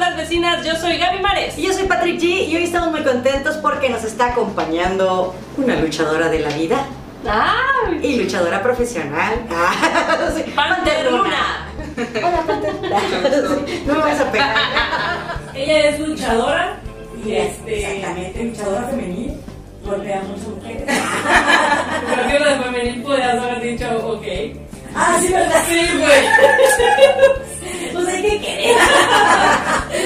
Ondas 0.00 0.16
Vecinas, 0.16 0.64
yo 0.64 0.74
soy 0.76 0.96
Gaby 0.96 1.18
Mares. 1.18 1.58
Y 1.58 1.62
yo 1.66 1.74
soy 1.74 1.82
Patrick 1.84 2.18
G 2.18 2.48
y 2.48 2.56
hoy 2.56 2.64
estamos 2.64 2.90
muy 2.90 3.02
contentos 3.02 3.58
porque 3.58 3.90
nos 3.90 4.02
está 4.02 4.28
acompañando 4.28 5.34
una 5.58 5.76
luchadora 5.76 6.30
de 6.30 6.38
la 6.38 6.48
vida 6.48 6.86
¡Ay! 7.28 8.00
y 8.02 8.16
luchadora 8.22 8.62
profesional. 8.62 9.34
Ah, 9.50 10.30
sí, 10.34 10.42
Panther 10.56 11.12
Luna. 11.12 11.66
Hola, 12.16 12.42
Panther. 12.46 12.72
Sí, 13.66 13.82
No 13.86 13.92
me 13.96 14.00
vas 14.00 14.20
a 14.20 14.32
pegar. 14.32 14.56
Ella 15.54 15.88
es 15.90 16.00
luchadora 16.00 16.76
y 17.22 17.32
este. 17.32 17.96
Exactamente, 17.98 18.44
luchadora 18.44 18.88
femenil. 18.88 19.34
Golpea 19.84 20.22
mucho 20.22 20.56
mujeres. 20.56 20.84
Creo 20.86 22.26
que 22.26 22.38
lo 22.38 22.50
de 22.50 22.58
femenil 22.58 23.02
podrías 23.02 23.34
haber 23.34 23.60
dicho, 23.60 23.86
ok. 24.02 24.26
Ah, 24.96 25.18
sí, 25.20 25.30
¿verdad? 25.30 25.62
Sí, 25.68 25.88
güey. 25.98 27.40
Pues 27.92 28.06
hay 28.06 28.22
que 28.22 28.40
querer. 28.40 28.76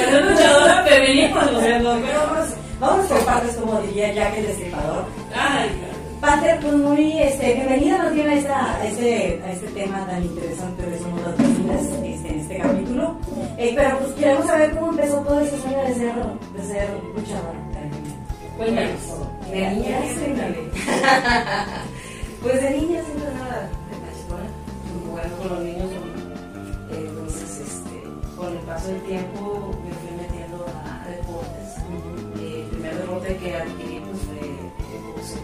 Pero 0.04 0.18
es 0.18 0.30
luchadora 0.30 0.84
femenil, 0.84 1.30
pues 1.32 1.52
lo 1.52 1.88
vamos, 1.88 2.48
vamos 2.80 3.06
por 3.06 3.24
partes, 3.24 3.56
como 3.56 3.80
diría 3.82 4.12
Jack 4.12 4.36
el 4.38 4.46
Destripador. 4.46 5.04
Ay, 5.34 5.70
Panther, 6.20 6.60
pues 6.60 6.74
muy 6.74 7.18
este, 7.20 7.54
bienvenida 7.54 7.98
más 7.98 8.14
bien 8.14 8.28
a, 8.28 8.34
esta, 8.34 8.74
a, 8.76 8.86
este, 8.86 9.42
a 9.44 9.52
este 9.52 9.66
tema 9.68 10.06
tan 10.06 10.22
interesante 10.22 10.86
de 10.86 10.98
Somos 10.98 11.20
las 11.22 11.36
Vecinas 11.36 11.82
este, 12.02 12.28
en 12.28 12.40
este 12.40 12.58
capítulo. 12.58 13.16
Eh, 13.58 13.72
pero 13.76 13.98
pues 13.98 14.12
queremos 14.12 14.46
saber 14.46 14.70
cómo 14.74 14.90
empezó 14.90 15.18
todo 15.20 15.40
ese 15.40 15.58
sueño 15.60 15.80
de 15.82 15.94
ser, 15.94 16.14
de 16.56 16.62
ser 16.66 16.88
luchadora. 17.14 17.58
cuéntanos. 18.56 18.90
De 19.50 19.70
niña. 19.70 19.98
Pues 22.42 22.60
de 22.60 22.70
niña 22.72 23.00
siempre 23.04 23.26
andaba 23.28 23.68
escuela, 24.12 24.48
jugando 25.08 25.36
con 25.38 25.48
los 25.48 25.60
niños. 25.60 25.93
Este, 28.44 28.50
con 28.50 28.56
el 28.56 28.64
paso 28.64 28.88
del 28.88 29.02
tiempo 29.02 29.70
me 29.84 29.90
fui 29.94 30.10
metiendo 30.16 30.66
a 30.66 31.08
deportes. 31.08 31.78
Eh, 32.40 32.60
el 32.62 32.68
primer 32.68 32.94
deporte 32.96 33.36
que 33.36 33.56
adquirí 33.56 34.00
pues, 34.00 34.18
fue 34.22 34.40
el 34.96 35.02
boxeo. 35.04 35.42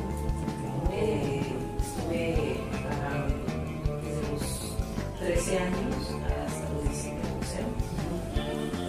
Eh, 0.93 1.43
estuve 1.79 2.57
ah, 2.91 3.27
desde 4.03 4.23
los 4.33 4.43
13 5.19 5.59
años 5.59 5.97
hasta 6.47 6.73
los 6.73 6.83
17 6.85 7.17
en 7.17 7.35
boxeo. 7.35 7.69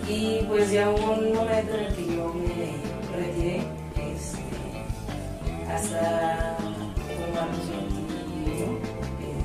Y 0.08 0.46
pues 0.46 0.72
ya 0.72 0.90
hubo 0.90 1.12
un 1.14 1.34
momento 1.34 1.74
en 1.76 1.84
el 1.86 1.96
que 1.96 2.16
yo 2.16 2.34
me 2.34 3.18
retiré 3.18 3.64
este, 3.96 4.44
hasta 5.72 6.58
a 6.58 7.46
los 7.46 7.70
21, 7.70 8.78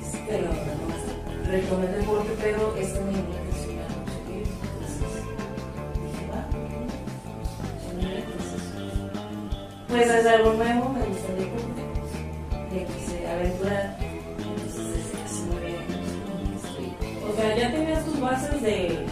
este, 0.03 0.19
pero 0.29 0.49
no, 0.49 1.51
retomé 1.51 1.87
el 1.87 2.01
deporte, 2.01 2.31
pero 2.43 2.77
esto 2.77 3.01
me 3.03 3.46
pues 9.89 10.07
es 10.09 10.27
algo 10.27 10.53
nuevo, 10.55 10.89
me 10.91 11.05
gustaría 11.07 11.47
como 11.51 11.75
me 12.73 12.85
quise 12.85 13.27
aventurar. 13.29 13.97
Entonces 13.99 14.87
desde 14.95 15.19
años 15.79 16.65
estoy 16.65 16.95
O 17.31 17.37
sea, 17.37 17.57
ya 17.57 17.73
tenías 17.73 18.05
tus 18.05 18.21
bases 18.21 18.63
de. 18.63 18.69
de. 18.71 19.07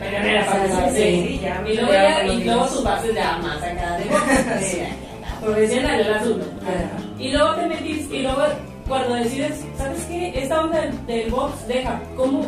De 0.00 0.92
Sí, 0.92 1.40
ya 1.42 1.62
Y 1.66 1.74
luego, 1.76 2.32
y 2.32 2.44
luego 2.44 2.66
tus 2.66 2.84
bases 2.84 3.14
ya 3.14 3.38
más 3.38 3.62
acá 3.62 3.96
de. 3.98 4.04
De- 4.04 5.10
Profesional, 5.40 6.00
el. 6.00 6.42
Ajá. 6.62 6.98
Y 7.18 7.32
luego 7.32 7.54
te 7.54 7.66
metiste, 7.66 8.16
y 8.16 8.22
luego 8.22 8.42
cuando 8.86 9.14
decides, 9.14 9.64
¿sabes 9.78 10.04
qué? 10.06 10.32
Esta 10.42 10.60
onda 10.62 10.80
del, 10.82 11.06
del 11.06 11.30
box, 11.30 11.66
deja, 11.66 11.98
¿cómo, 12.16 12.40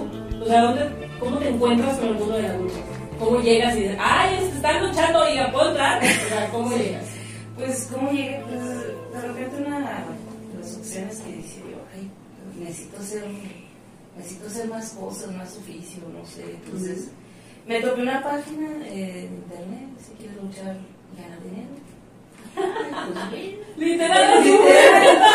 o 0.42 0.44
sea, 0.46 0.60
dónde, 0.62 1.08
cómo 1.18 1.38
te 1.38 1.48
encuentras 1.48 1.96
con 1.98 2.08
el 2.08 2.14
mundo 2.16 2.36
de 2.36 2.42
la 2.42 2.54
lucha? 2.56 2.74
¿Cómo 3.18 3.40
llegas 3.40 3.76
y 3.76 3.80
dices, 3.80 3.96
ay, 4.00 4.34
es- 4.42 4.51
están 4.62 4.86
luchando. 4.86 5.22
O 5.22 5.74
sea, 5.74 6.48
¿cómo 6.50 6.76
llegas? 6.76 7.04
Pues, 7.56 7.88
¿cómo 7.92 8.10
llegué? 8.10 8.42
Pues, 8.48 8.62
de 8.62 9.28
repente 9.28 9.56
una 9.66 9.78
de 9.78 9.84
las 9.84 10.76
opciones 10.76 11.18
que 11.20 11.32
dice 11.32 11.60
yo, 11.70 11.78
ay, 11.94 12.10
necesito 12.58 12.98
hacer, 12.98 13.24
necesito 14.16 14.46
hacer 14.46 14.68
más 14.68 14.90
cosas, 14.90 15.34
más 15.34 15.56
oficio, 15.56 16.02
no 16.12 16.24
sé. 16.26 16.44
Entonces, 16.64 17.10
me 17.66 17.80
topé 17.80 18.02
una 18.02 18.22
página 18.22 18.68
eh, 18.86 19.12
de 19.12 19.22
internet, 19.22 19.88
si 20.00 20.12
quieres 20.14 20.36
luchar, 20.42 20.76
ganar 21.16 21.42
dinero. 21.42 21.82
Literal, 23.76 24.38
así. 24.38 24.58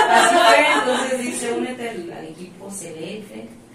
Así 0.10 0.36
fue, 0.36 0.74
entonces 0.80 1.20
dice, 1.20 1.54
únete 1.54 1.90
al, 1.90 2.12
al 2.12 2.26
equipo 2.26 2.68
CDF. 2.70 3.67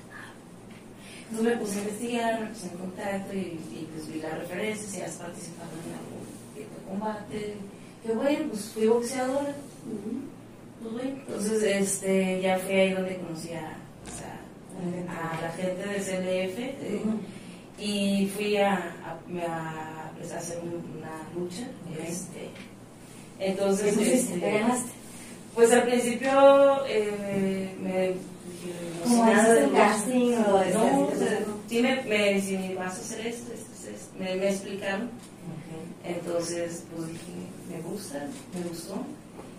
Entonces 1.32 1.54
me 1.56 1.60
puse 1.64 1.78
a 1.78 1.82
investigar, 1.82 2.40
me 2.40 2.46
puse 2.48 2.66
en 2.66 2.76
contacto 2.78 3.32
y, 3.34 3.38
y, 3.38 3.88
pues 3.94 4.12
vi 4.12 4.20
las 4.20 4.38
referencias 4.38 4.94
y 4.96 5.00
has 5.00 5.12
participado 5.12 5.70
en 5.86 5.94
algún 5.94 6.26
tipo 6.54 6.78
de 6.78 6.86
combate. 6.88 7.54
Que 8.04 8.12
bueno, 8.12 8.48
pues 8.50 8.64
fui 8.74 8.86
boxeadora. 8.86 9.54
Pues 10.82 10.92
bueno, 10.94 11.10
entonces 11.26 11.62
este, 11.62 12.40
ya 12.42 12.58
fue 12.58 12.80
ahí 12.82 12.92
donde 12.92 13.16
conocí 13.16 13.52
a, 13.54 13.76
o 14.04 14.18
sea, 14.18 14.40
a 15.08 15.40
la 15.40 15.50
gente 15.52 15.88
de 15.88 16.00
CDF 16.00 16.58
eh, 16.58 17.02
y 17.78 18.26
fui 18.36 18.56
a, 18.58 18.74
a, 18.74 19.12
a, 19.12 20.10
pues, 20.18 20.32
a 20.32 20.38
hacer 20.38 20.58
un- 20.58 20.98
una 20.98 21.22
lucha. 21.34 21.66
Este, 22.06 22.50
entonces, 23.38 23.96
¿Qué 23.96 24.14
este, 24.14 24.40
pues 25.54 25.72
al 25.72 25.84
principio 25.84 26.84
eh, 26.86 27.74
me 27.80 28.14
dije, 28.66 28.80
no 29.00 29.04
sé 29.04 29.10
¿Cómo 29.16 29.24
nada 29.26 29.42
haces 29.42 29.58
el 29.64 29.72
casting 29.72 30.32
o 30.48 30.58
de 30.58 30.74
No, 30.74 31.06
o 31.06 31.12
sea, 31.16 31.38
sí 31.68 31.82
me, 31.82 32.02
me, 32.04 32.40
si 32.40 32.74
vas 32.74 32.94
a 32.98 33.00
hacer 33.00 33.26
esto, 33.26 33.52
esto, 33.52 33.90
esto, 33.90 34.14
me, 34.18 34.34
me 34.36 34.48
explicaron. 34.50 35.10
Entonces, 36.04 36.84
pues 36.94 37.08
dije, 37.08 37.32
me 37.70 37.80
gusta, 37.88 38.26
me 38.54 38.68
gustó. 38.68 38.94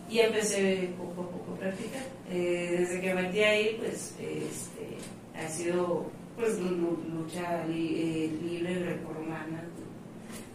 Y 0.10 0.20
empecé 0.20 0.90
poco 0.98 1.22
a 1.22 1.30
poco 1.32 1.54
a 1.54 1.60
practicar. 1.60 2.02
Eh, 2.30 2.76
desde 2.80 3.02
que 3.02 3.14
me 3.14 3.22
metí 3.24 3.40
ahí, 3.40 3.76
pues 3.80 4.14
este, 4.20 4.98
ha 5.42 5.48
sido 5.50 6.06
pues 6.38 6.58
lu- 6.60 6.70
lu- 6.76 7.04
lucha 7.14 7.64
li- 7.68 7.96
eh, 7.96 8.40
libre 8.44 8.76
grecorromana 8.76 9.64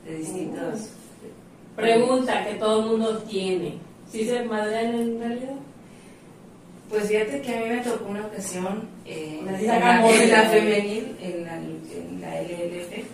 de 0.07 0.15
distintas. 0.17 0.91
Pregunta 1.77 2.45
que 2.45 2.55
todo 2.55 2.83
el 2.83 2.91
mundo 2.91 3.19
tiene. 3.23 3.79
¿Sí 4.11 4.25
se 4.27 4.43
madrean 4.45 4.95
en 4.95 5.19
realidad? 5.21 5.55
Pues 6.89 7.09
fíjate 7.09 7.43
que 7.43 7.55
a 7.55 7.61
mí 7.61 7.69
me 7.69 7.81
tocó 7.83 8.09
una 8.09 8.27
ocasión 8.27 8.89
eh, 9.05 9.41
La 9.45 9.59
en, 9.59 9.67
la, 9.67 10.11
en 10.11 10.31
la 10.31 10.43
femenil, 10.45 11.17
en 11.21 11.45
la, 11.45 11.55
en 11.57 12.21
la 12.21 12.41
LLF, 12.43 13.05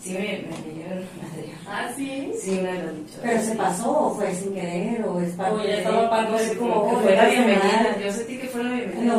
sí 0.00 0.12
me, 0.12 0.18
me 0.18 0.74
llevaron 0.74 1.04
madre. 1.22 1.48
Ah, 1.66 1.88
sí. 1.96 2.32
Sí, 2.40 2.58
una 2.58 2.72
de 2.72 2.78
las. 2.78 2.94
¿Pero 3.22 3.42
se 3.42 3.54
pasó 3.54 3.90
o 3.90 4.14
fue 4.14 4.34
sin 4.34 4.54
querer 4.54 5.02
o 5.04 5.20
es 5.20 5.30
parte 5.32 5.54
O 5.54 5.64
ya 5.64 5.74
estaba 5.76 6.10
parte 6.10 6.32
No 6.32 6.38
sé 6.38 6.58
Oh, 6.60 6.90
que 6.90 6.96
fue 6.96 7.14
la 7.14 7.22
la 7.22 7.28
bienvenida. 7.28 7.96
Yo 8.04 8.12
sentí 8.12 8.38
que 8.38 8.48
fue 8.48 8.64
la 8.64 8.70
bienvenida. 8.72 9.14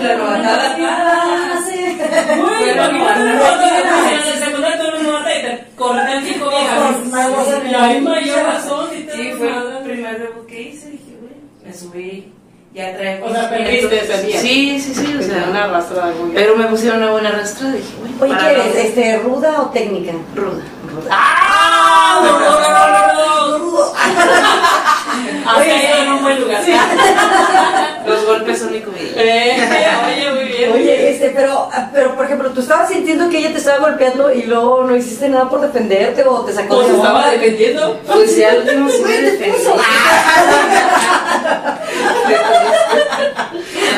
La 0.00 0.16
novatada. 0.16 0.76
Ah, 0.80 1.60
sí. 1.68 1.98
El 4.30 4.38
secundario, 4.38 4.78
todo 4.78 4.88
el 4.88 4.94
mundo 4.96 5.12
mata 5.18 5.38
y 5.38 5.42
te 5.42 5.64
razón. 8.42 8.90
Sí, 8.92 9.32
fue 9.36 9.48
el 9.48 9.84
primer 9.84 10.30
que 10.46 10.62
hice. 10.62 10.90
Dije, 10.90 11.16
bueno, 11.20 11.36
me 11.64 11.72
subí. 11.74 12.32
Ya 12.72 12.96
trae. 12.96 13.20
O 13.20 13.32
sea, 13.32 13.50
perdiste 13.50 14.04
ese 14.04 14.22
día. 14.22 14.40
Sí, 14.40 14.80
sí, 14.80 14.94
sí. 14.94 15.16
O 15.18 15.22
sea, 15.22 15.46
una 15.50 15.64
arrastrada 15.64 16.12
muy 16.12 16.30
Pero 16.32 16.56
me 16.56 16.66
pusieron 16.66 17.02
una 17.02 17.10
buena 17.10 17.30
arrastrada. 17.30 17.74
Dije, 17.74 17.88
bueno. 17.98 18.14
Oye, 18.20 18.36
¿qué 18.38 18.50
eres? 18.50 18.76
Este, 18.76 19.18
¿Ruda 19.18 19.62
o 19.62 19.70
técnica? 19.70 20.12
Ruda. 20.36 20.62
¡Ah! 21.10 22.20
¡No, 22.22 22.38
no, 22.38 22.60
no, 22.60 22.68
no, 22.68 23.58
no! 23.58 23.80
Has 25.46 25.56
caído 25.66 25.98
en 25.98 26.12
un 26.12 26.22
buen 26.22 26.40
lugar. 26.40 26.62
Los 28.06 28.24
golpes 28.24 28.58
son 28.58 28.72
mi 28.72 28.80
comida. 28.80 29.10
Eh, 29.16 29.56
Oye, 30.06 30.30
muy 30.32 30.44
bien. 30.44 30.72
Oye, 30.72 31.10
este, 31.10 31.30
pero, 31.30 31.68
pero 31.92 32.14
por 32.14 32.24
ejemplo, 32.24 32.50
tú 32.50 32.60
estabas 32.60 32.88
sintiendo 32.88 33.28
que 33.28 33.38
ella 33.38 33.52
te 33.52 33.58
estaba 33.58 33.78
golpeando 33.78 34.32
y 34.32 34.44
luego 34.44 34.84
no 34.84 34.94
hiciste 34.96 35.28
nada 35.28 35.48
por 35.48 35.60
defenderte 35.60 36.24
o 36.24 36.44
te 36.44 36.52
sacó 36.52 36.68
¿Cómo 36.76 36.82
de 36.82 36.88
se 36.88 36.96
estaba 36.96 37.30
defendiendo? 37.30 38.00
Pues 38.06 38.36
ya 38.36 38.50
al 38.50 38.58
último 38.60 38.88
sí 38.90 39.02
me 39.02 39.22
defendí. 39.22 39.58
Ya 42.30 42.38
me 42.38 42.48
voy. 42.48 42.70
Se 42.70 42.70
estaba 42.70 43.18
defendiendo 43.18 43.68
muy 43.70 43.78
bien 43.80 43.89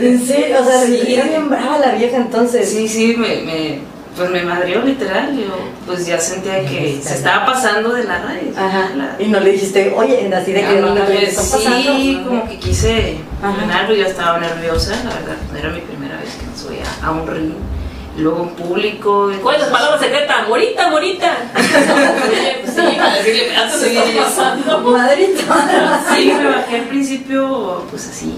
En 0.00 0.26
serio, 0.26 0.56
o 0.60 0.64
sea, 0.64 0.80
Sí. 0.84 1.14
era 1.14 1.24
bien 1.24 1.48
brava 1.48 1.78
la 1.78 1.92
vieja 1.92 2.16
entonces. 2.18 2.70
Sí, 2.70 2.88
sí, 2.88 3.14
me, 3.16 3.42
me, 3.42 3.78
pues 4.16 4.30
me 4.30 4.42
madrió 4.42 4.82
literal. 4.82 5.36
Yo 5.36 5.54
pues 5.86 6.06
ya 6.06 6.18
sentía 6.20 6.60
que 6.64 7.00
se 7.02 7.14
estaba 7.14 7.46
pasando 7.46 7.92
de 7.92 8.04
la 8.04 8.18
raíz. 8.22 8.56
Ajá. 8.56 8.90
La- 8.96 9.16
Y 9.18 9.28
no 9.28 9.40
le 9.40 9.52
dijiste, 9.52 9.92
oye, 9.96 10.30
así 10.34 10.52
de 10.52 10.60
que 10.64 10.80
no 10.80 10.94
pues, 10.94 11.22
está 11.38 11.42
sí, 11.42 11.64
pasando. 11.64 12.28
como 12.28 12.48
que 12.48 12.58
quise 12.58 13.16
frenarlo, 13.40 13.94
yo 13.94 14.06
estaba 14.06 14.38
nerviosa, 14.38 14.90
la 15.04 15.10
verdad, 15.14 15.36
no 15.52 15.58
era 15.58 15.70
mi 15.70 15.80
primera 15.80 16.16
vez 16.18 16.34
que 16.34 16.46
me 16.46 16.56
subía 16.56 16.84
a 17.02 17.10
un 17.12 17.26
ring, 17.26 17.52
luego 18.18 18.42
en 18.44 18.48
público. 18.50 19.30
¿Cuál 19.42 19.56
es 19.56 19.62
la 19.66 19.70
palabra 19.72 19.98
secreta? 19.98 20.44
Morita, 20.48 20.88
morita. 20.90 21.32
Sí, 22.76 22.82
para 22.98 23.14
decirle, 23.14 23.56
antes 23.56 23.80
Sí. 23.80 23.96
está 23.96 24.22
pasando. 24.24 24.78
Madrito. 24.90 25.40
Sí, 26.14 26.32
me 26.36 26.44
bajé 26.56 26.76
al 26.76 26.82
principio, 26.82 27.82
pues 27.90 28.06
así, 28.08 28.34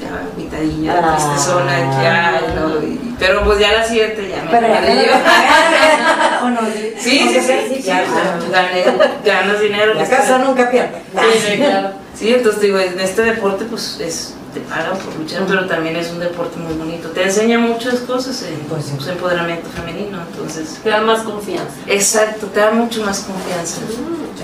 ya 0.00 0.30
agüitadilla, 0.30 1.00
Ah. 1.02 1.16
tristezona, 1.16 1.72
de 1.72 1.82
que, 1.90 2.06
ay, 2.06 2.54
no, 2.54 2.82
y- 2.86 3.14
pero 3.18 3.42
pues 3.44 3.58
ya 3.58 3.72
la 3.72 3.84
siguiente 3.84 4.28
ya 4.28 4.42
me 4.42 4.50
Pero 4.50 4.68
ya 4.68 4.80
lo- 4.80 4.86
yo. 6.40 6.46
¿O 6.46 6.50
no? 6.50 6.60
Sí, 6.98 7.18
sí, 7.28 7.40
sí, 7.40 7.82
ya, 7.82 8.04
gané, 8.52 8.84
ganas 9.24 9.60
dinero. 9.60 9.94
La 9.94 10.06
casa 10.08 10.38
nunca 10.38 10.70
pierde. 10.70 10.98
Sí, 11.12 11.40
sí, 11.50 11.56
claro. 11.56 11.90
Sí, 12.16 12.32
entonces 12.32 12.62
digo, 12.62 12.78
en 12.78 12.98
este 13.00 13.22
deporte 13.22 13.64
pues 13.64 13.98
es, 14.00 14.34
te 14.52 14.60
pagan 14.60 14.96
por 14.98 15.16
luchar, 15.16 15.44
pero 15.48 15.66
también 15.66 15.96
es 15.96 16.10
un 16.10 16.20
deporte 16.20 16.56
muy 16.58 16.74
bonito. 16.74 17.08
Te 17.10 17.24
enseña 17.24 17.58
muchas 17.58 18.00
cosas 18.00 18.42
en 18.42 18.56
Pues 18.68 18.92
pues, 18.94 19.08
empoderamiento 19.08 19.68
femenino, 19.70 20.18
entonces... 20.30 20.78
Te 20.82 20.90
da 20.90 21.00
más 21.00 21.22
confianza. 21.22 21.74
Exacto, 21.86 22.46
te 22.46 22.60
da 22.60 22.70
mucho 22.70 23.04
más 23.04 23.20
confianza. 23.20 23.80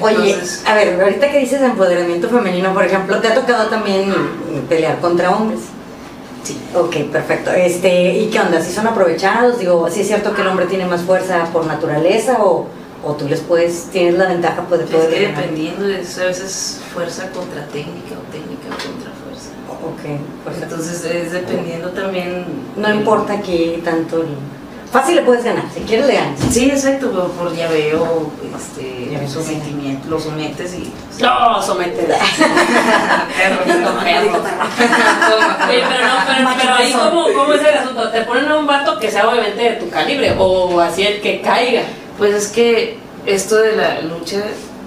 Oye, 0.00 0.32
Entonces, 0.32 0.64
a 0.66 0.74
ver, 0.74 1.00
ahorita 1.00 1.30
que 1.30 1.38
dices 1.38 1.60
empoderamiento 1.62 2.28
femenino, 2.28 2.74
por 2.74 2.84
ejemplo, 2.84 3.18
¿te 3.20 3.28
ha 3.28 3.34
tocado 3.34 3.68
también 3.68 4.12
pelear 4.68 4.98
contra 5.00 5.30
hombres? 5.30 5.60
sí. 6.42 6.58
Ok, 6.74 7.10
perfecto. 7.12 7.50
Este, 7.50 8.14
¿Y 8.18 8.30
qué 8.30 8.40
onda? 8.40 8.60
¿Si 8.62 8.72
son 8.72 8.86
aprovechados? 8.86 9.58
Digo, 9.58 9.88
¿sí 9.90 10.00
es 10.00 10.06
cierto 10.06 10.32
que 10.34 10.40
el 10.40 10.48
hombre 10.48 10.66
tiene 10.66 10.86
más 10.86 11.02
fuerza 11.02 11.44
por 11.52 11.66
naturaleza 11.66 12.38
o, 12.40 12.66
o 13.04 13.14
tú 13.14 13.28
les 13.28 13.40
puedes, 13.40 13.84
tienes 13.90 14.14
la 14.14 14.26
ventaja 14.28 14.62
pues, 14.68 14.80
de 14.80 14.84
Es 14.86 14.92
poder 14.92 15.10
que 15.10 15.22
ganar? 15.24 15.40
dependiendo, 15.40 15.88
es 15.88 16.18
a 16.18 16.24
veces 16.26 16.80
fuerza 16.92 17.30
contra 17.30 17.64
técnica 17.66 18.14
o 18.14 18.32
técnica 18.32 18.68
contra 18.68 19.10
fuerza. 19.24 19.50
Ok, 19.68 20.20
pues 20.44 20.62
Entonces 20.62 21.04
es 21.04 21.32
dependiendo 21.32 21.90
también... 21.90 22.44
no 22.76 22.94
importa 22.94 23.34
aquí 23.34 23.80
tanto 23.84 24.20
el... 24.22 24.28
Fácil 24.92 25.14
le 25.16 25.22
puedes 25.22 25.44
ganar, 25.44 25.64
si 25.72 25.80
quieres 25.82 26.08
le 26.08 26.14
ganas. 26.14 26.40
Sí, 26.50 26.68
exacto, 26.68 27.12
pero 27.12 27.28
por 27.28 27.54
llaveo, 27.54 28.28
este, 28.56 29.10
Ya 29.12 29.28
sometimiento, 29.28 30.08
lo 30.08 30.18
sometes 30.18 30.74
y... 30.74 30.92
No, 31.22 31.62
somete. 31.62 32.02
Oye, 32.04 32.10
pero 33.68 33.80
no, 33.80 34.00
pero, 35.68 36.50
pero 36.60 36.74
ahí 36.74 36.92
cómo, 36.92 37.22
cómo 37.32 37.52
es 37.52 37.60
el 37.60 37.78
asunto. 37.78 38.10
Te 38.10 38.22
ponen 38.22 38.48
a 38.48 38.56
un 38.58 38.66
vato 38.66 38.98
que 38.98 39.10
sea 39.10 39.28
obviamente 39.28 39.62
de 39.62 39.70
tu 39.76 39.88
calibre 39.90 40.34
o 40.36 40.80
así 40.80 41.04
el 41.04 41.20
que 41.20 41.40
caiga. 41.40 41.82
Pues 42.20 42.34
es 42.34 42.48
que 42.48 42.98
esto 43.26 43.56
de 43.56 43.74
la 43.76 44.00
lucha 44.02 44.42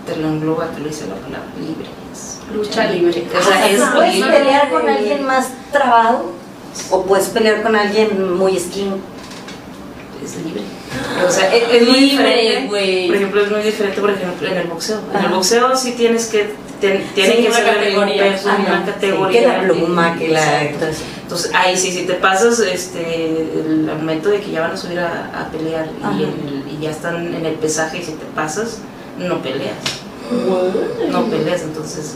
te 0.06 0.16
lo 0.16 0.28
engloba, 0.30 0.68
te 0.68 0.80
lo 0.80 0.88
dice 0.88 1.06
la 1.08 1.16
palabra, 1.16 1.50
libre. 1.60 1.88
es 2.14 2.38
Lucha 2.56 2.86
libre. 2.86 3.26
O 3.38 3.44
sea, 3.44 3.70
es 3.70 3.82
¿Puedes 3.94 4.16
libre. 4.16 4.32
pelear 4.38 4.70
con 4.70 4.88
alguien 4.88 5.26
más 5.26 5.48
trabado 5.72 6.32
o 6.92 7.04
puedes 7.04 7.28
pelear 7.30 7.62
con 7.64 7.76
alguien 7.76 8.36
muy 8.38 8.58
skin? 8.60 8.94
Es 10.24 10.36
libre. 10.38 10.62
O 11.28 11.32
sea, 11.32 11.54
es, 11.54 11.64
es 11.82 11.88
muy 11.90 12.00
Libre, 12.02 12.30
diferente. 12.30 12.68
güey. 12.68 13.08
Por 13.08 13.16
ejemplo, 13.16 13.42
es 13.44 13.52
muy 13.52 13.62
diferente, 13.62 14.00
por 14.00 14.10
ejemplo, 14.12 14.48
en 14.48 14.58
el 14.58 14.68
boxeo. 14.68 15.00
En 15.18 15.26
el 15.26 15.32
boxeo 15.32 15.76
sí 15.76 15.94
tienes 15.94 16.28
que, 16.28 16.52
ten- 16.88 17.04
tiene 17.16 17.36
Sí, 17.38 17.44
que 17.46 17.52
ser 17.54 17.64
de 17.64 17.70
un 17.70 17.76
categoría. 17.78 18.24
peso, 18.34 18.50
Ajá, 18.50 18.58
una 18.68 18.86
sí, 18.86 18.92
categoría. 18.92 19.40
que 19.42 19.48
la 19.48 19.64
pluma, 19.74 20.18
que 20.18 20.28
la... 20.30 20.64
Eso. 20.64 21.04
Entonces, 21.24 21.52
ahí 21.56 21.78
sí, 21.78 21.92
si 21.92 22.04
te 22.04 22.14
pasas 22.16 22.60
este, 22.60 23.26
el 23.66 23.86
momento 23.98 24.30
de 24.30 24.40
que 24.42 24.52
ya 24.52 24.62
van 24.62 24.72
a 24.72 24.78
subir 24.78 25.00
a, 25.00 25.32
a 25.42 25.50
pelear 25.50 25.88
Ajá. 26.04 26.14
y, 26.18 26.24
el- 26.24 26.64
y 26.78 26.84
ya 26.84 26.92
están 26.92 27.34
en 27.34 27.46
el 27.46 27.56
pesaje 27.56 27.98
y 28.00 28.04
si 28.04 28.12
te 28.12 28.26
pasas, 28.36 28.80
no 29.18 29.42
peleas. 29.42 29.78
No 31.10 31.26
peleas, 31.26 31.62
entonces, 31.62 32.16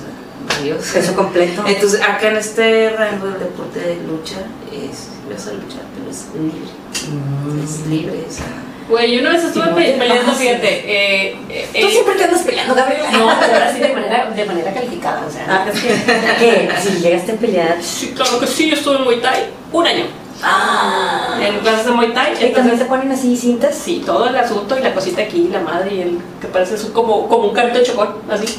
adiós. 0.59 0.83
Peso 0.93 1.15
completo. 1.15 1.63
Entonces, 1.67 2.01
acá 2.01 2.29
en 2.29 2.37
este 2.37 2.89
rango 2.91 3.27
del 3.27 3.39
deporte 3.39 3.79
de 3.79 3.95
lucha, 4.07 4.37
es, 4.71 5.07
vas 5.31 5.47
a 5.47 5.53
luchar, 5.53 5.83
pero 5.95 6.09
es 6.09 6.25
libre. 6.35 6.71
Mm. 7.07 7.63
Es 7.63 7.87
libre, 7.87 8.25
o 8.27 8.31
sea, 8.31 8.45
Güey, 8.89 9.15
yo 9.15 9.21
una 9.21 9.31
vez 9.31 9.43
estuve 9.43 9.67
pe- 9.73 9.95
peleando, 9.99 10.31
fíjate. 10.33 10.67
Eh, 10.69 11.35
eh, 11.49 11.69
Tú 11.73 11.87
eh, 11.87 11.91
siempre 11.91 12.15
te 12.15 12.23
andas 12.23 12.41
peleando, 12.43 12.73
Gabriela. 12.73 13.11
no, 13.11 13.33
pero 13.39 13.53
ahora 13.53 13.73
sí 13.73 13.79
de 13.79 13.87
manera, 13.93 14.29
de 14.33 14.45
manera 14.45 14.73
calificada, 14.73 15.25
o 15.27 15.31
sea. 15.31 15.45
Ah, 15.49 15.65
es 15.71 15.79
que, 15.81 15.87
que 15.89 16.71
si 16.81 16.99
llegaste 17.01 17.31
a 17.33 17.35
pelear. 17.35 17.77
Sí, 17.81 18.13
claro 18.15 18.39
que 18.39 18.47
sí, 18.47 18.69
yo 18.69 18.75
estuve 18.75 18.95
en 18.97 19.03
Muay 19.03 19.19
Thai 19.21 19.43
un 19.73 19.87
año. 19.87 20.05
Ah. 20.41 21.37
En 21.41 21.59
clases 21.59 21.85
de 21.87 21.91
Muay 21.91 22.13
Thai. 22.13 22.33
¿Y 22.49 22.53
también 22.53 22.77
te 22.79 22.85
ponen 22.85 23.11
así 23.11 23.35
cintas? 23.35 23.75
sí, 23.75 24.01
todo 24.05 24.29
el 24.29 24.35
asunto 24.37 24.77
y 24.77 24.81
la 24.83 24.93
cosita 24.93 25.21
aquí, 25.23 25.49
la 25.51 25.59
madre 25.59 25.93
y 25.95 26.01
el 26.01 26.19
que 26.39 26.47
parece 26.47 26.75
como, 26.93 27.27
como 27.27 27.47
un 27.49 27.53
carrito 27.53 27.79
de 27.79 27.85
chocón, 27.85 28.15
así. 28.29 28.45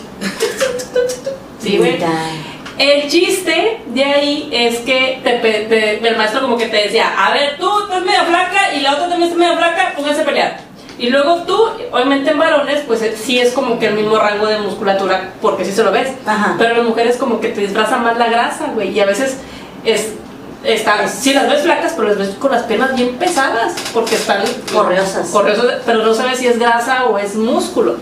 Sí, 1.60 1.76
güey. 1.76 1.98
El 2.78 3.08
chiste 3.10 3.80
de 3.86 4.04
ahí 4.04 4.48
es 4.52 4.78
que 4.78 5.20
te, 5.24 5.30
pe- 5.38 5.66
te- 5.68 6.06
el 6.08 6.16
maestro 6.16 6.40
como 6.42 6.56
que 6.56 6.66
te 6.66 6.76
decía, 6.76 7.12
a 7.26 7.32
ver, 7.32 7.56
tú 7.58 7.68
estás 7.82 8.02
medio 8.02 8.24
flaca 8.24 8.72
y 8.74 8.80
la 8.80 8.92
otra 8.92 9.08
también 9.08 9.24
está 9.30 9.38
medio 9.38 9.56
flaca, 9.56 9.92
pónganse 9.96 10.22
a 10.22 10.24
pelear. 10.24 10.60
Y 10.98 11.10
luego 11.10 11.42
tú, 11.42 11.56
obviamente 11.92 12.30
en 12.30 12.38
varones, 12.38 12.82
pues 12.86 13.02
eh, 13.02 13.16
sí 13.16 13.38
es 13.40 13.52
como 13.52 13.78
que 13.78 13.86
el 13.86 13.94
mismo 13.94 14.16
rango 14.18 14.46
de 14.46 14.58
musculatura, 14.58 15.30
porque 15.40 15.64
sí 15.64 15.72
se 15.72 15.82
lo 15.84 15.90
ves. 15.92 16.08
Ajá. 16.26 16.54
Pero 16.58 16.74
las 16.76 16.84
mujeres 16.86 17.16
como 17.16 17.40
que 17.40 17.48
te 17.48 17.60
disfraza 17.62 17.98
más 17.98 18.16
la 18.18 18.26
grasa, 18.28 18.66
güey. 18.74 18.90
Y 18.90 19.00
a 19.00 19.06
veces 19.06 19.38
es, 19.84 20.12
están, 20.64 21.08
sí 21.08 21.32
las 21.34 21.48
ves 21.48 21.62
flacas, 21.62 21.94
pero 21.96 22.08
las 22.08 22.18
ves 22.18 22.30
con 22.40 22.50
las 22.52 22.62
piernas 22.64 22.94
bien 22.96 23.16
pesadas, 23.16 23.74
porque 23.94 24.16
están 24.16 24.42
Correosas. 24.72 25.28
correosas, 25.30 25.82
pero 25.86 26.02
no 26.04 26.14
sabes 26.14 26.38
si 26.38 26.46
es 26.48 26.58
grasa 26.58 27.06
o 27.06 27.16
es 27.18 27.34
músculo. 27.36 27.96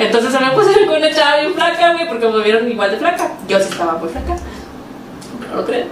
Entonces 0.00 0.32
se 0.32 0.40
me 0.40 0.50
puse 0.52 0.86
con 0.86 0.96
una 0.96 1.12
chava 1.12 1.36
bien 1.36 1.54
flaca, 1.54 1.92
güey, 1.92 2.08
porque 2.08 2.26
me 2.26 2.42
vieron 2.42 2.70
igual 2.70 2.90
de 2.90 2.96
flaca. 2.96 3.32
Yo 3.46 3.58
sí 3.58 3.68
estaba 3.70 3.98
muy 3.98 4.08
flaca. 4.08 4.36
No 5.50 5.56
lo 5.56 5.66
creen. 5.66 5.88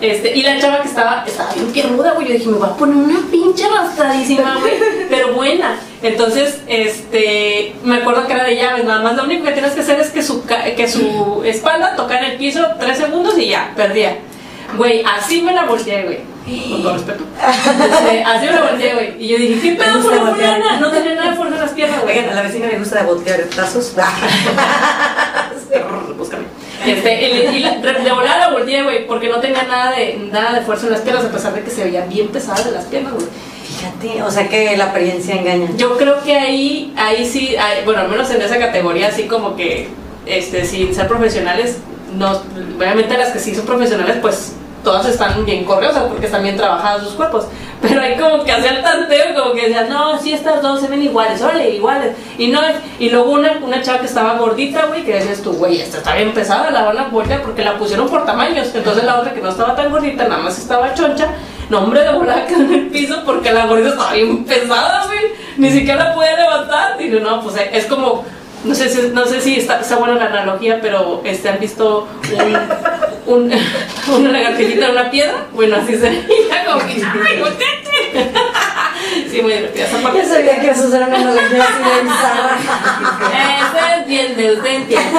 Este, 0.00 0.36
y 0.36 0.42
la 0.42 0.58
chava 0.60 0.82
que 0.82 0.88
estaba, 0.88 1.22
estaba 1.24 1.52
bien 1.54 1.70
piernuda, 1.70 2.14
güey. 2.14 2.26
Yo 2.26 2.34
dije, 2.34 2.46
me 2.48 2.58
voy 2.58 2.68
a 2.68 2.72
poner 2.72 2.96
una 2.96 3.20
pinche 3.30 3.64
arrastradísima, 3.64 4.56
güey, 4.58 4.74
pero 5.08 5.32
buena. 5.34 5.78
Entonces, 6.02 6.60
este, 6.66 7.76
me 7.84 7.98
acuerdo 7.98 8.26
que 8.26 8.32
era 8.32 8.44
de 8.44 8.56
llaves, 8.56 8.84
nada 8.84 9.00
más 9.00 9.14
lo 9.14 9.22
único 9.22 9.44
que 9.44 9.52
tienes 9.52 9.72
que 9.74 9.80
hacer 9.80 10.00
es 10.00 10.10
que 10.10 10.24
su, 10.24 10.44
que 10.44 10.88
su 10.88 11.42
espalda 11.44 11.94
toca 11.94 12.18
en 12.18 12.32
el 12.32 12.36
piso 12.36 12.66
tres 12.80 12.98
segundos 12.98 13.38
y 13.38 13.50
ya, 13.50 13.72
perdía. 13.76 14.18
Güey, 14.76 15.04
así 15.04 15.40
me 15.40 15.52
la 15.52 15.66
volteé, 15.66 16.02
güey. 16.02 16.31
Con 16.44 16.82
todo 16.82 16.94
respeto. 16.94 17.24
Este, 17.40 18.24
así 18.24 18.46
me 18.46 18.60
volteé, 18.60 18.94
güey. 18.94 19.24
Y 19.24 19.28
yo 19.28 19.38
dije, 19.38 19.60
¿qué 19.60 19.76
pedo 19.76 20.02
con 20.02 20.16
la 20.16 20.34
fulana? 20.34 20.80
No 20.80 20.90
tenía 20.90 21.14
nada 21.14 21.30
de 21.30 21.36
fuerza 21.36 21.54
en 21.54 21.60
las 21.62 21.70
piernas, 21.72 22.02
güey. 22.02 22.18
Oigan, 22.18 22.30
a 22.30 22.34
la 22.34 22.42
vecina 22.42 22.66
le 22.66 22.78
gusta 22.78 23.02
voltear 23.04 23.40
tazos. 23.54 23.92
Búscame. 26.18 26.44
Este, 26.86 27.22
y, 27.52 27.56
y 27.56 27.60
la- 27.60 27.76
de 27.78 27.92
de 27.92 28.12
volada 28.12 28.38
la 28.38 28.50
volteé, 28.50 28.82
güey, 28.82 29.06
porque 29.06 29.28
no 29.28 29.38
tenía 29.40 29.62
nada 29.62 29.92
de, 29.92 30.28
nada 30.32 30.58
de 30.58 30.64
fuerza 30.64 30.86
en 30.86 30.92
las 30.92 31.00
piernas, 31.02 31.24
a 31.24 31.30
pesar 31.30 31.54
de 31.54 31.62
que 31.62 31.70
se 31.70 31.84
veía 31.84 32.04
bien 32.06 32.28
pesada 32.28 32.62
de 32.64 32.72
las 32.72 32.84
piernas, 32.86 33.12
güey. 33.14 33.26
Fíjate, 33.78 34.22
o 34.22 34.30
sea 34.30 34.48
que 34.48 34.76
la 34.76 34.86
apariencia 34.86 35.34
engaña. 35.36 35.68
Yo 35.76 35.96
creo 35.96 36.22
que 36.22 36.36
ahí, 36.36 36.92
ahí 36.96 37.24
sí, 37.24 37.54
hay- 37.56 37.84
bueno, 37.84 38.00
al 38.00 38.08
menos 38.08 38.30
en 38.30 38.42
esa 38.42 38.58
categoría, 38.58 39.08
así 39.08 39.24
como 39.24 39.56
que, 39.56 39.88
este, 40.26 40.64
sin 40.64 40.94
ser 40.94 41.06
profesionales, 41.08 41.78
no, 42.16 42.42
obviamente 42.76 43.16
las 43.16 43.30
que 43.30 43.38
sí 43.38 43.54
son 43.54 43.64
profesionales, 43.64 44.16
pues 44.20 44.52
todas 44.82 45.06
están 45.06 45.44
bien 45.44 45.64
correosas 45.64 46.04
porque 46.04 46.26
están 46.26 46.42
bien 46.42 46.56
trabajadas 46.56 47.04
sus 47.04 47.12
cuerpos. 47.14 47.46
Pero 47.80 48.00
hay 48.00 48.16
como 48.16 48.44
que 48.44 48.52
hacían 48.52 48.82
tanteo, 48.82 49.34
como 49.34 49.54
que 49.54 49.62
decían, 49.62 49.88
no, 49.88 50.16
sí, 50.18 50.32
estas 50.32 50.62
dos 50.62 50.80
se 50.80 50.86
ven 50.86 51.02
iguales, 51.02 51.42
órale, 51.42 51.70
iguales. 51.70 52.12
Y 52.38 52.48
no, 52.48 52.60
y 52.98 53.10
luego 53.10 53.32
una, 53.32 53.58
una 53.60 53.82
chava 53.82 53.98
que 53.98 54.06
estaba 54.06 54.34
gordita, 54.34 54.86
güey, 54.86 55.04
que 55.04 55.14
decías 55.14 55.42
tú, 55.42 55.52
güey, 55.52 55.80
esta 55.80 55.98
está 55.98 56.14
bien 56.14 56.32
pesada, 56.32 56.70
la 56.70 56.84
van 56.84 56.98
a 56.98 57.08
voltear 57.08 57.42
porque 57.42 57.64
la 57.64 57.76
pusieron 57.76 58.08
por 58.08 58.24
tamaños. 58.24 58.72
Entonces 58.72 59.02
la 59.04 59.18
otra 59.18 59.34
que 59.34 59.40
no 59.40 59.48
estaba 59.48 59.74
tan 59.74 59.90
gordita, 59.90 60.24
nada 60.28 60.42
más 60.42 60.58
estaba 60.58 60.94
choncha, 60.94 61.28
no, 61.70 61.80
hombre, 61.84 62.02
de 62.02 62.12
volada 62.12 62.46
en 62.48 62.72
el 62.72 62.88
piso 62.88 63.22
porque 63.24 63.52
la 63.52 63.66
gordita 63.66 63.90
estaba 63.90 64.12
bien 64.12 64.44
pesada, 64.44 65.06
güey. 65.06 65.32
Ni 65.56 65.70
siquiera 65.70 66.04
la 66.04 66.14
podía 66.14 66.36
levantar. 66.36 66.98
Digo, 66.98 67.18
no, 67.20 67.42
pues 67.42 67.56
es 67.72 67.86
como 67.86 68.24
no 68.64 68.74
sé 68.74 68.88
si, 68.88 69.08
no 69.08 69.26
sé 69.26 69.40
si 69.40 69.56
está, 69.56 69.80
está 69.80 69.96
buena 69.96 70.14
la 70.14 70.26
analogía, 70.26 70.80
pero 70.80 71.20
este, 71.24 71.48
han 71.48 71.58
visto 71.58 72.08
un, 73.26 73.34
un, 73.34 73.52
una 74.14 74.30
lagartijita 74.30 74.86
en 74.86 74.90
una 74.92 75.10
piedra. 75.10 75.46
Bueno, 75.52 75.76
así 75.76 75.96
sería 75.96 76.22
como 76.66 76.78
que 76.86 77.02
¡ay, 77.04 77.40
volteate! 77.40 78.30
Sí, 79.30 79.42
muy 79.42 79.52
divertida 79.54 79.84
esa 79.84 79.98
parte. 79.98 80.18
Yo 80.22 80.28
sabía 80.28 80.60
que 80.60 80.70
eso 80.70 80.94
era 80.94 81.06
una 81.06 81.16
analogía 81.16 81.64
así 81.64 81.82
de 81.82 82.02
bizarra. 82.02 82.58
Ese 83.58 83.94
entiende, 83.98 84.52
usted 84.52 84.74
entiende. 84.74 85.10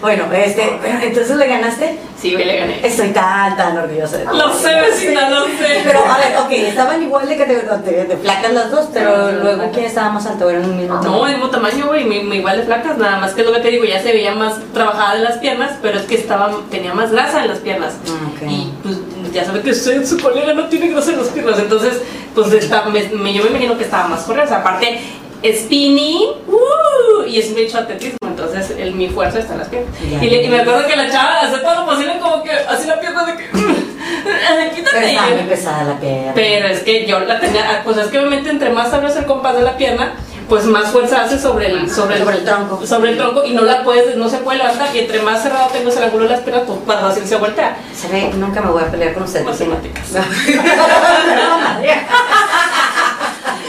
Bueno, 0.00 0.24
este, 0.32 0.78
pero 0.82 0.98
entonces 1.02 1.36
le 1.36 1.46
ganaste. 1.46 1.98
Sí, 2.20 2.30
le 2.36 2.56
gané. 2.58 2.80
Estoy 2.86 3.08
tan, 3.10 3.56
tan 3.56 3.76
orgullosa 3.78 4.16
de 4.18 4.24
ti. 4.26 4.36
Lo 4.36 4.52
sé, 4.52 4.74
vecina, 4.74 5.28
lo 5.30 5.44
sé. 5.46 5.82
Pero, 5.84 6.00
a 6.04 6.18
ver, 6.18 6.36
ok, 6.38 6.50
estaban 6.50 7.02
igual 7.02 7.28
de, 7.28 7.36
categoría- 7.36 7.76
de, 7.78 8.04
de 8.04 8.16
flacas 8.16 8.52
las 8.52 8.70
dos, 8.70 8.88
pero 8.92 9.30
luego, 9.32 9.70
¿quién 9.72 9.86
estaba 9.86 10.10
más 10.10 10.26
alto? 10.26 10.50
¿Eran 10.50 10.64
un 10.64 10.76
mismo 10.78 10.94
No, 10.96 11.00
tamaño? 11.00 11.26
el 11.26 11.32
mismo 11.34 11.50
tamaño, 11.50 11.86
güey, 11.86 12.36
igual 12.36 12.56
de 12.58 12.64
flacas, 12.64 12.98
nada 12.98 13.18
más 13.18 13.32
que 13.32 13.42
es 13.42 13.46
lo 13.46 13.52
que 13.52 13.60
te 13.60 13.68
digo, 13.70 13.84
ya 13.84 14.02
se 14.02 14.12
veía 14.12 14.34
más 14.34 14.54
trabajada 14.74 15.14
de 15.14 15.22
las 15.24 15.38
piernas, 15.38 15.72
pero 15.80 15.98
es 15.98 16.06
que 16.06 16.16
estaba, 16.16 16.50
tenía 16.70 16.92
más 16.94 17.12
grasa 17.12 17.42
en 17.42 17.48
las 17.48 17.58
piernas. 17.58 17.94
Ah, 18.08 18.30
ok. 18.34 18.50
Y 18.50 18.72
pues 18.82 18.96
ya 19.32 19.44
sabe 19.44 19.60
que 19.62 19.70
usted, 19.70 20.04
su 20.04 20.18
colega 20.18 20.52
no 20.54 20.64
tiene 20.68 20.88
grasa 20.88 21.12
en 21.12 21.18
las 21.18 21.28
piernas, 21.28 21.58
entonces, 21.58 22.00
pues 22.34 22.52
está, 22.52 22.82
me, 22.86 23.00
me- 23.10 23.32
yo 23.32 23.42
me 23.44 23.50
imagino 23.50 23.76
que 23.78 23.84
estaba 23.84 24.08
más 24.08 24.20
corriosa. 24.22 24.58
Aparte, 24.58 25.00
spinning, 25.44 26.22
¡uh! 26.48 27.24
y 27.26 27.38
es 27.38 27.50
hecho 27.56 27.78
atletismo, 27.78 28.18
entonces 28.26 28.70
el, 28.78 28.94
mi 28.94 29.08
fuerza 29.08 29.38
está 29.38 29.52
en 29.54 29.58
las 29.60 29.68
piernas. 29.68 29.92
Ya. 30.10 30.24
Y, 30.24 30.30
le- 30.30 30.42
y 30.44 30.48
me 30.48 30.60
acuerdo 30.60 30.86
que 30.86 30.96
la 30.96 31.10
chava 31.10 31.40
hace 31.42 31.58
todo 31.58 31.74
lo 31.76 31.86
posible 31.86 32.18
como 32.20 32.42
que 32.42 32.50
así 32.52 32.86
la 32.88 32.98
pierna 33.00 33.24
de 33.26 33.36
que, 33.36 33.48
quítate. 34.76 35.14
Yo- 35.14 35.20
muy 35.36 35.42
pesada 35.48 35.84
la 35.84 36.00
pierna. 36.00 36.32
pero 36.34 36.68
es 36.68 36.80
que 36.80 37.06
yo 37.06 37.20
la 37.20 37.38
tenía, 37.40 37.82
pues 37.84 37.96
es 37.98 38.06
que 38.08 38.18
obviamente 38.18 38.50
entre 38.50 38.70
más 38.70 38.90
sabroso 38.90 39.18
el 39.20 39.26
compás 39.26 39.54
de 39.56 39.62
la 39.62 39.76
pierna, 39.76 40.14
pues 40.48 40.64
más 40.64 40.90
fuerza 40.90 41.22
hace 41.24 41.38
sobre 41.38 41.66
el, 41.66 41.90
sobre 41.90 42.16
el, 42.16 42.22
Sobre 42.24 42.36
el 42.38 42.44
tronco. 42.44 42.86
sobre 42.86 43.10
el 43.10 43.18
tronco 43.18 43.44
y 43.44 43.52
no 43.52 43.62
la 43.62 43.84
puedes, 43.84 44.16
no 44.16 44.30
se 44.30 44.38
puede 44.38 44.56
levantar 44.58 44.88
y 44.96 45.00
entre 45.00 45.20
más 45.20 45.42
cerrado 45.42 45.68
tengo 45.68 45.90
el 45.90 46.02
ángulo 46.02 46.24
de 46.24 46.30
las 46.30 46.40
piernas, 46.40 46.64
pues 46.66 46.78
más 46.86 47.00
fácil 47.02 47.26
se 47.26 47.36
voltea. 47.36 47.76
Se 47.94 48.08
ve, 48.08 48.30
nunca 48.34 48.62
me 48.62 48.70
voy 48.70 48.82
a 48.82 48.90
pelear 48.90 49.12
con 49.12 49.24
ustedes. 49.24 49.44
Matemáticas. 49.44 50.06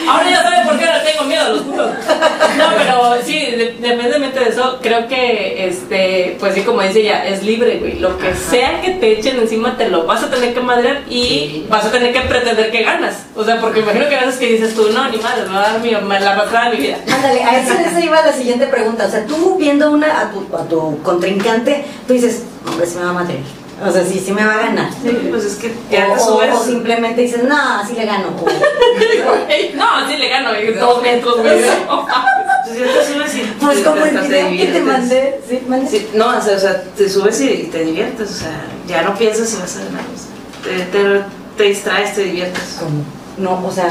Ahora 0.10 0.30
ya 0.30 0.44
saben 0.44 0.68
por 0.68 0.78
qué 0.80 0.86
ahora 0.86 1.04
tengo 1.04 1.24
miedo 1.26 1.46
a 1.46 1.50
los 1.50 1.62
putos. 1.62 1.92
No, 2.58 2.66
pero 2.78 3.16
sí, 3.24 3.34
de- 3.40 3.74
independientemente 3.78 4.40
de 4.40 4.50
eso, 4.50 4.80
creo 4.82 5.08
que, 5.08 5.68
este, 5.68 6.36
pues 6.40 6.56
sí, 6.56 6.62
como 6.62 6.82
dice 6.82 7.02
ella, 7.02 7.26
es 7.28 7.44
libre, 7.44 7.78
güey. 7.78 8.00
Lo 8.00 8.18
que 8.18 8.34
sea 8.36 8.82
que 8.82 8.92
te 8.92 9.12
echen 9.20 9.38
encima 9.40 9.78
te 9.78 9.88
lo 9.90 10.06
vas 10.06 10.24
a 10.24 10.30
tener 10.30 10.54
que 10.54 10.62
madrear 10.62 11.02
y 11.10 11.20
Sí. 11.20 11.68
vas 11.70 11.86
a 11.86 11.92
tener 11.92 12.12
que 12.14 12.22
pretender 12.22 12.72
que 12.72 12.84
ganas. 12.84 13.26
O 13.36 13.44
sea, 13.44 13.60
porque 13.62 13.80
imagino 13.82 14.08
que 14.10 14.16
a 14.16 14.22
veces 14.26 14.38
que 14.40 14.48
dices 14.48 14.74
tú, 14.76 14.90
no, 14.94 15.08
ni 15.10 15.18
madre, 15.18 15.44
me 15.48 15.54
va 15.54 15.60
a 15.68 15.72
dar 15.74 15.80
mi, 15.82 15.92
me 15.92 16.20
la 16.20 16.32
arrastrada 16.32 16.70
de 16.72 16.76
mi 16.78 16.82
vida. 16.88 16.98
Ándale, 17.12 17.44
a 17.44 17.60
eso, 17.60 18.00
iba 18.04 18.22
la 18.26 18.34
siguiente 18.34 18.66
pregunta. 18.68 19.06
O 19.06 19.10
sea, 19.12 19.26
tú 19.26 19.56
viendo 19.58 19.92
una, 19.92 20.22
a, 20.22 20.32
tu, 20.32 20.48
a 20.56 20.68
tu 20.68 21.02
contrincante, 21.04 21.86
tú 22.08 22.14
dices, 22.14 22.44
hombre, 22.68 22.86
sí 22.88 22.98
me 22.98 23.04
va 23.06 23.10
a 23.12 23.14
matar. 23.14 23.36
O 23.82 23.92
sea, 23.92 24.04
sí, 24.04 24.22
sí 24.24 24.32
me 24.34 24.44
va 24.46 24.54
a 24.56 24.58
ganar. 24.58 24.90
Sí, 25.02 25.28
pues 25.30 25.46
es 25.46 25.56
que 25.56 25.74
ya 25.90 26.10
o, 26.10 26.14
te 26.16 26.20
o- 26.22 26.26
subes. 26.26 26.54
o 26.54 26.64
simplemente 26.66 27.22
dices, 27.22 27.44
no, 27.44 27.88
sí 27.88 27.94
le 27.96 28.06
gano. 28.06 28.28
O- 28.40 29.76
no, 29.76 30.10
sí 30.10 30.18
le 30.18 30.30
gano, 30.30 30.50
dos 30.80 31.02
metros, 31.02 31.38
güey. 31.40 31.62
Pues 31.62 32.78
ya 32.80 32.86
te 32.86 33.06
subes 33.14 33.36
y 33.36 33.42
pues 33.60 33.80
como 33.80 34.04
el 34.06 34.12
te 34.20 34.28
video 34.28 34.28
que 34.30 34.32
te 34.38 34.50
diviertes. 34.52 34.84
mandé. 34.84 35.42
Sí, 35.48 35.62
mandé. 35.68 35.90
Sí, 35.90 36.10
no, 36.14 36.38
o 36.38 36.42
sea, 36.42 36.56
o 36.58 36.60
sea, 36.60 36.84
te 36.84 37.10
subes 37.10 37.40
y 37.42 37.70
te 37.72 37.84
diviertes, 37.84 38.30
o 38.30 38.34
sea, 38.34 38.62
ya 38.88 39.02
no 39.04 39.16
piensas 39.18 39.50
si 39.50 39.58
vas 39.58 39.76
a 39.78 39.86
ganar. 39.86 40.02
o 40.04 40.18
sea, 40.18 40.78
te, 40.92 40.98
te, 40.98 41.24
te 41.58 41.64
distraes, 41.64 42.14
te 42.16 42.24
diviertes. 42.26 42.78
Como, 42.80 43.04
no, 43.38 43.66
o 43.66 43.72
sea, 43.72 43.90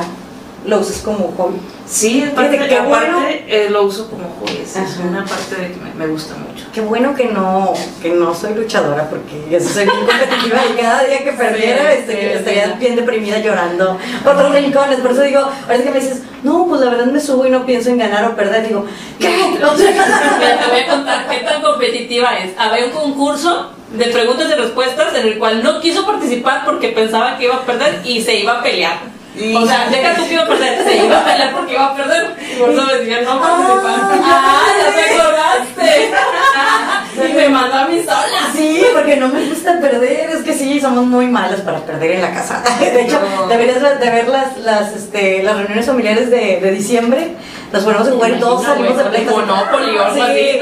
lo 0.67 0.79
usas 0.81 0.99
como 0.99 1.33
hobby. 1.37 1.59
Sí, 1.87 2.23
aparte, 2.31 2.51
Fíjate, 2.53 2.69
qué 2.69 2.77
aparte 2.77 3.11
bueno. 3.11 3.27
eh, 3.47 3.69
lo 3.71 3.85
uso 3.85 4.11
como 4.11 4.25
hobby, 4.41 4.59
es, 4.63 4.77
una 4.99 5.25
parte 5.25 5.57
de 5.57 5.73
que 5.73 5.81
me, 5.81 5.95
me 5.95 6.07
gusta 6.07 6.35
mucho. 6.37 6.67
Qué 6.73 6.81
bueno 6.83 7.15
que 7.15 7.27
no, 7.27 7.73
que 8.03 8.11
no 8.11 8.35
soy 8.35 8.55
luchadora, 8.55 9.09
porque 9.09 9.47
yo 9.51 9.59
soy 9.61 9.85
bien 9.85 9.97
competitiva 9.97 10.61
y 10.71 10.81
cada 10.81 11.05
día 11.05 11.25
que 11.25 11.33
perdiera 11.33 11.83
Sí, 11.93 11.99
este, 12.01 12.13
sí, 12.13 12.27
estaría 12.39 12.67
sí. 12.67 12.73
bien 12.79 12.97
deprimida 12.97 13.39
llorando 13.39 13.99
por 14.23 14.35
los 14.37 14.53
rincones. 14.53 15.01
Por 15.01 15.13
eso 15.13 15.23
digo, 15.23 15.41
ahora 15.41 15.83
que 15.83 15.91
me 15.91 16.01
dices, 16.01 16.23
no, 16.43 16.67
pues 16.69 16.81
la 16.83 16.91
verdad 16.91 17.07
me 17.07 17.21
subo 17.21 17.47
y 17.47 17.51
no 17.51 17.65
pienso 17.65 17.89
en 17.91 17.99
ganar 17.99 18.25
o 18.27 18.37
perder, 18.37 18.69
digo, 18.69 18.85
¿qué? 19.19 19.29
O 19.65 19.77
sea, 19.77 19.91
Mira, 20.39 20.61
te 20.61 20.71
voy 20.71 20.81
a 20.81 20.87
contar 20.89 21.29
qué 21.29 21.39
tan 21.39 21.63
competitiva 21.63 22.37
es. 22.39 22.53
Había 22.59 22.85
un 22.87 22.93
concurso 22.93 23.71
de 23.93 24.05
preguntas 24.07 24.49
y 24.51 24.55
respuestas 24.61 25.15
en 25.15 25.27
el 25.27 25.39
cual 25.39 25.63
no 25.63 25.81
quiso 25.81 26.05
participar 26.05 26.65
porque 26.67 26.89
pensaba 26.89 27.39
que 27.39 27.45
iba 27.45 27.57
a 27.57 27.65
perder 27.65 28.03
y 28.05 28.21
se 28.21 28.37
iba 28.41 28.59
a 28.59 28.63
pelear. 28.63 28.99
O 29.57 29.67
sea, 29.67 29.89
deja 29.89 30.15
tú 30.17 30.27
que 30.27 30.35
iba 30.35 30.43
a 30.43 30.47
perder, 30.47 30.85
se 30.85 30.97
iba 31.05 31.19
a 31.21 31.25
pelear 31.25 31.53
porque 31.55 31.73
iba 31.75 31.87
a 31.87 31.95
perder. 31.97 32.37
Y 32.41 32.59
por 32.59 32.71
eso 32.71 32.83
me 32.87 32.95
decía, 32.95 33.21
no 33.23 33.41
participar. 33.41 34.21
¡Ah, 34.25 34.63
ya 34.79 34.95
te 34.95 35.21
acordaste! 35.21 36.11
Y 37.31 37.33
me 37.35 37.49
mandó 37.49 37.77
a 37.79 37.85
mí 37.87 38.01
sola. 38.03 38.49
Sí, 38.55 38.85
porque 38.95 39.17
no 39.17 39.29
me 39.29 39.45
gusta 39.49 39.81
perder, 39.81 40.31
es 40.31 40.43
que 40.43 40.53
sí, 40.55 40.81
somos 40.81 41.05
muy 41.05 41.27
malas 41.27 41.61
para 41.63 41.79
perder 41.81 42.13
en 42.13 42.23
la 42.23 42.33
casa. 42.33 42.63
De 42.81 43.03
hecho, 43.03 43.21
No. 43.37 43.47
deberías 43.49 43.81
de 43.83 44.11
ver 44.11 44.29
las, 44.29 44.57
las, 44.59 44.93
este, 44.95 45.43
las 45.43 45.57
reuniones 45.57 45.87
familiares 45.87 46.31
de, 46.31 46.61
de 46.61 46.71
diciembre, 46.71 47.35
nos 47.73 47.83
ponemos 47.85 48.09
a 48.09 48.11
jugar 48.13 48.31
y 48.31 48.35
todos 48.41 48.65
salimos 48.65 48.97
de 48.97 49.05
pleitos. 49.05 49.35
Monopoly 49.37 49.97
o 49.99 50.05
algo 50.05 50.15
Sí, 50.15 50.61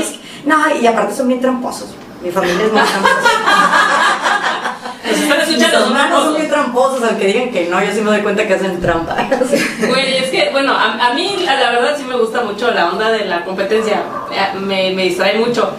así. 0.00 0.20
No, 0.44 0.56
y 0.80 0.86
aparte 0.86 1.14
son 1.14 1.28
bien 1.28 1.40
tramposos. 1.40 1.88
Mi 2.22 2.30
familia 2.30 2.64
es 2.66 2.72
muy 2.72 2.80
tramposa. 2.80 3.14
Nos 5.58 5.66
están 5.68 5.82
Mis 5.92 5.98
escuchando, 5.98 6.24
son 6.24 6.34
bien 6.36 6.48
tramposos, 6.48 7.02
aunque 7.02 7.26
digan 7.26 7.50
que 7.50 7.66
no, 7.68 7.82
yo 7.84 7.92
sí 7.92 8.00
me 8.00 8.10
doy 8.10 8.20
cuenta 8.20 8.46
que 8.46 8.54
hacen 8.54 8.80
trampa. 8.80 9.16
Güey, 9.88 10.16
es 10.18 10.30
que, 10.30 10.48
bueno, 10.52 10.72
a, 10.72 11.08
a 11.08 11.14
mí 11.14 11.46
a 11.48 11.54
la 11.54 11.70
verdad 11.70 11.94
sí 11.96 12.04
me 12.04 12.16
gusta 12.16 12.42
mucho 12.42 12.70
la 12.70 12.88
onda 12.90 13.10
de 13.10 13.24
la 13.24 13.44
competencia. 13.44 14.02
Eh, 14.32 14.58
Me, 14.58 14.92
me 14.92 15.04
distrae 15.04 15.38
mucho. 15.38 15.72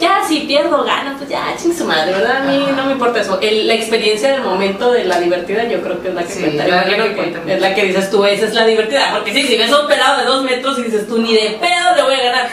Ya, 0.00 0.22
si 0.26 0.40
pierdo, 0.40 0.82
gano, 0.82 1.14
pues 1.18 1.28
ya, 1.28 1.54
ching 1.60 1.76
su 1.76 1.84
madre, 1.84 2.12
¿verdad? 2.12 2.38
A 2.38 2.44
mí 2.50 2.66
no 2.74 2.86
me 2.86 2.92
importa 2.92 3.20
eso. 3.20 3.38
El- 3.42 3.68
la 3.68 3.74
experiencia 3.74 4.32
del 4.32 4.40
momento 4.42 4.90
de 4.92 5.04
la 5.04 5.20
divertida, 5.20 5.64
yo 5.64 5.82
creo 5.82 6.00
que 6.00 6.08
es 6.08 6.14
la 6.14 6.22
que 6.24 6.32
Sí, 6.32 6.40
cuenta. 6.40 6.66
la- 6.66 6.68
Yo 6.68 6.74
la 6.90 6.94
creo 6.94 7.08
que 7.10 7.16
cuenta 7.16 7.52
es 7.52 7.60
la 7.60 7.74
que 7.74 7.84
dices 7.84 8.10
tú, 8.10 8.24
esa 8.24 8.46
es 8.46 8.54
la 8.54 8.64
divertida. 8.64 9.12
Porque 9.14 9.34
sí, 9.34 9.42
si 9.46 9.58
ves 9.58 9.70
a 9.70 9.80
un 9.82 9.86
pelado 9.88 10.18
de 10.20 10.24
dos 10.24 10.42
metros 10.44 10.78
y 10.78 10.82
dices 10.84 11.06
tú, 11.06 11.18
ni 11.18 11.34
de 11.34 11.58
pedo 11.60 11.94
le 11.96 12.02
voy 12.02 12.14
a 12.14 12.22
ganar. 12.24 12.48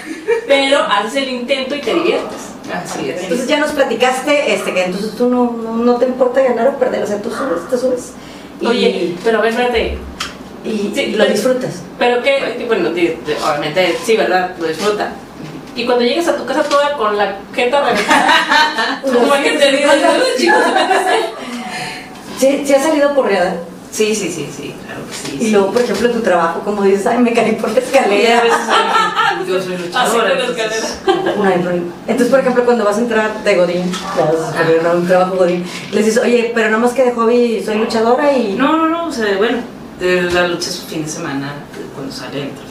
Pero 0.45 0.79
haces 0.83 1.15
el 1.23 1.29
intento 1.29 1.73
y 1.75 1.79
te 1.79 1.93
diviertes. 1.93 2.37
Así 2.73 3.09
es. 3.09 3.23
Entonces 3.23 3.47
ya 3.47 3.57
nos 3.59 3.71
platicaste 3.71 4.53
este, 4.53 4.73
que 4.73 4.83
entonces 4.83 5.15
tú 5.15 5.29
no, 5.29 5.51
no, 5.63 5.77
no 5.77 5.95
te 5.95 6.05
importa 6.05 6.41
ganar 6.41 6.67
o 6.67 6.77
perder, 6.77 7.03
o 7.03 7.07
sea, 7.07 7.21
tú 7.21 7.29
subes, 7.29 7.69
te 7.69 7.77
subes. 7.77 8.11
Y, 8.59 8.67
Oye, 8.67 9.15
pero 9.23 9.37
a 9.37 9.41
ver, 9.41 9.51
espérate. 9.51 9.97
y, 10.65 10.91
sí, 10.93 11.01
y 11.01 11.11
lo 11.13 11.19
pero- 11.23 11.33
disfrutas. 11.33 11.81
Pero 11.97 12.21
que, 12.21 12.65
bueno, 12.67 12.89
obviamente, 12.89 13.97
sí, 14.03 14.17
¿verdad? 14.17 14.51
Lo 14.59 14.67
disfruta. 14.67 15.13
Y 15.77 15.85
cuando 15.85 16.03
llegues 16.03 16.27
a 16.27 16.35
tu 16.35 16.43
casa 16.45 16.63
toda 16.63 16.97
con 16.97 17.15
la 17.15 17.37
jeta 17.53 17.81
reventada, 17.81 19.01
como 19.03 19.31
que 19.43 19.51
te 19.51 19.71
digo, 19.71 19.91
chicos, 20.37 20.57
¿Sí, 22.39 22.63
sí 22.65 22.73
has 22.73 22.83
salido 22.83 23.13
porreada? 23.13 23.55
Sí, 23.91 24.13
sí, 24.15 24.31
sí, 24.31 24.49
sí, 24.55 24.75
claro 24.85 25.01
que 25.07 25.13
sí. 25.13 25.37
Y 25.39 25.45
sí. 25.45 25.51
luego, 25.51 25.71
por 25.71 25.81
ejemplo, 25.81 26.09
tu 26.11 26.19
trabajo, 26.21 26.61
como 26.61 26.83
dices, 26.83 27.05
ay, 27.07 27.19
me 27.19 27.31
caí 27.31 27.53
por 27.53 27.71
la 27.71 27.79
escalera. 27.79 28.41
que 28.41 29.47
yo 29.51 29.61
soy 29.61 29.77
luchadora. 29.77 30.03
Así 30.03 30.17
con 30.17 30.27
la 30.27 30.33
entonces- 30.33 30.99
No 31.37 31.43
hay 31.43 31.59
problema. 31.59 31.85
Entonces, 32.07 32.27
por 32.29 32.39
ejemplo, 32.39 32.65
cuando 32.65 32.83
vas 32.83 32.97
a 32.97 32.99
entrar 32.99 33.43
de 33.43 33.55
Godín, 33.55 33.91
a 33.93 34.83
¿no? 34.83 34.97
un 34.99 35.07
trabajo 35.07 35.35
Godín, 35.37 35.63
les 35.91 36.05
dices, 36.05 36.21
oye, 36.23 36.51
pero 36.53 36.69
nada 36.69 36.79
más 36.81 36.93
que 36.93 37.03
de 37.05 37.11
hobby 37.13 37.61
soy 37.63 37.77
luchadora 37.77 38.31
y... 38.33 38.53
No, 38.53 38.75
no, 38.77 38.87
no, 38.87 39.07
o 39.07 39.11
sea, 39.11 39.37
bueno, 39.37 39.59
de 39.99 40.23
la 40.23 40.47
lucha 40.47 40.69
es 40.69 40.85
fin 40.89 41.03
de 41.03 41.09
semana, 41.09 41.53
cuando 41.95 42.11
sale 42.13 42.41
entre, 42.41 42.65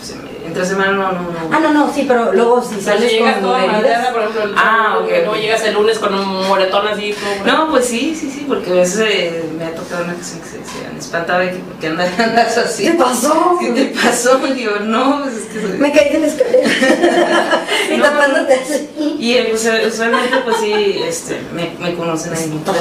entre 0.46 0.64
semana, 0.66 0.92
no, 0.92 1.12
no, 1.12 1.20
no. 1.22 1.30
Ah, 1.52 1.60
no, 1.60 1.72
no, 1.72 1.92
sí, 1.92 2.04
pero 2.06 2.32
luego 2.32 2.62
si 2.62 2.70
Sales 2.80 2.84
sales 2.84 3.12
llegas 3.12 3.34
con 3.34 3.42
toda 3.42 3.58
heridas... 3.58 3.76
madreada, 3.76 4.12
por 4.12 4.20
ejemplo, 4.22 4.42
el 4.44 4.54
Ah, 4.56 4.82
sábado, 4.84 5.00
ok, 5.02 5.08
que 5.08 5.18
luego 5.22 5.36
llegas 5.36 5.64
el 5.64 5.74
lunes 5.74 5.98
con 5.98 6.14
un 6.14 6.48
moretón 6.48 6.88
así, 6.88 7.14
todo. 7.14 7.52
No, 7.52 7.70
pues 7.70 7.84
sí, 7.86 8.16
sí, 8.18 8.30
sí, 8.30 8.44
porque 8.48 8.70
a 8.70 8.74
veces 8.74 9.00
eh, 9.08 9.44
me 9.58 9.64
ha 9.64 9.74
tocado 9.74 10.04
una 10.04 10.14
ocasión 10.14 10.40
que 10.40 10.46
se, 10.46 10.52
se 10.56 10.86
han 10.86 10.96
espantado 10.96 11.40
de 11.40 11.50
que 11.50 11.56
por 11.58 11.74
qué 11.76 11.86
andas, 11.88 12.10
andas 12.18 12.58
así. 12.58 12.84
¿Qué 12.84 12.92
pasó? 12.92 13.56
¿Qué 13.60 13.70
te 13.70 13.84
pasó? 14.00 14.40
Y 14.46 14.52
digo, 14.52 14.72
no, 14.80 15.22
pues 15.22 15.34
es 15.36 15.44
que 15.46 15.60
soy... 15.62 15.78
Me 15.78 15.92
caí 15.92 16.12
de 16.12 16.18
la 16.20 16.26
escalera. 16.26 16.68
y 17.92 17.96
No. 17.96 18.02
tapándote 18.04 18.54
así. 18.54 18.88
Y 19.18 19.34
eh, 19.34 19.46
pues, 19.50 19.68
usualmente, 19.92 20.36
pues 20.44 20.56
sí, 20.58 21.00
este, 21.06 21.40
me, 21.54 21.72
me 21.80 21.94
conocen 21.96 22.32
ahí. 22.34 22.60
Todo 22.64 22.76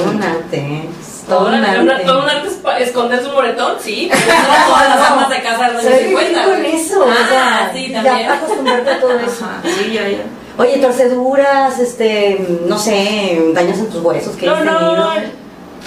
Todo 1.28 1.48
un 1.48 1.54
arte. 1.54 2.04
todo 2.04 2.22
un 2.22 2.30
arte 2.30 2.48
es 2.48 2.88
esconder 2.88 3.22
su 3.22 3.30
moretón, 3.32 3.74
sí. 3.80 4.08
pero 4.10 4.38
no 4.38 4.66
todas 4.74 4.88
las 4.88 5.10
amas 5.10 5.28
de 5.30 5.42
casa 5.42 5.68
no 5.68 5.80
Se 5.80 5.84
se 5.84 5.90
ve 5.90 6.00
bien 6.02 6.12
cuenta. 6.14 6.44
con 6.44 6.58
güey. 6.60 6.76
eso, 6.76 7.00
o 7.00 7.06
sea, 7.06 7.58
Ah, 7.64 7.70
sí, 7.72 7.88
ya 7.90 8.32
acostumbrarte 8.34 8.90
a 8.90 9.00
todo 9.00 9.18
eso. 9.18 9.44
Ajá, 9.44 9.60
sí, 9.64 9.92
ya, 9.92 10.08
ya. 10.08 10.18
Oye, 10.58 10.78
torceduras, 10.78 11.78
este, 11.80 12.46
no 12.66 12.78
sé, 12.78 13.42
daños 13.54 13.78
en 13.78 13.90
tus 13.90 14.02
huesos 14.02 14.36
que 14.36 14.46
No, 14.46 14.64
no. 14.64 15.10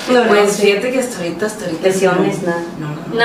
Pues 0.07 0.43
no, 0.45 0.49
sí. 0.49 0.61
fíjate 0.67 0.91
que 0.91 0.99
hasta 0.99 1.17
ahorita, 1.17 1.45
hasta 1.45 1.65
ahorita. 1.65 1.87
Lesiones, 1.87 2.41
no, 2.41 2.47
nada. 2.49 2.63
No, 2.79 2.87
no, 3.13 3.15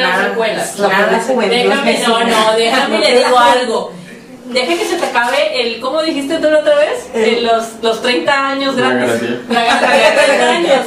Nada 0.00 0.28
secuelas. 0.28 0.78
Nada. 0.78 1.06
pura 1.06 1.20
juventud. 1.20 1.56
Déjame, 1.56 1.98
no, 2.06 2.24
no, 2.24 2.52
déjame 2.56 2.98
le 3.00 3.18
digo 3.24 3.38
algo. 3.38 3.92
Deja 4.52 4.74
que 4.78 4.84
se 4.86 4.96
te 4.96 5.06
acabe 5.06 5.60
el, 5.62 5.80
¿cómo 5.80 6.02
dijiste 6.02 6.36
tú 6.38 6.48
la 6.50 6.58
otra 6.60 6.74
vez? 6.76 7.42
Los, 7.42 7.64
los 7.82 8.02
30 8.02 8.48
años 8.48 8.76
garantía. 8.76 9.40
La 9.48 9.64
garantía 9.64 10.10
de 10.10 10.26
30 10.26 10.50
años. 10.50 10.86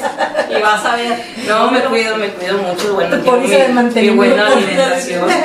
Y 0.58 0.62
vas 0.62 0.86
a 0.86 0.96
ver. 0.96 1.24
No, 1.48 1.72
me 1.72 1.80
cuido, 1.82 2.16
me 2.18 2.30
cuido 2.30 2.58
mucho. 2.60 2.94
Bueno, 2.94 3.18
mi, 3.18 3.48
mi 3.48 3.74
mantenimiento. 3.74 4.16
buena 4.16 4.48
alimentación. 4.48 5.30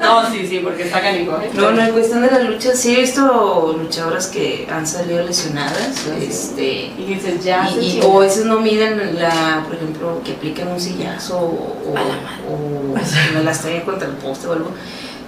No, 0.00 0.30
sí, 0.30 0.46
sí, 0.46 0.60
porque 0.64 0.84
está 0.84 1.02
canijo. 1.02 1.36
¿eh? 1.42 1.50
No, 1.52 1.70
no, 1.70 1.82
en 1.82 1.92
cuestión 1.92 2.22
de 2.22 2.30
la 2.30 2.38
lucha, 2.38 2.74
sí 2.74 2.96
he 2.96 3.00
visto 3.00 3.76
luchadoras 3.78 4.28
que 4.28 4.66
han 4.70 4.86
salido 4.86 5.22
lesionadas. 5.22 6.06
Este, 6.18 6.92
Y 6.96 7.04
dices, 7.06 7.44
ya. 7.44 7.68
y, 7.78 7.98
y- 7.98 8.00
o 8.02 8.18
a 8.18 8.24
veces 8.24 8.46
no 8.46 8.58
miden 8.60 9.18
la, 9.18 9.64
por 9.66 9.74
ejemplo, 9.74 10.22
que 10.24 10.32
apliquen 10.32 10.68
un 10.68 10.80
sillazo 10.80 11.36
o, 11.38 11.92
A 11.94 12.00
la 12.00 12.14
madre. 12.14 12.42
o 12.48 13.34
me 13.38 13.44
las 13.44 13.60
traen 13.60 13.82
contra 13.82 14.08
el 14.08 14.14
poste 14.14 14.46
o 14.46 14.52
algo. 14.52 14.70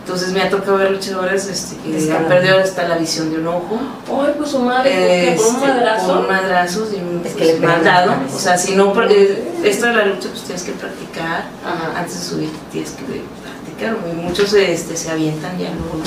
Entonces 0.01 0.33
me 0.33 0.43
ha 0.43 0.51
tocado 0.51 0.79
ver 0.79 0.91
luchadoras 0.91 1.47
este, 1.47 1.77
que 1.77 1.89
han 1.89 1.93
Descaradas. 1.93 2.29
perdido 2.29 2.59
hasta 2.59 2.89
la 2.89 2.97
visión 2.97 3.31
de 3.31 3.39
un 3.39 3.47
ojo. 3.47 3.79
Ay, 4.09 4.35
pues 4.37 4.51
su 4.51 4.59
madre, 4.59 4.91
¿por 4.91 5.01
qué? 5.09 5.35
por 5.37 5.47
un 5.47 5.55
Este, 5.57 5.67
madrazo. 5.69 6.07
por 6.07 6.17
un 6.17 6.27
madrazo 6.27 6.89
y 6.91 6.97
un 6.97 7.23
Es 7.25 7.33
que 7.35 7.45
pues, 7.61 7.61
le. 7.61 8.35
O 8.35 8.39
sea, 8.39 8.59
si 8.59 8.75
no, 8.75 8.93
eh, 9.09 9.53
esto 9.63 9.87
de 9.87 9.93
la 9.95 10.07
lucha, 10.07 10.29
pues 10.31 10.43
tienes 10.43 10.63
que 10.65 10.73
practicar. 10.73 11.45
Ajá. 11.65 11.99
Antes 11.99 12.19
de 12.19 12.25
subir, 12.25 12.51
tienes 12.73 12.91
que 12.93 13.05
practicar. 13.05 13.97
Y 14.11 14.17
muchos 14.17 14.53
este, 14.55 14.97
se 14.97 15.11
avientan 15.11 15.57
ya 15.59 15.69
luego. 15.71 16.03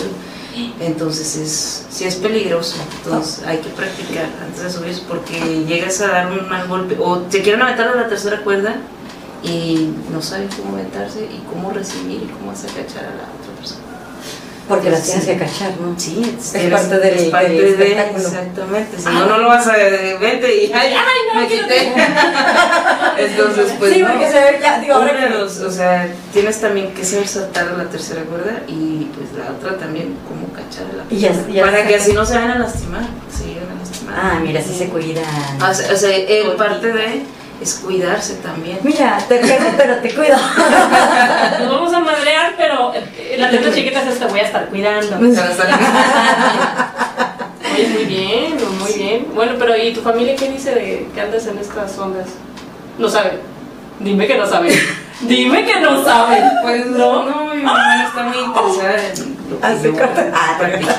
Entonces, 0.80 1.36
es, 1.36 1.86
sí 1.90 2.06
es 2.06 2.16
peligroso. 2.16 2.76
Entonces, 3.04 3.44
hay 3.46 3.58
que 3.60 3.70
practicar 3.70 4.26
antes 4.44 4.62
de 4.64 4.70
subir 4.72 5.00
porque 5.08 5.64
llegas 5.66 6.02
a 6.02 6.08
dar 6.08 6.32
un 6.32 6.48
mal 6.50 6.68
golpe. 6.68 6.98
O 7.00 7.20
te 7.20 7.42
quieren 7.42 7.62
aventar 7.62 7.88
a 7.88 7.96
la 7.96 8.08
tercera 8.08 8.42
cuerda 8.44 8.76
y 9.44 9.92
no 10.12 10.22
sabes 10.22 10.54
cómo 10.56 10.76
aventarse 10.76 11.22
y 11.26 11.42
cómo 11.52 11.72
recibir 11.72 12.24
y 12.24 12.28
cómo 12.38 12.52
hacer 12.52 12.70
cachar 12.72 13.06
a 13.06 13.08
la 13.08 13.24
otra 13.24 13.32
persona. 13.38 13.43
Porque 14.68 14.90
las 14.90 15.04
tienes 15.04 15.26
que 15.26 15.38
cachar, 15.38 15.72
¿no? 15.82 15.94
Sí, 16.00 16.38
Es 16.40 16.72
parte 16.72 16.98
del- 17.00 17.18
es 17.18 17.26
parte 17.30 17.50
del 17.50 17.78
de- 17.78 17.92
exactamente. 17.92 18.98
Si 18.98 19.06
no, 19.10 19.26
no 19.26 19.38
lo 19.40 19.48
vas 19.50 19.68
a 19.68 19.74
vente 19.76 20.56
y 20.64 20.72
ay, 20.74 20.94
no, 21.34 21.42
me 21.42 21.48
quiero 21.48 21.68
quité. 21.68 21.92
Entonces, 23.18 23.74
pues 23.78 23.94
sí, 23.94 24.02
no. 24.02 24.08
porque 24.10 24.28
se 24.30 24.34
ve, 24.40 24.60
ya, 24.62 24.80
digo, 24.80 24.96
ahora 24.96 25.18
que- 25.18 25.34
o 25.36 25.72
sea, 25.72 26.08
tienes 26.32 26.60
también 26.62 26.94
que 26.94 27.04
saber 27.04 27.28
saltar 27.28 27.68
a 27.70 27.78
la 27.78 27.90
tercera 27.90 28.22
cuerda 28.24 28.62
y 28.68 29.10
pues 29.16 29.34
la 29.38 29.52
otra 29.52 29.78
también 29.78 30.16
cómo 30.28 30.48
cachar 30.54 30.86
a 30.94 30.98
la 30.98 31.04
Y 31.10 31.20
ya- 31.20 31.34
ya 31.52 31.66
para 31.66 31.86
que 31.88 31.96
así 31.96 32.14
no 32.14 32.26
se 32.26 32.36
vayan 32.36 32.52
a 32.52 32.60
lastimar, 32.60 33.04
se 33.36 33.46
llegan 33.48 33.70
a 33.70 33.76
lastimar. 33.80 34.16
Ah, 34.18 34.40
mira, 34.42 34.62
sí 34.62 34.74
se 34.78 34.88
cuidan. 34.88 35.26
O 35.62 35.74
sea, 35.74 35.94
o 35.94 35.98
sea, 35.98 36.16
el 36.16 36.52
parte 36.54 36.88
de 36.92 37.24
es 37.62 37.76
cuidarse 37.76 38.36
también. 38.36 38.80
Mira, 38.84 39.18
te 39.28 39.38
pego, 39.38 39.72
pero 39.78 39.98
te 39.98 40.14
cuido. 40.14 40.36
Nos 41.60 41.70
vamos 41.70 41.94
a 41.94 42.00
madrear, 42.00 42.56
pero 42.58 42.94
eh, 42.94 43.36
las 43.38 43.52
letras 43.52 43.76
chiquitas 43.76 44.08
es 44.08 44.20
te 44.20 44.26
voy 44.26 44.40
a 44.40 44.44
estar 44.44 44.68
cuidando. 44.68 45.18
Oye, 47.74 47.88
muy 47.88 48.06
bien, 48.06 48.58
muy 48.80 48.94
bien. 48.94 49.28
Bueno, 49.34 49.54
pero 49.58 49.76
¿y 49.78 49.94
tu 49.94 50.02
familia 50.02 50.36
qué 50.36 50.50
dice 50.50 50.76
de 50.76 51.08
que 51.14 51.22
andas 51.22 51.48
en 51.48 51.58
estas 51.58 51.98
ondas? 51.98 52.28
No 52.98 53.10
saben. 53.10 53.53
Dime 54.04 54.28
que 54.28 54.38
no 54.38 54.48
saben. 54.48 54.74
Dime 55.22 55.66
que 55.66 55.80
no 55.80 56.04
saben. 56.04 56.44
Pues 56.62 56.86
no, 56.88 57.24
no, 57.24 57.54
mi 57.54 57.62
mamá 57.64 58.04
está 58.06 58.24
muy 58.24 58.38
interesada 58.38 58.96
que 58.98 59.34
Así 59.62 59.90
corta. 59.90 60.32
Ah, 60.34 60.56
practico. 60.58 60.92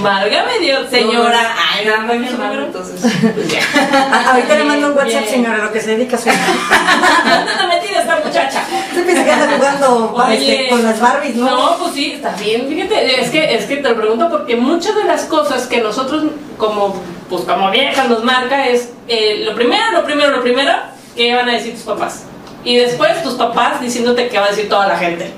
Válgame 0.00 0.58
Dios, 0.60 0.88
señora. 0.90 1.54
Ay, 1.56 1.86
nada 1.86 2.00
más 2.00 2.18
mi 2.18 2.26
hermano, 2.28 2.64
entonces, 2.64 3.00
pues. 3.00 3.66
Ah, 3.94 4.30
Ahorita 4.32 4.56
le 4.56 4.64
mando 4.64 4.86
un 4.88 4.92
WhatsApp, 4.96 5.20
Bien. 5.20 5.28
señora, 5.28 5.58
lo 5.58 5.72
que 5.72 5.80
se 5.80 5.96
dedica 5.96 6.16
a 6.16 6.18
su 6.18 6.28
¿Dónde 6.28 7.52
está 7.52 7.66
metida 7.66 8.00
esta 8.00 8.16
muchacha? 8.24 8.64
Se 8.94 9.02
piensa 9.02 9.24
que 9.24 9.30
anda 9.30 9.56
jugando 9.56 10.14
Oye. 10.14 10.36
este, 10.36 10.70
con 10.70 10.82
las 10.82 11.00
Barbies, 11.00 11.36
¿no? 11.36 11.50
No, 11.50 11.78
pues 11.78 11.92
sí, 11.92 12.12
está 12.12 12.30
bien. 12.32 12.66
Fíjate, 12.68 13.20
es 13.20 13.30
que, 13.30 13.54
es 13.54 13.66
que 13.66 13.76
te 13.76 13.88
lo 13.88 13.96
pregunto 13.96 14.28
porque 14.30 14.56
muchas 14.56 14.96
de 14.96 15.04
las 15.04 15.24
cosas 15.24 15.66
que 15.66 15.80
nosotros 15.80 16.24
como, 16.56 17.00
pues 17.28 17.42
como 17.42 17.70
viejas 17.70 18.08
nos 18.08 18.24
marca 18.24 18.66
es 18.68 18.90
eh, 19.06 19.42
lo 19.44 19.54
primero, 19.54 19.92
lo 19.92 20.04
primero, 20.04 20.30
lo 20.30 20.42
primero, 20.42 20.72
que 21.14 21.34
van 21.34 21.48
a 21.48 21.52
decir 21.52 21.74
tus 21.74 21.82
papás. 21.82 22.24
Y 22.64 22.76
después 22.76 23.22
tus 23.22 23.34
papás 23.34 23.80
diciéndote 23.80 24.28
qué 24.28 24.38
va 24.38 24.46
a 24.46 24.50
decir 24.50 24.68
toda 24.68 24.86
la 24.88 24.96
gente. 24.98 25.30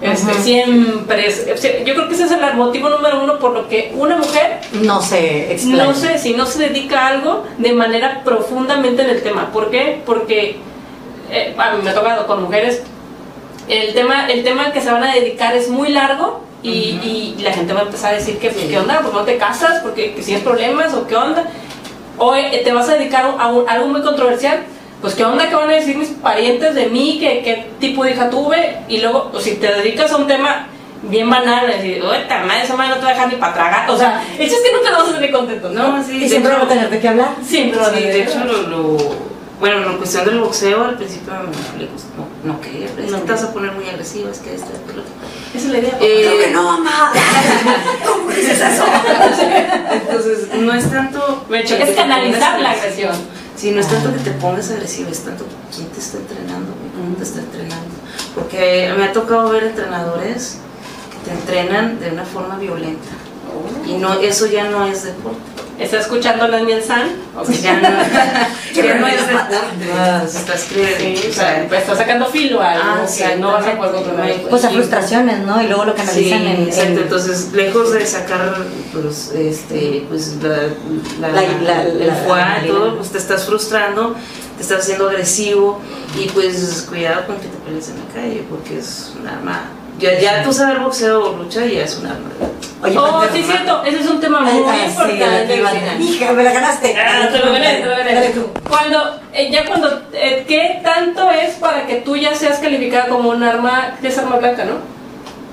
Este. 0.00 0.32
Siempre 0.34 1.26
es, 1.26 1.44
yo 1.84 1.94
creo 1.94 2.06
que 2.08 2.14
ese 2.14 2.24
es 2.24 2.30
el 2.30 2.54
motivo 2.54 2.88
número 2.88 3.20
uno 3.20 3.38
por 3.40 3.50
lo 3.52 3.68
que 3.68 3.92
una 3.96 4.16
mujer 4.16 4.60
No 4.80 5.02
se 5.02 5.52
explaya. 5.52 5.84
no 5.86 5.92
sé 5.94 6.18
si 6.18 6.34
no 6.34 6.46
se 6.46 6.68
dedica 6.68 7.00
a 7.00 7.08
algo 7.08 7.44
de 7.58 7.72
manera 7.72 8.22
profundamente 8.24 9.02
en 9.02 9.10
el 9.10 9.22
tema. 9.22 9.50
¿Por 9.52 9.70
qué? 9.72 10.00
Porque 10.06 10.56
eh, 11.32 11.54
a 11.58 11.72
mí 11.72 11.82
me 11.82 11.90
ha 11.90 11.94
tocado 11.94 12.26
con 12.28 12.44
mujeres. 12.44 12.82
El 13.68 13.92
tema, 13.92 14.30
el 14.30 14.44
tema 14.44 14.66
al 14.66 14.72
que 14.72 14.80
se 14.80 14.90
van 14.90 15.02
a 15.02 15.12
dedicar 15.14 15.56
es 15.56 15.68
muy 15.68 15.88
largo 15.90 16.42
y, 16.62 16.70
y 16.70 17.36
la 17.42 17.52
gente 17.52 17.72
va 17.72 17.80
a 17.80 17.84
empezar 17.84 18.14
a 18.14 18.16
decir 18.18 18.38
que, 18.38 18.50
¿qué 18.50 18.78
onda? 18.78 19.00
¿Por 19.00 19.10
qué 19.10 19.16
no 19.16 19.24
te 19.24 19.36
casas? 19.36 19.80
porque 19.82 20.14
que 20.14 20.22
tienes 20.22 20.44
problemas? 20.44 20.94
¿O 20.94 21.06
qué 21.08 21.16
onda? 21.16 21.44
O 22.18 22.34
eh, 22.36 22.62
te 22.64 22.72
vas 22.72 22.88
a 22.88 22.94
dedicar 22.94 23.34
a, 23.36 23.48
un- 23.48 23.68
algo 23.68 23.88
muy 23.88 24.00
controversial. 24.02 24.60
Pues 25.00 25.14
qué 25.14 25.24
onda, 25.24 25.48
qué 25.48 25.54
van 25.54 25.70
a 25.70 25.74
decir 25.74 25.96
mis 25.96 26.08
parientes 26.08 26.74
de 26.74 26.86
mí, 26.86 27.18
qué, 27.20 27.42
qué 27.44 27.70
tipo 27.78 28.02
de 28.04 28.12
hija 28.12 28.28
tuve. 28.30 28.78
Y 28.88 28.98
luego, 29.00 29.30
o 29.32 29.38
si 29.40 29.52
te 29.54 29.68
dedicas 29.72 30.10
a 30.12 30.16
un 30.16 30.26
tema 30.26 30.66
bien 31.02 31.30
banal, 31.30 31.68
decir, 31.68 32.02
ta 32.28 32.40
madre, 32.44 32.64
esa 32.64 32.74
madre 32.74 32.90
no 32.90 32.96
te 32.96 33.02
va 33.02 33.10
a 33.10 33.12
dejar 33.12 33.28
ni 33.28 33.36
para 33.36 33.54
tragar. 33.54 33.90
O 33.90 33.96
sea, 33.96 34.22
eso 34.38 34.56
es 34.56 34.60
que 34.62 34.72
nunca 34.76 34.90
nos 34.90 34.98
vamos 34.98 35.12
a 35.12 35.14
tener 35.18 35.30
contentos, 35.32 35.72
¿no? 35.72 36.02
Sí, 36.04 36.24
Y 36.24 36.28
siempre 36.28 36.50
hecho- 36.50 36.58
van 36.60 36.66
a 36.66 36.68
tener 36.68 36.90
de 36.90 36.98
qué 36.98 37.08
hablar. 37.08 37.28
Siempre 37.44 37.78
Sí, 37.94 38.00
de 38.02 38.22
hecho, 38.24 38.44
lo, 38.44 38.62
lo- 38.62 39.28
bueno, 39.60 39.90
en 39.90 39.96
cuestión 39.98 40.24
del 40.24 40.38
boxeo, 40.40 40.84
al 40.84 40.96
principio 40.96 41.32
me 41.32 41.84
no, 41.84 42.54
no 42.54 42.60
quería, 42.60 42.86
es 42.86 43.10
No. 43.10 43.18
que 43.20 43.26
te 43.26 43.32
vas 43.32 43.42
a 43.44 43.52
poner 43.52 43.72
muy 43.72 43.88
agresivo, 43.88 44.30
es 44.30 44.38
que 44.38 44.50
lo 44.56 44.62
otro. 44.64 45.02
Esa 45.54 45.66
es 45.66 45.72
la 45.72 45.78
idea. 45.78 45.98
Eh, 46.00 46.26
Creo 46.28 46.38
que 46.44 46.50
no, 46.52 46.62
mamá. 46.64 47.12
¿Cómo 48.06 48.30
dices 48.30 48.60
eso? 48.60 48.84
Entonces, 49.92 50.48
no 50.60 50.72
es 50.74 50.90
tanto. 50.90 51.44
Me 51.48 51.62
que 51.64 51.82
es 51.82 51.90
canalizar 51.96 52.60
la 52.60 52.70
agresión. 52.72 53.12
Sí, 53.58 53.72
no 53.72 53.80
es 53.80 53.88
tanto 53.88 54.12
que 54.12 54.20
te 54.20 54.30
pongas 54.30 54.70
agresivo, 54.70 55.10
es 55.10 55.18
tanto 55.24 55.44
quién 55.74 55.88
te 55.88 55.98
está 55.98 56.18
entrenando, 56.18 56.72
cómo 56.96 57.16
te 57.16 57.24
está 57.24 57.40
entrenando. 57.40 57.92
Porque 58.32 58.94
me 58.96 59.04
ha 59.04 59.12
tocado 59.12 59.48
ver 59.50 59.64
entrenadores 59.64 60.58
que 61.10 61.28
te 61.28 61.36
entrenan 61.36 61.98
de 61.98 62.12
una 62.12 62.24
forma 62.24 62.56
violenta. 62.56 63.08
Y 63.84 63.94
no, 63.94 64.14
eso 64.20 64.46
ya 64.46 64.70
no 64.70 64.86
es 64.86 65.02
deporte. 65.02 65.40
¿Está 65.78 66.00
escuchando 66.00 66.48
la 66.48 66.58
Miel 66.62 66.82
San? 66.82 67.08
O 67.36 67.44
sea, 67.44 67.54
ya 67.54 67.74
no, 67.76 67.88
ya 68.82 68.94
no 68.96 69.06
es 69.06 69.26
deporte. 69.28 69.56
Ah, 69.96 70.22
o 70.24 70.28
pues 71.68 71.80
está 71.82 71.96
sacando 71.96 72.26
filo 72.26 72.60
a 72.60 72.72
algo 72.72 72.84
Ah, 72.84 73.06
que 73.16 73.36
no 73.36 73.52
vas 73.52 73.64
a 73.66 73.76
poder 73.76 73.94
exactamente. 73.94 73.94
controlar. 73.94 74.26
después. 74.26 74.48
Pues 74.50 74.64
a 74.64 74.70
frustraciones, 74.70 75.38
¿no? 75.46 75.62
Y 75.62 75.66
luego 75.68 75.84
lo 75.84 75.94
canalizan 75.94 76.40
Sí, 76.40 76.46
en, 76.46 76.62
exacto. 76.64 76.90
en- 76.92 76.98
Entonces, 76.98 77.52
lejos 77.52 77.92
de 77.92 78.06
sacar 78.06 78.56
pues, 78.92 79.30
este, 79.36 80.04
pues, 80.08 80.36
la, 80.42 80.48
la, 81.20 81.28
La- 81.42 81.42
la- 81.62 81.82
el 81.84 82.06
la- 82.08 82.14
fuá, 82.14 82.58
la- 82.60 82.66
todo, 82.66 82.96
pues 82.96 83.10
te 83.10 83.18
estás 83.18 83.44
frustrando, 83.46 84.16
te 84.56 84.62
estás 84.62 84.80
haciendo 84.80 85.08
agresivo 85.08 85.80
y 86.18 86.28
pues 86.30 86.84
cuidado 86.88 87.26
con 87.28 87.36
que 87.36 87.46
te 87.46 87.56
pelees 87.58 87.88
en 87.90 87.98
la 88.00 88.14
calle 88.14 88.44
porque 88.50 88.78
es 88.78 89.12
un 89.20 89.28
arma. 89.28 89.62
Ya, 89.98 90.18
ya 90.18 90.42
tú 90.44 90.52
saber 90.52 90.78
boxeo 90.78 91.30
o 91.30 91.36
lucha 91.36 91.64
ya 91.66 91.82
es 91.84 91.96
un 91.96 92.06
arma. 92.06 92.28
Oye, 92.82 92.96
Oh, 92.96 93.22
sí, 93.32 93.42
cierto. 93.42 93.82
Ese 93.84 93.98
es 94.00 94.06
un 94.08 94.20
tema 94.20 94.40
muy 94.40 94.62
Ah, 94.66 94.74
sí, 94.84 94.90
importante. 94.90 95.56
la- 95.60 95.70
Cristina. 95.70 95.94
Hija, 95.98 96.32
me 96.32 96.44
la 96.44 96.52
ganaste. 96.52 96.96
Ah, 96.96 97.28
te 97.32 97.38
lo 97.40 97.52
gané, 97.52 97.74
te 97.80 97.84
lo 97.86 97.90
gané. 97.96 98.14
Dale 98.14 98.28
tú. 98.30 98.46
Cuando, 98.68 99.18
eh, 99.32 99.50
ya 99.50 99.64
cuando, 99.66 100.02
eh, 100.12 100.44
¿qué 100.46 100.80
tanto 100.84 101.28
es 101.32 101.54
para 101.56 101.86
que 101.86 101.96
tú 101.96 102.16
ya 102.16 102.34
seas 102.36 102.58
calificada 102.60 103.08
como 103.08 103.30
un 103.30 103.42
arma, 103.42 103.96
que 104.00 104.06
es 104.08 104.18
arma 104.18 104.36
blanca, 104.36 104.64
no? 104.64 104.74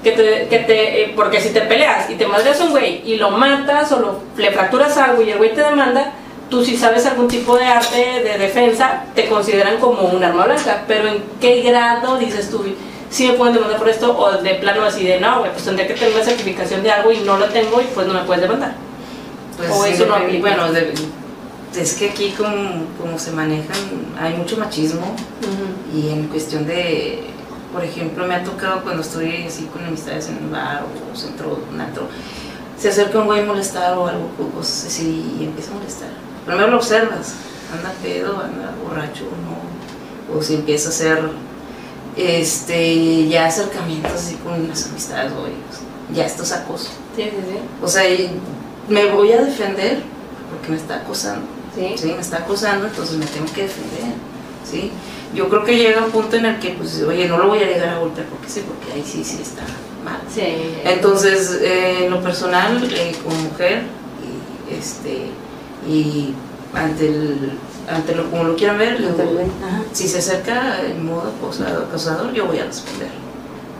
Que 0.04 0.12
te, 0.12 0.48
que 0.48 0.60
te, 0.60 1.02
eh, 1.04 1.14
porque 1.16 1.42
si 1.42 1.50
te 1.50 1.62
peleas 1.62 2.08
y 2.12 2.14
te 2.14 2.28
madreas 2.28 2.62
a 2.62 2.66
un 2.66 2.70
güey 2.72 3.02
y 3.04 3.16
lo 3.18 3.32
matas 3.32 3.92
o 3.92 4.00
lo, 4.00 4.20
le 4.38 4.52
fracturas 4.52 4.96
algo 4.98 5.24
y 5.24 5.32
el 5.32 5.40
güey 5.40 5.56
te 5.56 5.64
demanda, 5.64 6.12
tú 6.52 6.64
si 6.64 6.78
sabes 6.78 7.08
algún 7.08 7.28
tipo 7.28 7.58
de 7.58 7.66
arte 7.66 8.22
de 8.24 8.38
defensa, 8.38 9.06
te 9.16 9.26
consideran 9.26 9.78
como 9.78 10.04
un 10.10 10.24
arma 10.24 10.46
blanca. 10.46 10.84
Pero 10.88 11.08
¿en 11.08 11.24
qué 11.42 11.62
grado 11.64 12.20
dices 12.20 12.52
tú? 12.52 12.64
Si 13.16 13.26
me 13.30 13.34
pueden 13.36 13.54
demandar 13.54 13.80
por 13.80 13.88
esto 13.88 14.18
o 14.18 14.42
de 14.42 14.56
plano 14.56 14.84
así 14.84 15.06
de 15.06 15.22
no, 15.22 15.40
güey, 15.40 15.52
pues 15.54 15.64
tendría 15.64 15.88
que 15.88 15.94
tener 15.94 16.14
una 16.14 16.24
certificación 16.26 16.84
de 16.84 16.92
algo 16.92 17.14
y 17.14 17.20
no 17.20 17.38
lo 17.38 17.46
tengo 17.46 17.80
y 17.80 17.86
pues 17.86 18.06
no 18.08 18.14
me 18.14 18.24
puedes 18.24 18.42
demandar. 18.42 18.76
Pues, 19.56 19.70
O 19.72 19.86
sí, 19.86 19.92
eso 19.94 20.06
no 20.06 20.16
aplica. 20.16 20.42
Bueno, 20.50 20.74
de- 20.74 20.94
es 21.80 21.94
que 21.94 22.10
aquí 22.10 22.32
como, 22.38 22.84
como 23.00 23.18
se 23.18 23.32
manejan, 23.32 23.78
hay 24.20 24.34
mucho 24.34 24.58
machismo 24.58 25.16
y 25.96 26.10
en 26.10 26.28
cuestión 26.28 26.68
de, 26.68 27.24
por 27.72 27.86
ejemplo, 27.86 28.28
me 28.28 28.36
ha 28.36 28.44
tocado 28.44 28.82
cuando 28.82 29.02
estoy 29.02 29.46
así 29.48 29.70
con 29.72 29.86
amistades 29.86 30.28
en 30.28 30.38
un 30.38 30.52
bar 30.52 30.84
o 30.84 31.16
centro, 31.16 31.58
un 31.72 31.80
antro, 31.80 32.10
se 32.78 32.90
acerca 32.90 33.20
un 33.20 33.28
güey 33.28 33.40
a 33.42 33.46
molestar 33.46 33.98
o 33.98 34.08
algo, 34.08 34.30
cosas 34.54 34.88
así, 34.88 35.38
y 35.40 35.46
empieza 35.46 35.72
a 35.72 35.76
molestar. 35.76 36.10
Primero 36.46 36.68
lo 36.68 36.78
observas, 36.78 37.36
anda 37.74 37.94
pedo, 38.04 38.42
anda 38.44 38.74
borracho, 38.84 39.24
no, 39.24 40.36
o 40.38 40.42
si 40.44 40.56
empieza 40.56 40.90
a 40.90 40.92
hacer 40.92 41.20
este, 42.18 43.28
ya 43.28 43.48
acercamientos 43.48 44.14
así 44.14 44.36
con 44.36 44.68
las 44.68 44.88
amistades, 44.88 45.32
pues, 45.34 46.16
ya 46.16 46.26
esto 46.26 46.44
es 46.44 46.52
acoso. 46.52 46.92
Sí, 47.16 47.24
sí, 47.24 47.30
sí. 47.32 47.58
O 47.82 47.88
sea, 47.88 48.04
me 48.88 49.06
voy 49.12 49.32
a 49.32 49.42
defender 49.42 50.04
porque 50.50 50.70
me 50.70 50.78
está 50.78 50.98
acosando. 50.98 51.46
Sí. 51.76 51.96
Sí, 51.98 52.08
me 52.14 52.22
está 52.22 52.38
acosando, 52.38 52.88
entonces 52.88 53.18
me 53.18 53.26
tengo 53.26 53.52
que 53.54 53.64
defender. 53.64 54.14
¿sí? 54.70 54.92
Yo 55.34 55.50
creo 55.50 55.64
que 55.64 55.78
llega 55.78 56.06
un 56.06 56.12
punto 56.12 56.36
en 56.38 56.46
el 56.46 56.60
que, 56.60 56.72
pues, 56.72 57.02
oye, 57.02 57.28
no 57.28 57.38
lo 57.38 57.48
voy 57.48 57.60
a 57.60 57.66
llegar 57.68 57.90
a 57.90 58.00
golpear 58.00 58.28
porque 58.28 58.50
sí, 58.50 58.64
porque 58.66 58.94
ahí 58.94 59.04
sí, 59.06 59.24
sí 59.24 59.40
está 59.42 59.64
mal. 60.04 60.22
Sí. 60.34 60.42
Entonces, 60.84 61.60
eh, 61.62 62.06
en 62.06 62.12
lo 62.12 62.22
personal, 62.22 62.88
eh, 62.92 63.16
como 63.24 63.36
mujer, 63.36 63.84
y, 64.70 64.74
este, 64.74 65.28
y 65.88 66.34
ante 66.74 67.08
el, 67.08 67.52
ante 67.90 68.16
lo 68.16 68.30
como 68.30 68.44
lo 68.44 68.56
quieran 68.56 68.78
ver, 68.78 69.00
le 69.00 69.08
digo, 69.12 69.40
Ajá. 69.66 69.82
si 69.94 70.08
se 70.08 70.20
acerca 70.20 70.82
en 70.82 71.06
modo 71.06 71.32
acosado- 71.38 71.84
acosador, 71.88 72.32
yo 72.34 72.46
voy 72.48 72.60
a 72.60 72.66
responder. 72.66 73.10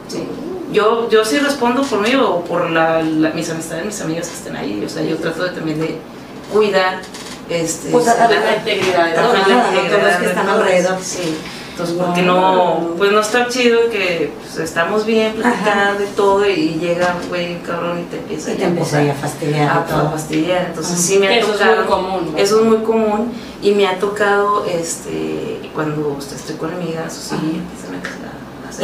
Sí. 0.08 0.26
Yo, 0.72 1.08
yo 1.08 1.24
sí 1.24 1.38
respondo 1.38 1.82
por 1.82 2.00
mí 2.00 2.14
o 2.16 2.40
por 2.44 2.70
la, 2.70 3.02
la- 3.02 3.30
mis 3.30 3.48
amistades, 3.50 3.86
mis 3.86 4.00
amigas 4.00 4.28
que 4.28 4.34
estén 4.34 4.56
ahí. 4.56 4.82
O 4.84 4.88
sea, 4.88 5.02
yo 5.02 5.16
trato 5.16 5.44
de, 5.44 5.50
también 5.50 5.80
de 5.80 5.98
cuidar 6.52 7.00
este, 7.48 7.90
Pues, 7.90 8.06
la- 8.06 8.14
la 8.28 8.56
integridad, 8.56 9.08
integridad 9.08 9.14
todos 9.14 9.38
los 10.02 10.16
que 10.16 10.22
de 10.24 10.26
están 10.26 10.48
alrededor. 10.48 10.96
Sí. 11.02 11.36
Entonces, 11.78 11.96
porque 11.98 12.22
no, 12.22 12.94
pues 12.96 13.12
no 13.12 13.20
está 13.20 13.48
chido 13.48 13.90
que 13.90 14.32
pues, 14.40 14.56
estamos 14.56 15.04
bien 15.04 15.34
platicando 15.34 16.02
y 16.04 16.06
todo 16.16 16.48
y 16.48 16.78
llega 16.80 17.14
un 17.22 17.28
güey 17.28 17.52
un 17.56 17.58
cabrón 17.60 18.00
y 18.00 18.04
te 18.04 18.16
empieza 18.16 18.52
Y 18.52 18.56
te 18.56 18.64
a 18.64 18.68
empieza 18.68 18.98
a 19.02 19.14
fastidiar 19.14 19.70
a, 19.78 19.84
todo. 19.84 20.10
fastidiar. 20.10 20.64
Entonces, 20.68 20.92
Ajá. 20.94 21.02
sí 21.02 21.18
me 21.18 21.28
ha 21.28 21.38
Eso 21.38 21.52
es 21.52 21.58
tocado. 21.58 21.76
muy 21.76 21.84
común, 21.86 22.32
¿no? 22.32 22.38
Eso 22.38 22.60
es 22.60 22.64
muy 22.66 22.78
común 22.78 23.32
y 23.60 23.72
me 23.72 23.86
ha 23.86 23.98
tocado 23.98 24.64
este 24.64 25.68
cuando 25.74 26.16
estoy 26.18 26.56
con 26.56 26.72
amigas 26.72 27.14
o 27.18 27.20
sí, 27.36 27.36
empiezan 27.62 27.94
a 27.96 28.02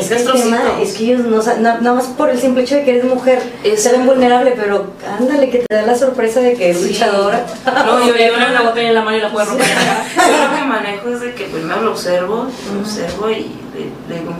hacer 0.01 0.19
Es 0.19 0.31
que, 0.31 0.83
es 0.83 0.93
que 0.95 1.05
ellos 1.05 1.21
no 1.27 1.43
nada 1.61 1.93
más 1.95 2.07
por 2.07 2.31
el 2.31 2.41
simple 2.41 2.63
hecho 2.63 2.77
de 2.77 2.85
que 2.85 2.91
eres 2.93 3.05
mujer, 3.05 3.43
Es- 3.65 3.83
se 3.83 3.93
ven 3.93 4.07
vulnerable, 4.07 4.53
pero 4.57 4.93
ándale 5.19 5.51
que 5.51 5.59
te 5.69 5.75
da 5.75 5.83
la 5.83 5.97
sorpresa 5.97 6.41
de 6.41 6.55
que 6.55 6.71
es 6.71 6.79
Sí. 6.79 6.89
luchadora. 6.89 7.45
No, 7.67 8.07
yo, 8.07 8.15
yo, 8.17 8.35
una 8.37 8.63
botella 8.63 8.89
en 8.89 8.95
la 8.95 9.03
mano 9.03 9.17
y 9.17 9.21
la 9.21 9.31
puedes 9.33 9.49
romper. 9.49 9.67
yo 9.69 10.49
lo 10.49 10.57
que 10.57 10.63
manejo 10.65 11.09
es 11.11 11.21
de 11.21 11.35
que 11.35 11.45
primero 11.45 11.83
lo 11.83 11.91
observo, 11.93 12.47
lo 12.73 12.81
observo 12.81 13.31
y 13.31 13.35
le, 13.35 14.15
le 14.15 14.21
digo, 14.21 14.35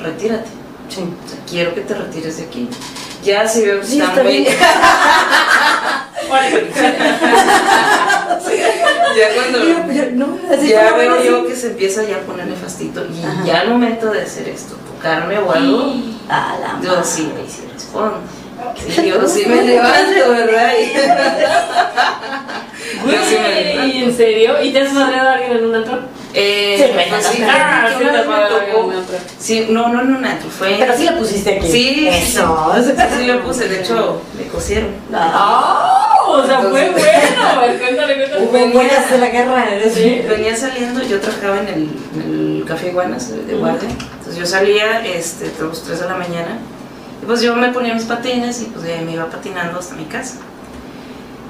retírate. 0.00 0.48
Sí. 0.88 1.00
O 1.02 1.28
sea, 1.28 1.38
quiero 1.48 1.74
que 1.74 1.80
te 1.82 1.94
retires 1.94 2.36
de 2.38 2.44
aquí. 2.44 2.68
Ya 3.24 3.46
sí 3.48 3.62
veo 3.62 3.80
que 3.80 3.86
Sí, 3.86 4.00
están 4.00 4.10
está 4.18 4.22
bien. 4.22 4.46
Ya 9.16 9.34
cuando 9.34 9.58
Yo- 9.58 9.92
yo- 9.92 10.10
no, 10.12 10.38
así 10.52 10.68
ya 10.68 10.92
veo 10.92 11.22
yo 11.22 11.46
que 11.46 11.56
se 11.56 11.68
empieza 11.68 12.02
ya 12.04 12.16
a 12.16 12.20
poner 12.20 12.46
nefastito 12.46 13.04
y 13.06 13.22
Ajá. 13.24 13.44
ya 13.44 13.60
al 13.60 13.68
momento 13.70 14.10
de 14.10 14.22
hacer 14.22 14.48
esto, 14.48 14.76
tocarme 14.94 15.38
o 15.38 15.50
algo, 15.52 15.94
A 16.28 16.56
la 16.60 16.78
yo 16.82 17.02
sí, 17.02 17.30
ahí 17.36 17.46
sí 17.48 17.62
respondo. 17.72 18.18
Sí, 18.76 19.06
yo 19.08 19.26
sí 19.28 19.44
me 19.46 19.62
levanto, 19.64 20.30
¿verdad? 20.30 20.72
Y- 20.78 20.92
Yo 22.98 23.12
sí 23.28 23.36
me 23.40 23.60
levanto. 23.64 23.82
Güey, 23.92 24.04
¿en 24.04 24.16
serio? 24.16 24.62
¿Y 24.62 24.72
te 24.72 24.80
has 24.82 24.92
madreado 24.92 25.28
a 25.28 25.32
alguien 25.34 25.52
en 25.58 25.64
un 25.66 25.74
antro? 25.74 25.98
Eh, 26.34 26.76
Sí, 26.76 26.92
me 26.96 27.06
pues 27.06 27.26
sí, 27.26 27.42
Ah, 27.46 27.88
sí 27.98 28.04
tocó. 28.04 28.92
Sí, 29.38 29.66
no, 29.70 29.88
no 29.88 30.18
fue. 30.58 30.76
Pero 30.78 30.96
sí 30.96 31.04
la 31.04 31.16
pusiste 31.18 31.56
aquí. 31.58 31.70
Sí, 31.70 32.08
Eso. 32.08 32.72
Sí, 32.84 32.92
sí 33.18 33.26
le 33.26 33.34
puse, 33.38 33.68
de 33.68 33.80
hecho, 33.80 34.20
me 34.36 34.46
cosieron. 34.48 34.90
¡Ah! 35.12 36.07
O 36.30 36.46
sea, 36.46 36.60
fue 36.60 36.70
bueno. 36.70 36.96
A 37.48 37.60
ver, 37.60 37.78
cuéntale, 37.78 38.16
cuéntale. 38.16 38.44
Hubo 38.44 38.72
buenas 38.72 39.10
de 39.10 39.18
la 39.18 39.28
guerra. 39.28 39.64
Sí. 39.92 40.22
Venía 40.28 40.54
saliendo, 40.54 41.02
yo 41.02 41.20
trabajaba 41.20 41.60
en 41.60 41.68
el, 41.68 41.88
en 42.14 42.56
el 42.60 42.64
Café 42.66 42.88
Iguanas 42.88 43.30
de, 43.30 43.54
guardia. 43.54 43.88
Entonces 43.88 44.36
yo 44.36 44.46
salía 44.46 45.04
este, 45.06 45.46
a 45.46 45.64
las 45.64 45.82
3 45.82 46.00
de 46.00 46.06
la 46.06 46.16
mañana 46.16 46.58
y 47.22 47.26
pues 47.26 47.40
yo 47.40 47.56
me 47.56 47.72
ponía 47.72 47.94
mis 47.94 48.04
patines 48.04 48.60
y 48.60 48.66
pues 48.66 48.86
ya 48.86 49.00
me 49.00 49.12
iba 49.12 49.26
patinando 49.26 49.78
hasta 49.78 49.94
mi 49.94 50.04
casa. 50.04 50.36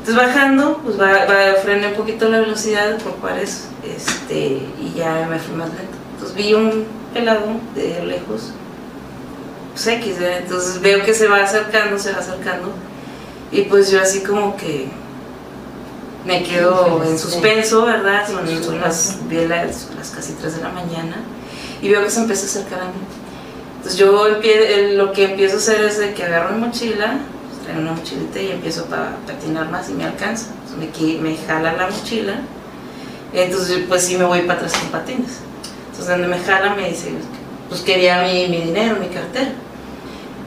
Entonces 0.00 0.26
bajando, 0.26 0.80
pues 0.84 0.98
va, 0.98 1.26
va, 1.26 1.60
frené 1.62 1.88
un 1.88 1.94
poquito 1.94 2.28
la 2.28 2.38
velocidad 2.38 2.96
por 2.98 3.18
Juárez 3.20 3.66
este, 3.84 4.62
y 4.80 4.94
ya 4.96 5.26
me 5.28 5.38
fui 5.38 5.56
más 5.56 5.68
lento. 5.68 5.98
Entonces 6.14 6.36
vi 6.36 6.54
un 6.54 6.86
pelado 7.12 7.46
de 7.74 8.06
lejos, 8.06 8.52
pues 9.72 9.86
X, 9.86 10.18
¿verdad? 10.18 10.38
entonces 10.38 10.80
veo 10.80 11.04
que 11.04 11.12
se 11.12 11.26
va 11.26 11.42
acercando, 11.42 11.98
se 11.98 12.12
va 12.12 12.18
acercando 12.20 12.72
y 13.52 13.62
pues 13.62 13.90
yo 13.90 14.00
así 14.00 14.20
como 14.20 14.56
que 14.56 14.88
me 16.26 16.42
quedo 16.42 17.02
en 17.04 17.18
suspenso, 17.18 17.84
¿verdad? 17.86 18.26
Son, 18.26 18.46
son 18.62 18.80
las, 18.80 19.16
las, 19.30 19.88
las 19.96 20.10
casi 20.10 20.32
3 20.34 20.56
de 20.56 20.62
la 20.62 20.68
mañana 20.70 21.16
y 21.80 21.88
veo 21.88 22.02
que 22.04 22.10
se 22.10 22.20
empieza 22.20 22.42
a 22.42 22.46
acercar 22.46 22.80
a 22.80 22.84
mí. 22.86 23.00
Entonces 23.76 23.98
yo 23.98 24.26
empie- 24.28 24.94
lo 24.94 25.12
que 25.12 25.24
empiezo 25.24 25.56
a 25.56 25.58
hacer 25.58 25.80
es 25.82 25.98
de 25.98 26.12
que 26.12 26.24
agarro 26.24 26.54
mi 26.54 26.66
mochila, 26.66 27.18
pues, 27.48 27.62
traigo 27.62 27.80
una 27.80 27.92
mochilita 27.92 28.40
y 28.40 28.50
empiezo 28.50 28.86
a 28.92 29.26
patinar 29.26 29.70
más 29.70 29.88
y 29.88 29.92
me 29.94 30.04
alcanza. 30.04 30.46
Entonces 30.68 31.00
me, 31.22 31.30
me 31.30 31.36
jala 31.46 31.72
la 31.74 31.86
mochila, 31.88 32.40
entonces 33.32 33.84
pues 33.88 34.02
sí 34.02 34.16
me 34.18 34.24
voy 34.24 34.40
para 34.42 34.54
atrás 34.54 34.72
con 34.74 34.88
patines. 34.90 35.38
Entonces 35.90 36.08
donde 36.08 36.28
me 36.28 36.38
jala 36.42 36.74
me 36.74 36.88
dice, 36.90 37.12
pues 37.68 37.80
quería 37.82 38.22
mi, 38.24 38.48
mi 38.48 38.62
dinero, 38.62 38.96
mi 39.00 39.06
cartera. 39.08 39.52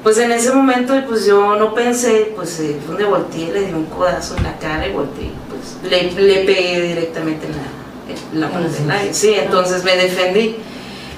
Pues 0.04 0.18
en 0.18 0.32
ese 0.32 0.52
momento 0.52 0.94
pues 1.08 1.26
yo 1.26 1.56
no 1.58 1.74
pensé, 1.76 2.32
pues 2.36 2.60
eh, 2.60 2.78
donde 2.88 3.04
volteé, 3.04 3.52
le 3.54 3.66
di 3.68 3.74
un 3.74 3.86
codazo 3.86 4.36
en 4.38 4.44
la 4.44 4.58
cara 4.58 4.88
y 4.88 4.92
volteé, 4.94 5.30
pues 5.50 5.92
le, 5.92 6.12
le 6.14 6.44
pegué 6.44 6.82
directamente 6.82 7.46
en 7.46 7.52
la, 7.54 8.34
en 8.34 8.42
la 8.42 8.50
parte 8.50 8.70
del 8.82 8.90
aire. 8.92 9.14
Sí, 9.14 9.34
entonces 9.38 9.84
me 9.84 9.96
defendí. 9.96 10.56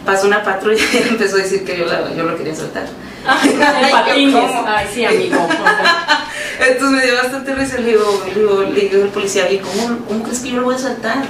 Pasó 0.06 0.28
una 0.28 0.44
patrulla 0.44 0.84
y 0.94 0.98
empezó 1.10 1.38
a 1.38 1.40
decir 1.40 1.64
que 1.64 1.78
yo, 1.78 1.86
la- 1.86 2.14
yo 2.14 2.24
lo 2.24 2.36
quería 2.36 2.54
soltar. 2.54 2.86
Patines. 3.26 4.36
¿Cómo? 4.48 4.66
Ay, 4.68 4.86
sí, 4.94 5.06
amigo. 5.06 5.38
Entonces 6.60 6.90
me 6.98 7.06
dio 7.06 7.16
bastante 7.16 7.56
risa. 7.56 7.78
Le 7.78 7.92
digo, 7.92 8.24
le 8.28 8.34
digo, 8.36 8.64
le 8.64 8.82
digo 8.82 9.04
al 9.04 9.10
policía, 9.10 9.46
"Oye, 9.48 9.62
¿cómo, 9.62 9.98
¿cómo 10.08 10.24
crees 10.24 10.40
que 10.42 10.50
yo 10.52 10.58
lo 10.58 10.64
voy 10.64 10.76
a 10.76 10.80
saltar? 10.80 11.24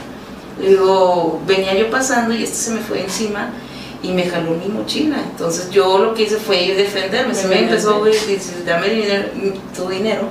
Le 0.59 0.69
digo, 0.69 1.39
venía 1.45 1.75
yo 1.75 1.91
pasando 1.91 2.33
y 2.33 2.43
este 2.43 2.55
se 2.55 2.71
me 2.71 2.79
fue 2.79 3.01
encima 3.03 3.51
y 4.03 4.11
me 4.11 4.29
jaló 4.29 4.51
mi 4.51 4.67
mochila. 4.67 5.17
Entonces 5.31 5.71
yo 5.71 5.97
lo 5.97 6.13
que 6.13 6.23
hice 6.23 6.37
fue 6.37 6.61
ir 6.61 6.73
a 6.73 6.75
defenderme. 6.75 7.33
Se 7.33 7.47
me 7.47 7.59
empezó 7.59 8.03
a 8.03 8.05
decir, 8.05 8.39
dame 8.65 8.89
dinero, 8.89 9.29
tu 9.75 9.87
dinero. 9.89 10.23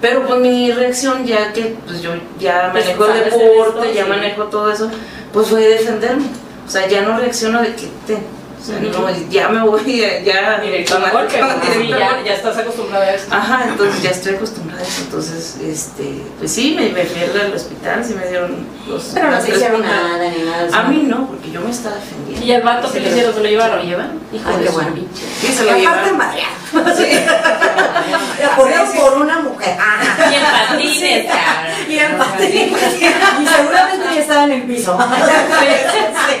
Pero 0.00 0.26
pues 0.26 0.40
mi 0.40 0.70
reacción, 0.72 1.24
ya 1.26 1.52
que 1.52 1.74
pues 1.86 2.02
yo 2.02 2.10
ya 2.38 2.70
Pues, 2.72 2.84
manejo 2.84 3.06
el 3.06 3.24
deporte, 3.24 3.80
esto, 3.88 3.94
ya 3.94 4.04
sí. 4.04 4.10
manejo 4.10 4.44
todo 4.44 4.70
eso, 4.70 4.90
pues 5.32 5.48
fue 5.48 5.60
defenderme. 5.66 6.26
O 6.66 6.70
sea, 6.70 6.86
ya 6.86 7.02
no 7.02 7.18
reacciono 7.18 7.62
de 7.62 7.74
que 7.74 7.86
te, 8.06 8.18
o 8.60 8.64
sea, 8.64 8.76
Ujú. 8.78 9.02
no, 9.02 9.30
ya 9.30 9.48
me 9.48 9.62
voy, 9.62 9.96
ya, 9.96 10.20
ya 10.20 10.60
Directo 10.60 10.98
golpe. 11.12 11.40
Sí, 11.72 11.78
directo 11.78 12.04
al 12.14 12.24
ya, 12.24 12.34
estás 12.34 12.58
acostumbrada 12.58 13.04
a 13.04 13.14
esto. 13.14 13.34
Ajá, 13.34 13.64
entonces 13.68 14.02
ya 14.02 14.10
estoy 14.10 14.34
acostumbrada 14.34 14.80
a 14.82 14.84
eso. 14.86 15.02
Entonces, 15.02 15.56
este, 15.62 16.22
pues 16.38 16.50
sí, 16.52 16.74
me, 16.78 16.88
me 16.90 17.04
fui 17.04 17.22
al 17.22 17.52
hospital, 17.54 18.04
sí 18.04 18.14
me 18.14 18.26
dieron 18.26 18.66
los. 18.88 19.02
Pero 19.14 19.30
no 19.30 19.38
te 19.38 19.50
hicieron 19.50 19.82
nada 19.82 20.28
ni 20.30 20.42
nada. 20.42 20.78
A 20.78 20.82
mí 20.88 21.02
no, 21.06 21.26
porque 21.28 21.50
yo 21.50 21.60
me 21.60 21.70
estaba 21.70 21.96
defendiendo. 21.96 22.44
¿Y 22.46 22.52
el 22.52 22.62
vato 22.62 22.90
que 22.92 23.00
le 23.00 23.08
hicieron? 23.10 23.34
¿Se 23.34 23.40
lo 23.42 23.48
llevaron? 23.48 23.78
¿Se 23.80 23.84
lo 23.84 23.90
llevan? 23.90 24.20
Hijo 24.32 24.48
Ay, 24.48 24.56
de 24.56 24.64
qué 24.64 24.70
bueno. 24.70 24.94
pinche. 24.94 25.22
Sí, 25.40 25.52
se 25.52 25.62
Y 25.62 25.82
lo 25.82 25.88
aparte 25.88 26.12
madreado. 26.12 26.58
Sí. 26.98 28.44
Apoyado 28.44 28.86
Sí, 28.86 28.92
sí. 28.92 28.98
por 28.98 29.22
una 29.22 29.40
mujer. 29.40 29.76
Ah. 29.80 29.98
Y 30.30 30.34
en 30.34 30.44
patines, 30.44 31.26
cabrón. 31.26 31.72
Y 31.88 31.98
en 31.98 32.18
patines. 32.18 32.94
Y 33.40 33.46
seguramente 33.46 34.06
ya 34.14 34.20
estaba 34.20 34.44
en 34.44 34.52
el 34.52 34.62
piso. 34.64 34.98
Sí, 34.98 36.34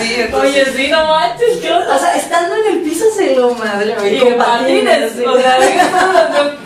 entonces. 0.00 0.68
Oye, 0.68 0.76
sí, 0.76 0.90
no 0.90 1.04
manches, 1.06 1.58
qué 1.60 1.72
O 1.72 1.98
sea, 1.98 2.16
estando 2.16 2.54
en 2.56 2.76
el 2.76 2.82
piso 2.82 3.04
se 3.14 3.34
lo 3.34 3.54
madre. 3.54 3.96
Y 4.10 4.16
en 4.16 4.38
patines, 4.38 5.12
o 5.26 5.36
sea, 5.38 5.58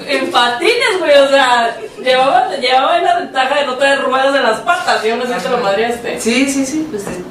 en 0.06 0.30
patines, 0.30 0.98
güey, 0.98 1.18
o 1.18 1.28
sea, 1.28 1.76
llevaba, 2.02 2.56
llevaba 2.56 2.98
la 2.98 3.18
ventaja 3.20 3.60
de 3.60 3.66
no 3.66 3.74
tener 3.76 4.02
ruedas 4.02 4.34
en 4.34 4.42
las 4.42 4.60
patas 4.60 5.04
y 5.04 5.10
aún 5.10 5.22
así 5.22 5.32
te 5.42 5.48
lo 5.48 5.58
madreaste. 5.58 6.20
Sí, 6.20 6.50
sí, 6.50 6.66
sí, 6.66 6.86
pues 6.90 7.06
eh, 7.06 7.22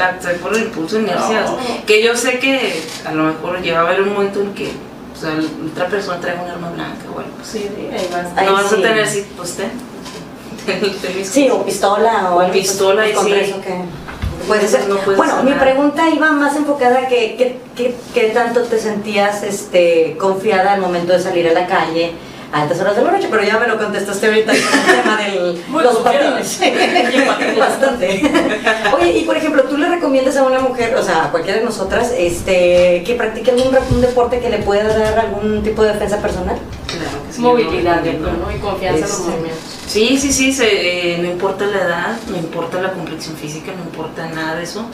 actué 0.00 0.34
por 0.34 0.54
el 0.54 0.62
impulso 0.64 0.98
inercias. 0.98 1.50
No. 1.50 1.58
Que 1.86 2.02
yo 2.02 2.16
sé 2.16 2.38
que 2.38 2.82
a 3.04 3.12
lo 3.12 3.24
mejor 3.24 3.60
lleva 3.60 3.80
a 3.80 3.82
haber 3.82 4.02
un 4.02 4.12
momento 4.12 4.40
en 4.40 4.54
que 4.54 4.70
o 5.12 5.20
sea, 5.24 5.34
otra 5.70 5.86
persona 5.88 6.20
trae 6.20 6.34
un 6.34 6.50
arma 6.50 6.70
blanca 6.70 7.04
o 7.14 7.18
algo. 7.18 7.32
Sí, 7.44 7.68
sí, 7.76 7.88
ahí 7.92 8.08
vas. 8.12 8.26
Ay, 8.34 8.46
no 8.46 8.52
vas 8.54 8.68
sí. 8.68 8.74
a 8.74 8.82
tener, 8.82 9.06
sí, 9.06 9.26
pues 9.36 9.56
ten 10.66 11.16
mis 11.16 11.28
Sí, 11.28 11.50
o 11.50 11.64
pistola 11.64 12.32
o 12.32 12.40
algo, 12.40 12.52
pistola, 12.52 13.02
pues, 13.02 13.12
y 13.12 13.14
contra 13.14 13.38
sí. 13.38 13.50
eso 13.50 13.60
que 13.60 13.74
puede 14.46 14.68
ser. 14.68 14.88
No 14.88 14.96
puedes 14.96 15.16
bueno, 15.16 15.42
mi 15.42 15.52
pregunta 15.52 16.08
iba 16.08 16.32
más 16.32 16.56
enfocada 16.56 17.00
a 17.00 17.08
que, 17.08 17.58
que 17.76 18.22
tanto 18.34 18.62
te 18.62 18.78
sentías 18.78 19.42
este, 19.42 20.16
confiada 20.18 20.74
al 20.74 20.80
momento 20.80 21.12
de 21.12 21.20
salir 21.20 21.48
a 21.48 21.52
la 21.52 21.66
calle 21.66 22.12
a 22.52 22.62
altas 22.62 22.80
horas 22.80 22.96
de 22.96 23.02
la 23.02 23.10
noche, 23.12 23.28
pero 23.30 23.42
ya 23.42 23.58
me 23.58 23.66
lo 23.66 23.78
contestaste 23.78 24.26
ahorita 24.26 24.52
con 24.52 24.62
el 24.62 25.02
tema 25.02 25.16
de 25.16 25.82
los 25.84 25.96
patines. 25.98 26.60
Bastante. 27.58 28.22
Oye, 28.94 29.18
y 29.18 29.24
por 29.24 29.36
ejemplo, 29.36 29.62
¿tú 29.64 29.76
le 29.78 29.88
recomiendas 29.88 30.36
a 30.36 30.44
una 30.44 30.60
mujer, 30.60 30.94
o 30.96 31.02
sea, 31.02 31.24
a 31.24 31.30
cualquiera 31.30 31.58
de 31.60 31.64
nosotras, 31.64 32.12
este, 32.16 33.02
que 33.06 33.14
practique 33.16 33.50
algún 33.52 33.74
un 33.90 34.00
deporte 34.00 34.38
que 34.40 34.50
le 34.50 34.58
pueda 34.58 34.86
dar 34.96 35.18
algún 35.18 35.62
tipo 35.62 35.82
de 35.82 35.92
defensa 35.94 36.18
personal? 36.18 36.56
Claro 36.86 37.26
que 37.26 37.32
sí, 37.32 37.40
Movilidad, 37.40 38.02
creo, 38.02 38.18
¿no? 38.20 38.54
Y 38.54 38.58
confianza 38.58 38.96
en 38.96 39.02
los 39.02 39.10
Este, 39.12 39.30
movimientos. 39.30 39.64
Sí, 39.86 40.18
sí, 40.18 40.32
sí, 40.32 40.52
se- 40.52 41.14
eh, 41.14 41.18
no 41.18 41.30
importa 41.30 41.64
la 41.66 41.78
edad, 41.82 42.16
no 42.28 42.36
importa 42.36 42.80
la 42.82 42.92
complexión 42.92 43.34
física, 43.36 43.72
no 43.76 43.82
importa 43.84 44.26
nada 44.28 44.56
de 44.56 44.64
eso. 44.64 44.84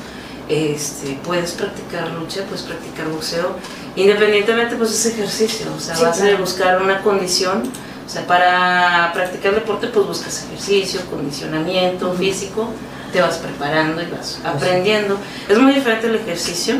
Este, 0.48 1.18
puedes 1.24 1.52
practicar 1.52 2.10
lucha, 2.12 2.42
puedes 2.44 2.62
practicar 2.62 3.06
boxeo, 3.08 3.56
independientemente 3.96 4.76
pues 4.76 4.90
es 4.92 5.06
ejercicio, 5.12 5.66
o 5.76 5.80
sea, 5.80 5.94
Sí, 5.94 6.02
vas 6.04 6.18
claro. 6.18 6.36
a 6.36 6.40
buscar 6.40 6.82
una 6.82 7.02
condición, 7.02 7.64
o 8.06 8.08
sea, 8.10 8.26
para 8.26 9.10
practicar 9.12 9.54
deporte 9.54 9.88
pues 9.88 10.06
buscas 10.06 10.44
ejercicio, 10.44 11.00
condicionamiento 11.10 12.12
físico, 12.14 12.70
te 13.12 13.20
vas 13.20 13.36
preparando 13.38 14.00
y 14.02 14.06
vas 14.06 14.38
aprendiendo. 14.44 15.18
Es 15.48 15.58
muy 15.58 15.72
diferente 15.72 16.06
el 16.06 16.14
ejercicio 16.14 16.76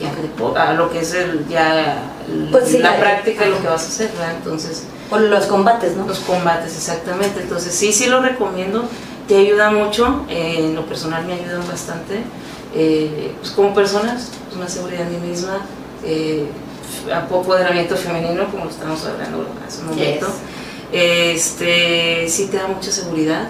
y 0.00 0.56
a 0.56 0.72
lo 0.72 0.90
que 0.90 1.00
es 1.00 1.14
el, 1.14 1.46
ya 1.48 1.98
Pues 2.50 2.68
sí, 2.68 2.78
la 2.78 2.96
práctica, 2.98 3.46
lo 3.46 3.60
que 3.60 3.68
vas 3.68 3.84
a 3.84 3.88
hacer, 3.88 4.10
¿verdad? 4.12 4.34
Entonces, 4.36 4.84
O 5.10 5.18
los 5.18 5.44
combates, 5.46 5.94
¿no? 5.96 6.06
los 6.06 6.18
combates, 6.20 6.74
exactamente. 6.76 7.42
Entonces, 7.42 7.74
sí, 7.74 7.92
sí 7.92 8.06
lo 8.06 8.20
recomiendo. 8.20 8.88
Te 9.28 9.36
ayuda 9.36 9.70
mucho. 9.70 10.24
eh, 10.28 10.56
en 10.58 10.74
lo 10.74 10.84
personal 10.86 11.24
me 11.26 11.34
ayudan 11.34 11.66
bastante. 11.68 12.22
Eh, 12.74 13.34
pues 13.40 13.52
como 13.52 13.72
personas, 13.74 14.30
pues, 14.44 14.56
una 14.56 14.68
seguridad 14.68 15.02
en 15.02 15.22
mí 15.22 15.28
misma, 15.28 15.60
eh, 16.04 16.46
apoderamiento 17.12 17.96
femenino, 17.96 18.50
como 18.50 18.64
lo 18.64 18.70
estábamos 18.70 19.04
hablando 19.06 19.46
hace 19.66 19.80
un 19.82 19.88
momento. 19.88 20.26
Este, 20.92 22.28
sí 22.28 22.48
te 22.48 22.56
da 22.56 22.66
mucha 22.68 22.90
seguridad. 22.90 23.48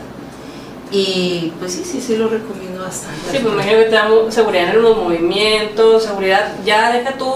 Y 0.91 1.53
pues 1.59 1.73
sí, 1.73 1.83
sí, 1.85 2.01
sí 2.01 2.17
lo 2.17 2.29
recomiendo 2.29 2.83
bastante. 2.83 3.19
Sí, 3.33 3.39
pues 3.41 3.53
imagino 3.53 3.79
que 3.79 3.85
te 3.85 3.97
da 3.97 4.09
seguridad 4.29 4.75
en 4.75 4.83
los 4.83 4.97
movimientos, 4.97 6.05
seguridad, 6.05 6.53
ya 6.65 6.93
deja 6.93 7.13
tú 7.19 7.33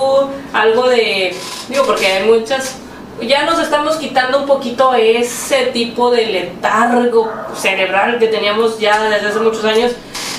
algo 0.52 0.88
de, 0.88 1.34
digo, 1.68 1.84
porque 1.84 2.06
hay 2.06 2.28
muchas, 2.28 2.76
ya 3.20 3.44
nos 3.46 3.58
estamos 3.58 3.96
quitando 3.96 4.42
un 4.42 4.46
poquito 4.46 4.94
ese 4.94 5.66
tipo 5.72 6.12
de 6.12 6.26
letargo 6.26 7.32
cerebral 7.56 8.20
que 8.20 8.28
teníamos 8.28 8.78
ya 8.78 9.02
desde 9.08 9.28
hace 9.28 9.40
muchos 9.40 9.64
años, 9.64 9.92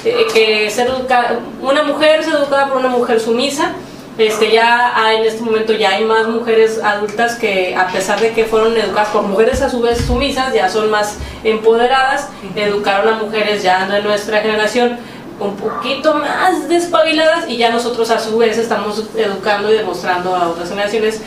eh, 0.05 0.25
que 0.33 0.69
ser 0.69 0.89
una 1.61 1.83
mujer 1.83 2.21
es 2.21 2.27
educada 2.27 2.67
por 2.67 2.77
una 2.77 2.89
mujer 2.89 3.19
sumisa, 3.19 3.73
este, 4.19 4.51
ya 4.51 4.91
hay, 5.01 5.17
en 5.17 5.23
este 5.23 5.41
momento 5.41 5.71
ya 5.71 5.91
hay 5.91 6.03
más 6.03 6.27
mujeres 6.27 6.81
adultas 6.83 7.35
que 7.35 7.73
a 7.73 7.87
pesar 7.87 8.19
de 8.19 8.33
que 8.33 8.43
fueron 8.43 8.75
educadas 8.75 9.07
por 9.09 9.21
mujeres 9.23 9.61
a 9.61 9.69
su 9.69 9.79
vez 9.79 10.05
sumisas, 10.05 10.53
ya 10.53 10.69
son 10.69 10.91
más 10.91 11.17
empoderadas, 11.45 12.27
educaron 12.53 13.13
a 13.13 13.17
mujeres 13.17 13.63
ya 13.63 13.87
de 13.87 14.01
nuestra 14.01 14.41
generación 14.41 14.97
un 15.39 15.55
poquito 15.55 16.15
más 16.15 16.67
despabiladas 16.67 17.47
y 17.47 17.55
ya 17.55 17.69
nosotros 17.69 18.11
a 18.11 18.19
su 18.19 18.37
vez 18.37 18.57
estamos 18.57 19.05
educando 19.15 19.71
y 19.73 19.77
demostrando 19.77 20.35
a 20.35 20.49
otras 20.49 20.67
generaciones 20.67 21.21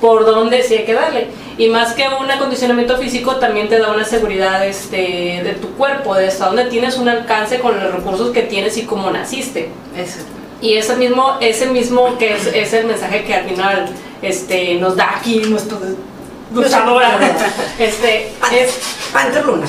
por 0.00 0.24
dónde 0.24 0.62
sí 0.62 0.74
hay 0.74 0.84
que 0.84 0.94
darle. 0.94 1.28
Y 1.56 1.68
más 1.68 1.92
que 1.94 2.04
un 2.20 2.30
acondicionamiento 2.30 2.96
físico, 2.98 3.36
también 3.36 3.68
te 3.68 3.78
da 3.78 3.92
una 3.92 4.04
seguridad 4.04 4.66
este, 4.66 5.40
de 5.42 5.56
tu 5.60 5.70
cuerpo, 5.70 6.14
de 6.14 6.28
hasta 6.28 6.46
dónde 6.46 6.66
tienes 6.66 6.96
un 6.96 7.08
alcance 7.08 7.58
con 7.58 7.78
los 7.78 7.92
recursos 7.92 8.30
que 8.30 8.42
tienes 8.42 8.76
y 8.76 8.82
cómo 8.82 9.10
naciste. 9.10 9.68
Eso. 9.96 10.20
Y 10.60 10.74
ese 10.74 10.96
mismo, 10.96 11.36
ese 11.40 11.66
mismo 11.66 12.18
que 12.18 12.34
es, 12.34 12.46
es 12.46 12.72
el 12.72 12.86
mensaje 12.86 13.24
que 13.24 13.34
al 13.34 13.48
final 13.48 13.86
este, 14.22 14.74
nos 14.74 14.96
da 14.96 15.16
aquí 15.16 15.42
nuestro 15.48 15.78
luchadora, 16.52 17.18
este, 17.78 18.32
es, 18.52 18.78
Panther 19.12 19.44
Luna. 19.44 19.66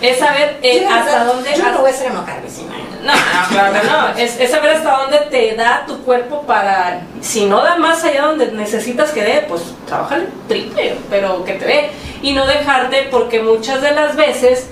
es 0.00 0.18
saber 0.18 0.58
eh, 0.62 0.86
hasta 0.86 1.24
dónde... 1.24 1.50
Yo 1.56 1.70
no 1.70 1.78
voy 1.80 1.90
a 1.90 2.04
enojar, 2.04 2.42
vecina. 2.42 2.70
No, 3.02 3.12
no, 3.14 3.48
claro 3.48 3.72
que 3.80 3.86
no. 3.86 4.08
Es, 4.22 4.38
es 4.38 4.50
saber 4.50 4.76
hasta 4.76 4.96
dónde 4.98 5.18
te 5.30 5.54
da 5.56 5.84
tu 5.86 6.02
cuerpo 6.02 6.42
para. 6.42 7.00
Si 7.22 7.46
no 7.46 7.62
da 7.62 7.76
más 7.76 8.04
allá 8.04 8.26
donde 8.26 8.52
necesitas 8.52 9.10
que 9.10 9.22
dé, 9.22 9.44
pues 9.48 9.62
trabajale 9.86 10.26
triple, 10.48 10.96
pero 11.08 11.42
que 11.44 11.54
te 11.54 11.64
dé. 11.64 11.90
Y 12.20 12.32
no 12.32 12.46
dejarte, 12.46 13.08
porque 13.10 13.40
muchas 13.40 13.80
de 13.80 13.92
las 13.92 14.16
veces, 14.16 14.66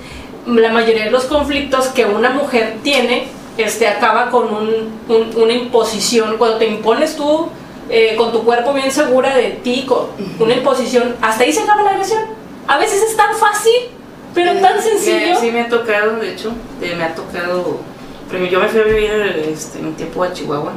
la 0.47 0.71
mayoría 0.71 1.05
de 1.05 1.11
los 1.11 1.25
conflictos 1.25 1.87
que 1.89 2.05
una 2.05 2.29
mujer 2.29 2.77
tiene, 2.83 3.29
este, 3.57 3.89
acaba 3.89 4.29
con 4.31 4.53
un- 4.55 5.01
un- 5.09 5.33
una 5.35 5.53
imposición. 5.55 6.37
Cuando 6.37 6.59
te 6.59 6.67
impones 6.67 7.17
tú, 7.17 7.49
eh, 7.91 8.15
con 8.17 8.33
tu 8.33 8.43
cuerpo 8.45 8.73
bien 8.73 8.91
segura 8.91 9.35
de 9.37 9.51
ti, 9.63 9.85
con 9.87 10.07
una 10.39 10.55
imposición, 10.55 11.17
hasta 11.21 11.45
ahí 11.45 11.53
se 11.53 11.61
acaba 11.63 11.83
la 11.83 11.91
agresión. 11.91 12.23
A 12.67 12.79
veces 12.79 13.03
es 13.03 13.17
tan 13.17 13.35
fácil, 13.35 13.73
pero 14.35 14.53
Eh, 14.53 14.59
tan 14.61 14.77
me- 14.77 14.83
sencillo. 14.83 15.39
sí, 15.41 15.51
me 15.51 15.63
ha 15.63 15.69
tocado, 15.69 16.17
de 16.17 16.33
hecho, 16.35 16.53
de- 16.81 16.95
me 16.97 17.05
ha 17.05 17.15
tocado. 17.15 17.79
Pero 18.31 18.45
yo 18.45 18.61
me 18.61 18.69
fui 18.69 18.81
a 18.81 18.85
vivir 18.85 19.11
este, 19.51 19.79
un 19.79 19.95
tiempo 19.95 20.23
a 20.23 20.33
Chihuahua. 20.33 20.73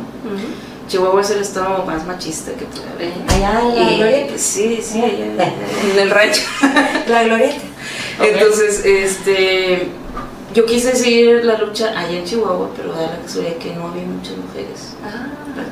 Chihuahua 0.87 1.21
es 1.21 1.29
el 1.31 1.41
estado 1.41 1.83
más 1.85 2.05
machista 2.05 2.51
que 2.53 2.65
puede 2.65 2.89
haber. 2.91 3.13
Allá 3.29 3.61
en 3.61 3.75
la 3.75 3.91
Y- 3.91 3.97
glorieta. 3.97 4.33
Sí, 4.37 4.79
sí, 4.81 5.01
allá 5.01 5.25
en 5.25 5.99
el 5.99 6.09
rancho. 6.09 6.41
La 7.07 7.23
glorieta. 7.23 7.55
Ok. 8.19 8.25
Entonces, 8.33 8.85
este, 8.85 9.87
yo 10.53 10.65
quise 10.65 10.95
seguir 10.95 11.43
la 11.45 11.57
lucha 11.57 11.89
allá 11.97 12.17
en 12.19 12.23
Chihuahua, 12.25 12.69
pero 12.75 12.93
da 12.93 13.01
la 13.03 13.17
casualidad 13.21 13.55
que 13.55 13.73
no 13.73 13.87
había 13.89 14.03
muchas 14.03 14.35
mujeres 14.37 14.93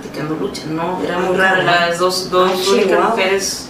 practicando 0.09 0.35
lucha. 0.35 0.63
No, 0.69 1.01
era 1.03 1.19
muy 1.19 1.35
rara. 1.37 1.63
Las 1.63 1.99
dos, 1.99 2.29
dos 2.29 2.51
Ah, 2.53 2.71
únicas 2.71 3.09
mujeres 3.09 3.65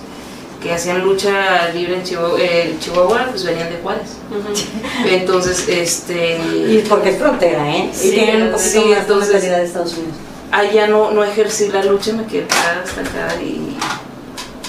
que 0.61 0.73
hacían 0.73 1.01
lucha 1.01 1.69
libre 1.73 1.95
en 1.95 2.03
Chihuahua, 2.03 2.37
eh, 2.39 2.75
Chihuahua, 2.79 3.27
pues 3.29 3.45
venían 3.45 3.69
de 3.69 3.77
Juárez. 3.77 4.17
Ujú. 4.29 5.07
Entonces, 5.07 5.67
este, 5.69 6.37
Y 6.37 6.85
porque 6.89 7.11
es 7.11 7.17
frontera, 7.17 7.69
¿eh? 7.75 7.89
Sí, 7.93 8.09
y 8.09 8.11
tienen 8.11 8.41
un 8.43 8.51
poquito 8.51 8.69
sí, 8.69 8.77
más 8.79 8.89
de 8.89 8.93
entonces- 8.99 9.31
mentalidad 9.33 9.57
de 9.59 9.65
Estados 9.65 9.93
Unidos. 9.93 10.15
allá 10.51 10.87
no, 10.87 11.11
no 11.11 11.23
ejercí 11.23 11.69
la 11.69 11.83
lucha, 11.83 12.11
me 12.13 12.25
quedé 12.25 12.41
parada 12.43 12.83
estancada 12.83 13.41
y 13.41 13.77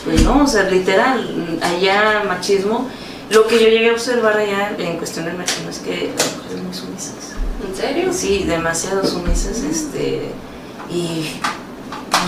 pues 0.04 0.22
no, 0.22 0.44
o 0.44 0.46
sea, 0.46 0.64
literal, 0.64 1.59
allá 1.62 2.22
machismo. 2.26 2.88
Lo 3.30 3.46
que 3.46 3.59
yo 3.61 3.68
llegué 3.68 3.90
a 3.90 3.92
observar 3.92 4.37
allá 4.37 4.72
en 4.78 4.96
cuestión 4.98 5.24
del 5.24 5.37
machismo 5.37 5.70
es 5.70 5.78
que 5.78 6.11
las 6.16 6.37
mujeres 6.37 6.62
muy 6.64 6.74
sumisas. 6.74 7.14
¿En 7.68 7.76
serio? 7.76 8.12
Sí, 8.12 8.44
demasiado 8.44 9.04
sumisas, 9.06 9.59
este, 9.59 10.30
y 10.90 11.33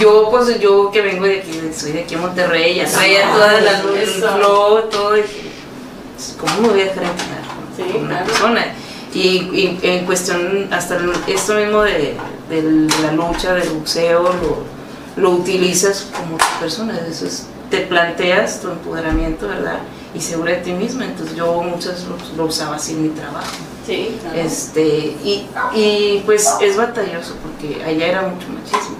yo 0.01 0.29
pues 0.31 0.59
yo 0.61 0.91
que 0.91 1.03
vengo 1.03 1.25
de 1.25 1.41
aquí, 1.41 1.61
soy 1.77 1.93
de 1.93 2.01
aquí 2.03 2.15
a 2.15 2.19
Monterrey, 2.19 2.77
ya 2.77 2.87
traía 2.87 3.29
Ah, 3.29 3.33
toda 3.35 3.61
la 3.61 3.83
luz, 3.83 3.97
el 3.97 4.03
eso. 4.09 4.29
flow, 4.37 4.83
todo, 4.91 5.11
pues, 5.11 6.37
¿cómo 6.39 6.61
me 6.63 6.69
voy 6.69 6.81
a 6.81 6.85
dejar 6.85 7.05
entrenar 7.05 7.43
con- 7.47 7.77
Sí, 7.87 7.93
con 7.93 8.01
una 8.05 8.09
claro. 8.19 8.27
persona? 8.27 8.67
Y, 9.15 9.19
y 9.21 9.79
en 9.83 10.07
cuestión, 10.07 10.69
hasta 10.73 10.99
esto 11.27 11.55
mismo 11.55 11.83
de, 11.83 12.15
de 12.49 12.89
la 13.03 13.13
lucha, 13.13 13.53
del 13.55 13.69
boxeo, 13.69 14.23
lo, 14.23 15.23
lo 15.23 15.31
utilizas 15.31 16.07
como 16.17 16.39
persona, 16.61 16.99
eso 17.11 17.27
es, 17.27 17.47
te 17.71 17.81
planteas 17.83 18.61
tu 18.63 18.69
empoderamiento, 18.71 19.49
¿verdad? 19.49 19.79
Y 20.15 20.21
segura 20.21 20.53
de 20.53 20.59
ti 20.59 20.73
misma, 20.73 21.07
entonces 21.07 21.35
yo 21.37 21.63
muchas 21.63 22.05
lo, 22.05 22.17
lo 22.37 22.49
usaba 22.49 22.77
así 22.77 22.93
en 22.93 23.05
mi 23.05 23.09
trabajo. 23.11 23.47
Sí, 23.87 24.17
claro. 24.21 24.39
Este, 24.39 24.87
y, 25.25 25.47
y 25.75 26.23
pues 26.27 26.49
es 26.61 26.77
batalloso 26.77 27.35
porque 27.43 27.83
allá 27.83 28.07
era 28.07 28.23
mucho 28.23 28.47
machismo. 28.49 28.97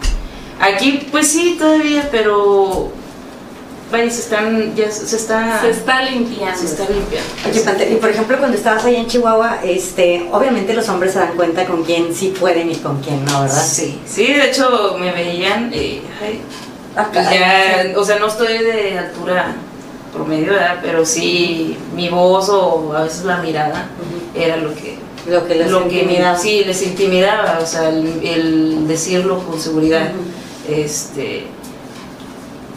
Aquí 0.61 1.07
pues 1.11 1.29
sí 1.29 1.57
todavía, 1.59 2.09
pero 2.11 2.91
vaya, 3.91 4.11
se 4.11 4.21
están, 4.21 4.75
ya 4.75 4.91
se 4.91 5.17
está, 5.17 5.61
se 5.61 5.71
está 5.71 6.03
limpiando. 6.03 6.59
se 6.59 6.65
está 6.67 6.85
limpiando. 6.89 7.31
Oye, 7.49 7.93
y 7.93 7.97
por 7.97 8.09
ejemplo, 8.11 8.39
cuando 8.39 8.57
estabas 8.57 8.85
allá 8.85 8.99
en 8.99 9.07
Chihuahua, 9.07 9.59
este, 9.63 10.29
obviamente 10.33 10.73
los 10.73 10.89
hombres 10.89 11.13
se 11.13 11.19
dan 11.19 11.35
cuenta 11.37 11.67
con 11.67 11.85
quién 11.85 12.15
sí 12.15 12.35
pueden 12.39 12.71
y 12.71 12.77
con 12.77 13.01
quién 13.03 13.25
no, 13.27 13.43
¿verdad? 13.43 13.63
Sí, 13.63 14.01
sí, 14.07 14.33
de 14.33 14.51
hecho 14.51 14.97
me 14.99 15.13
veían, 15.13 15.71
eh, 15.75 16.01
ay, 16.23 16.41
Ah, 16.95 17.09
pues 17.11 17.25
ya, 17.31 17.99
o 17.99 18.05
sea, 18.05 18.19
no 18.19 18.27
estoy 18.27 18.59
de 18.59 18.99
altura 18.99 19.55
promedio, 20.13 20.53
¿verdad? 20.53 20.79
pero 20.83 21.05
sí 21.07 21.77
mi 21.95 22.09
voz 22.09 22.49
o 22.49 22.93
a 22.97 23.03
veces 23.05 23.25
la 23.25 23.39
mirada 23.39 23.87
era 24.35 24.57
lo 24.57 24.75
que 24.75 24.99
Lo 25.27 25.47
que 25.47 25.55
les 25.55 25.71
lo 25.71 25.89
que 25.89 26.01
intimidaba. 26.03 26.37
sí 26.39 26.65
les 26.65 26.83
intimidaba 26.83 27.59
o 27.63 27.67
sea 27.67 27.89
el, 27.89 28.21
el 28.25 28.89
decirlo 28.89 29.39
con 29.39 29.59
seguridad 29.61 30.11
este 30.69 31.47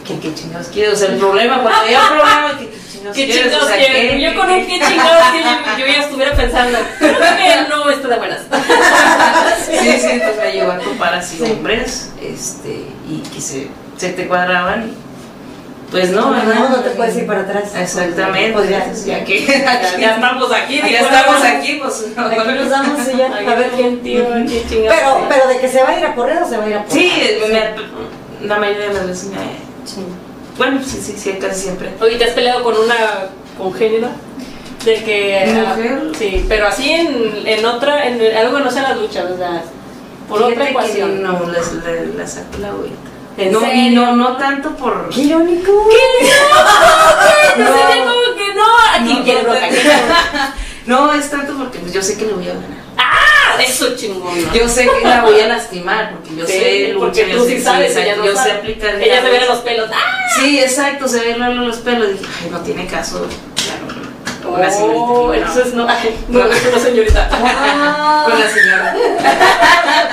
¿qué, 0.08 0.20
qué 0.20 0.34
chingados 0.34 0.68
quieres? 0.68 0.94
O 0.94 0.96
sea, 0.96 1.10
el 1.10 1.18
problema, 1.18 1.62
cuando 1.62 1.80
había 1.82 2.00
un 2.00 2.08
problema, 2.08 2.58
¿qué, 2.60 2.70
qué 2.70 2.78
chingados 2.92 3.16
¿Qué 3.18 3.26
quieres? 3.26 3.44
chingados 3.44 3.64
O 3.64 3.68
sea, 3.68 3.78
quieren? 3.78 4.10
¿qué- 4.18 4.22
Yo 4.22 4.36
con 4.40 4.50
un 4.52 4.66
qué 4.68 4.80
chingados 4.88 5.24
quieren, 5.32 5.56
yo 5.80 5.86
ya 5.88 6.02
estuviera 6.04 6.32
pensando. 6.36 6.78
Creo 7.00 7.14
que 7.20 7.70
no 7.70 7.90
estoy 7.90 8.10
de 8.12 8.18
buenas. 8.18 8.40
Sí, 9.66 9.78
sí, 10.00 10.08
entonces 10.12 10.38
me 10.44 10.52
llegó 10.54 10.72
a 10.72 10.78
topar 10.80 11.14
así 11.16 11.42
hombres, 11.42 12.12
este, 12.22 12.86
y 13.10 13.18
que 13.34 13.42
se, 13.42 13.68
se 13.98 14.10
te 14.10 14.28
cuadraban 14.28 14.90
y 14.90 14.94
pues 16.00 16.12
no, 16.12 16.22
No, 16.22 16.32
¿verdad? 16.32 16.56
no, 16.56 16.70
no 16.70 16.76
te 16.84 16.90
puedes 16.92 17.16
ir 17.18 17.26
para 17.28 17.42
atrás. 17.42 17.72
Exactamente, 17.76 18.54
Pues 18.54 18.70
ya, 19.06 19.24
que 19.24 19.46
Ya, 20.00 20.16
estamos 20.16 20.52
aquí, 20.52 20.78
ya 20.82 21.00
estamos 21.00 21.44
aquí, 21.44 21.80
pues 21.82 22.06
no, 22.16 22.26
Aquí 22.26 22.52
nos 22.60 22.70
damos 22.70 23.00
y 23.14 23.18
ya. 23.18 23.26
A 23.28 23.56
ver 23.56 23.72
quién 23.76 24.02
tío, 24.02 24.26
quién. 24.68 24.86
Pero, 24.88 25.26
pero 25.30 25.48
de 25.48 25.60
que 25.60 25.68
se 25.68 25.82
va 25.84 25.90
a 25.90 26.00
ir 26.00 26.06
a 26.06 26.16
correr 26.16 26.42
o 26.44 26.48
se 26.50 26.58
va 26.58 26.64
a 26.66 26.70
ir 26.70 26.76
a 26.76 26.84
correr. 26.84 27.02
Sí, 27.02 27.12
me- 27.52 28.48
la 28.48 28.60
mayoría 28.60 28.88
de 28.90 28.94
las 28.94 29.08
veces 29.08 29.30
me... 29.30 29.38
Sí. 29.86 30.02
Bueno, 30.58 30.80
sí, 30.86 31.00
sí, 31.02 31.16
sí, 31.18 31.32
casi 31.40 31.62
siempre. 31.64 31.90
Oye, 32.02 32.18
¿te 32.18 32.26
has 32.26 32.32
peleado 32.32 32.64
con 32.64 32.76
una 32.78 32.96
congénida? 33.58 34.10
De 34.86 35.04
que. 35.04 35.46
¿Mujer? 35.48 36.00
ah, 36.04 36.12
sí, 36.18 36.46
pero 36.48 36.68
así 36.68 36.92
en, 36.92 37.42
en 37.48 37.66
otra, 37.66 38.08
en 38.08 38.22
algo 38.38 38.58
que 38.58 38.64
no 38.64 38.70
sea 38.72 38.84
las 38.84 38.98
luchas, 38.98 39.32
o 39.32 39.38
sea, 39.38 39.64
por 40.30 40.44
otra 40.44 40.50
Fíjate 40.66 40.70
ecuación. 40.70 41.24
No, 41.24 41.40
las, 41.48 41.74
la, 41.74 41.92
la 42.18 42.28
saco 42.28 42.58
la 42.60 42.72
vuelta. 42.72 42.96
¿En 43.38 43.52
no, 43.52 43.74
y 43.74 43.90
no, 43.90 44.16
no 44.16 44.38
tanto 44.38 44.70
por... 44.78 45.10
Qué 45.10 45.22
irónico. 45.22 45.72
No, 47.58 47.66
sería 47.66 48.04
como 48.06 48.38
que 48.38 48.54
no. 48.54 48.66
No, 49.16 49.24
quiere 49.24 49.44
no, 49.44 51.06
no. 51.08 51.14
es 51.14 51.30
tanto 51.30 51.54
porque 51.58 51.80
pues, 51.80 51.94
yo 51.94 52.02
sé 52.02 52.18
que 52.18 52.26
le 52.26 52.34
voy 52.34 52.46
a 52.48 52.54
ganar. 52.54 52.70
Ah, 52.98 53.62
eso 53.62 53.96
chingón. 53.96 54.34
Yo 54.54 54.68
sé 54.70 54.88
que 54.90 55.06
la 55.08 55.22
voy 55.22 55.40
a 55.40 55.48
lastimar 55.48 56.12
porque 56.14 56.36
yo 56.36 56.46
Sí, 56.46 56.54
sé 56.54 56.88
lucha, 56.94 57.00
porque 57.06 57.30
yo 57.32 57.38
tú 57.38 57.46
sé, 57.46 57.58
sí 57.58 57.64
sabes, 57.64 57.96
ella 57.96 58.16
no 58.16 58.26
yo 58.26 58.36
sé 58.36 58.52
aplicar. 58.52 58.96
Ella 58.96 59.22
se 59.22 59.28
ve 59.30 59.34
llaves. 59.34 59.50
los 59.50 59.60
pelos. 59.60 59.90
¡Ah! 59.94 60.18
Sí, 60.40 60.60
exacto, 60.60 61.08
se 61.08 61.20
ven 61.20 61.40
los, 61.40 61.68
los 61.68 61.78
pelos. 61.78 62.12
Dije, 62.12 62.26
ay, 62.44 62.50
no 62.52 62.60
tiene 62.62 62.88
caso. 62.88 63.20
No. 63.20 64.05
Con 64.46 64.62
la 64.62 64.70
señorita. 64.70 65.00
Oh, 65.02 65.32
dije, 65.32 65.44
no. 65.44 65.48
entonces 65.50 65.74
no, 65.76 65.88
ay, 65.88 66.16
no, 66.30 66.40
No. 66.40 66.46
es 66.52 66.66
una 66.68 66.80
señorita. 66.80 67.30
Con 68.26 68.40
la 68.40 68.50
señora. 68.50 68.96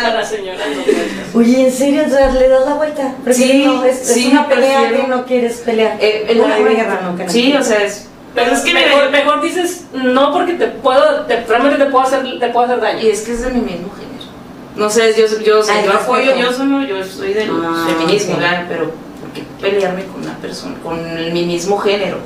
Con 0.02 0.14
la 0.14 0.24
señora. 0.24 0.58
no 0.76 0.82
cuenta. 0.84 1.02
Oye, 1.34 1.64
¿en 1.66 1.72
serio? 1.72 2.02
O 2.06 2.10
sea, 2.10 2.30
¿Le 2.32 2.48
das 2.48 2.66
la 2.66 2.74
vuelta? 2.74 3.14
Sí, 3.30 3.62
no, 3.64 3.84
es, 3.84 4.00
es 4.02 4.14
sí, 4.14 4.28
una 4.32 4.46
pelea 4.48 4.80
prefiero. 4.80 5.02
que 5.02 5.08
no 5.08 5.24
quieres 5.26 5.56
pelear. 5.58 5.96
Eh, 6.00 6.26
el- 6.28 6.40
una 6.40 6.56
guerra, 6.58 7.00
no, 7.02 7.16
que 7.16 7.24
no 7.24 7.30
Sí, 7.30 7.42
quieres. 7.44 7.60
o 7.60 7.64
sea, 7.68 7.82
es. 7.84 8.08
Pero 8.34 8.52
es 8.52 8.60
que 8.60 8.72
mejor, 8.72 9.10
mejor 9.10 9.42
dices 9.42 9.84
no 9.92 10.32
porque 10.32 10.54
te 10.54 10.66
puedo, 10.68 11.22
te, 11.26 11.44
realmente 11.44 11.84
te 11.84 11.90
puedo 11.90 12.04
hacer, 12.06 12.22
te 12.40 12.48
puedo 12.48 12.64
hacer 12.66 12.80
daño. 12.80 13.00
Y 13.00 13.10
es 13.10 13.20
que 13.22 13.32
es 13.32 13.42
de 13.42 13.50
mi 13.50 13.60
mismo 13.60 13.90
género. 13.94 14.12
No 14.76 14.88
sé, 14.88 15.12
yo, 15.14 15.26
yo, 15.44 15.60
Ah, 15.70 15.82
yo 15.84 15.92
apoyo, 15.92 16.34
yo 16.34 16.50
soy, 16.52 16.86
yo 16.88 17.04
soy 17.04 17.34
del 17.34 17.50
Ah, 17.50 17.84
feminismo, 17.86 18.34
ok. 18.34 18.40
¿verdad? 18.40 18.64
pero 18.70 18.84
¿por 18.84 18.94
qué 19.34 19.42
pelearme 19.60 20.04
con 20.06 20.22
una 20.22 20.36
persona, 20.38 20.76
con 20.82 20.98
el- 20.98 21.32
mi 21.32 21.44
mismo 21.44 21.78
género? 21.78 22.18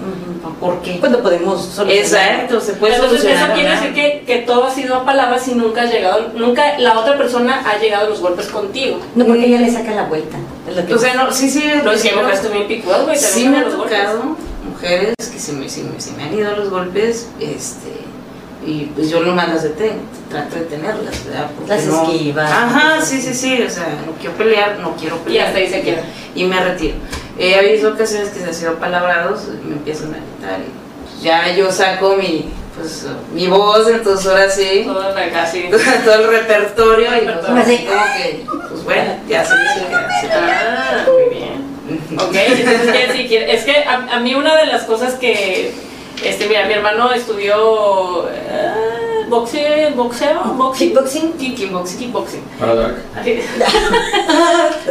¿Por 0.61 0.81
qué? 0.81 0.99
Cuando 1.01 1.23
podemos 1.23 1.65
solucionar. 1.65 2.33
Exacto, 2.33 2.61
se 2.61 2.75
puede 2.75 2.95
Entonces 2.95 3.19
eso 3.21 3.29
solucionar. 3.29 3.55
quiere 3.55 3.69
¿verdad? 3.71 3.83
decir 3.83 3.95
que, 3.95 4.25
que 4.27 4.39
todo 4.43 4.65
ha 4.65 4.71
sido 4.75 4.95
a 4.97 5.05
palabras 5.05 5.47
y 5.49 5.55
nunca 5.55 5.83
has 5.83 5.91
llegado, 5.93 6.29
nunca 6.35 6.79
la 6.79 6.99
otra 6.99 7.17
persona 7.19 7.63
ha 7.69 7.79
llegado 7.79 8.07
a 8.07 8.11
los 8.11 8.21
golpes 8.21 8.47
contigo. 8.47 8.99
No, 9.15 9.25
porque 9.27 9.47
ella 9.47 9.61
le 9.61 9.71
saca 9.71 9.93
la 9.93 10.05
vuelta. 10.05 10.37
Que 10.87 10.95
O 10.95 10.99
sea, 10.99 11.15
no, 11.15 11.31
sí, 11.33 11.49
sí, 11.51 11.63
Lo 11.85 11.93
que 11.93 11.99
bien 12.53 12.67
picudas, 12.69 13.05
güey. 13.05 13.17
sí 13.19 13.49
me 13.49 13.59
ha 13.59 13.63
golpes. 13.65 13.79
tocado 13.83 14.37
mujeres 14.69 15.15
que 15.19 15.39
se 15.39 15.53
me, 15.53 15.69
se 15.69 15.83
me, 15.85 16.01
se 16.01 16.13
me 16.13 16.25
han 16.25 16.35
ido 16.35 16.57
los 16.57 16.71
golpes, 16.71 17.29
este, 17.41 17.91
y 18.67 18.91
pues 18.95 19.09
yo 19.11 19.21
nomás 19.21 19.49
las 19.49 19.63
detengo, 19.63 20.01
trato 20.29 20.57
de 20.57 20.63
detenerlas, 20.63 21.25
¿verdad? 21.25 21.51
Porque 21.57 21.73
Las 21.75 21.85
no- 21.87 22.03
esquivas. 22.13 22.51
Ajá, 22.51 23.01
sí, 23.01 23.21
sí, 23.23 23.33
sí, 23.33 23.63
o 23.63 23.71
sea, 23.71 23.87
no 24.05 24.13
quiero 24.21 24.35
pelear, 24.37 24.79
no 24.81 24.97
quiero 24.97 25.17
Y 25.17 25.19
pelear. 25.21 25.47
hasta 25.47 25.59
ahí 25.59 25.69
se 25.71 25.81
queda. 25.83 26.03
Y 26.35 26.45
me 26.45 26.61
retiro. 26.63 26.95
Eh, 27.39 27.55
ha 27.55 27.59
habido 27.61 27.93
ocasiones 27.93 28.31
que 28.31 28.41
se 28.41 28.47
han 28.47 28.55
sido 28.55 28.75
palabrados, 28.75 29.43
me 29.65 29.75
empiezan 29.75 30.09
a 30.15 30.17
gritar 30.19 30.61
y 30.61 30.71
pues, 31.11 31.23
ya 31.23 31.55
yo 31.55 31.71
saco 31.71 32.17
mi, 32.17 32.49
pues, 32.77 33.07
mi 33.33 33.47
voz, 33.47 33.87
entonces 33.89 34.27
ahora 34.27 34.51
sí, 34.51 34.83
Todo 34.85 35.01
acá, 35.09 35.47
sí. 35.47 35.67
todo 36.05 36.15
el 36.15 36.29
repertorio 36.29 37.07
y 37.07 37.21
pues, 37.21 37.27
Repertorio. 37.37 37.63
así 37.63 37.87
como 37.87 38.05
que, 38.17 38.47
pues 38.71 38.85
bueno, 38.85 39.13
ya 39.29 39.45
se 39.45 39.55
dice 39.55 39.75
que 39.87 40.27
se 40.29 40.33
Ah, 40.35 41.05
muy 41.07 41.35
bien. 41.39 41.67
Ok, 42.19 42.35
entonces 42.35 42.91
quiere 42.91 43.07
decir, 43.07 43.29
quiere- 43.29 43.55
es 43.55 43.65
que 43.65 43.85
a, 43.85 44.17
a 44.17 44.19
mí 44.21 44.35
una 44.35 44.57
de 44.57 44.67
las 44.67 44.83
cosas 44.85 45.15
que, 45.15 45.73
este, 46.25 46.47
mira, 46.49 46.67
mi 46.67 46.73
hermano 46.75 47.13
estudió 47.13 48.29
eh, 48.31 49.25
boxeo, 49.29 49.91
boxeo, 49.95 50.41
boxing, 50.57 50.89
Kickboxing. 50.91 51.33
Kick- 51.39 51.57
kickboxing, 51.57 51.99
kickboxing. 51.99 52.43
Para 52.59 52.75
Dark. 52.75 52.97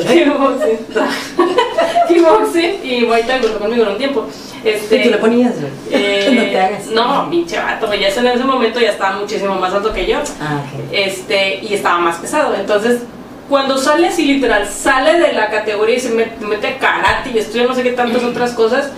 kickboxing, 0.07 0.77
kickboxing 2.07 2.79
y 2.83 3.05
Muay 3.05 3.23
Thai 3.23 3.41
junto 3.41 3.59
conmigo 3.59 3.83
en 3.83 3.89
un 3.89 3.97
tiempo. 3.97 4.25
Este, 4.63 4.97
¿Y 4.97 5.03
tú 5.03 5.09
le 5.11 5.17
ponías? 5.17 5.53
eh, 5.91 6.31
no 6.35 6.41
te 6.43 6.59
hagas. 6.59 6.87
No, 6.87 7.29
pinche 7.29 7.57
vato, 7.57 7.93
ya 7.93 8.07
en 8.09 8.27
ese 8.27 8.43
momento 8.43 8.79
ya 8.79 8.91
estaba 8.91 9.17
muchísimo 9.17 9.55
más 9.55 9.73
alto 9.73 9.93
que 9.93 10.05
yo 10.07 10.17
Ah, 10.41 10.61
este, 10.91 11.59
y 11.63 11.73
estaba 11.75 11.99
más 11.99 12.17
pesado. 12.17 12.55
Entonces, 12.55 13.01
cuando 13.47 13.77
sale 13.77 14.07
así 14.07 14.25
literal, 14.25 14.67
sale 14.67 15.19
de 15.19 15.33
la 15.33 15.49
categoría 15.51 15.97
y 15.97 15.99
se 15.99 16.11
met- 16.15 16.39
mete 16.39 16.67
a 16.67 16.77
karate 16.79 17.29
y 17.33 17.37
estudia 17.37 17.65
no 17.67 17.75
sé 17.75 17.83
qué 17.83 17.91
tantas 17.91 18.23
otras 18.23 18.53
cosas, 18.53 18.89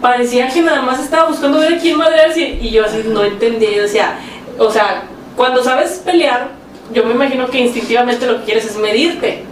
parecía 0.00 0.48
que 0.48 0.62
nada 0.62 0.82
más 0.82 1.00
estaba 1.00 1.28
buscando 1.28 1.58
ver 1.58 1.74
a 1.74 1.78
quién 1.78 1.96
madrearse 1.96 2.58
y 2.60 2.70
yo 2.70 2.84
así 2.84 3.02
no 3.06 3.24
entendía. 3.24 3.72
Yo 3.72 3.82
decía, 3.82 4.18
o 4.58 4.70
sea, 4.70 5.04
cuando 5.36 5.62
sabes 5.62 6.02
pelear, 6.04 6.48
yo 6.92 7.04
me 7.04 7.12
imagino 7.12 7.48
que 7.48 7.58
instintivamente 7.58 8.26
lo 8.26 8.38
que 8.38 8.44
quieres 8.44 8.66
es 8.66 8.76
medirte. 8.76 9.44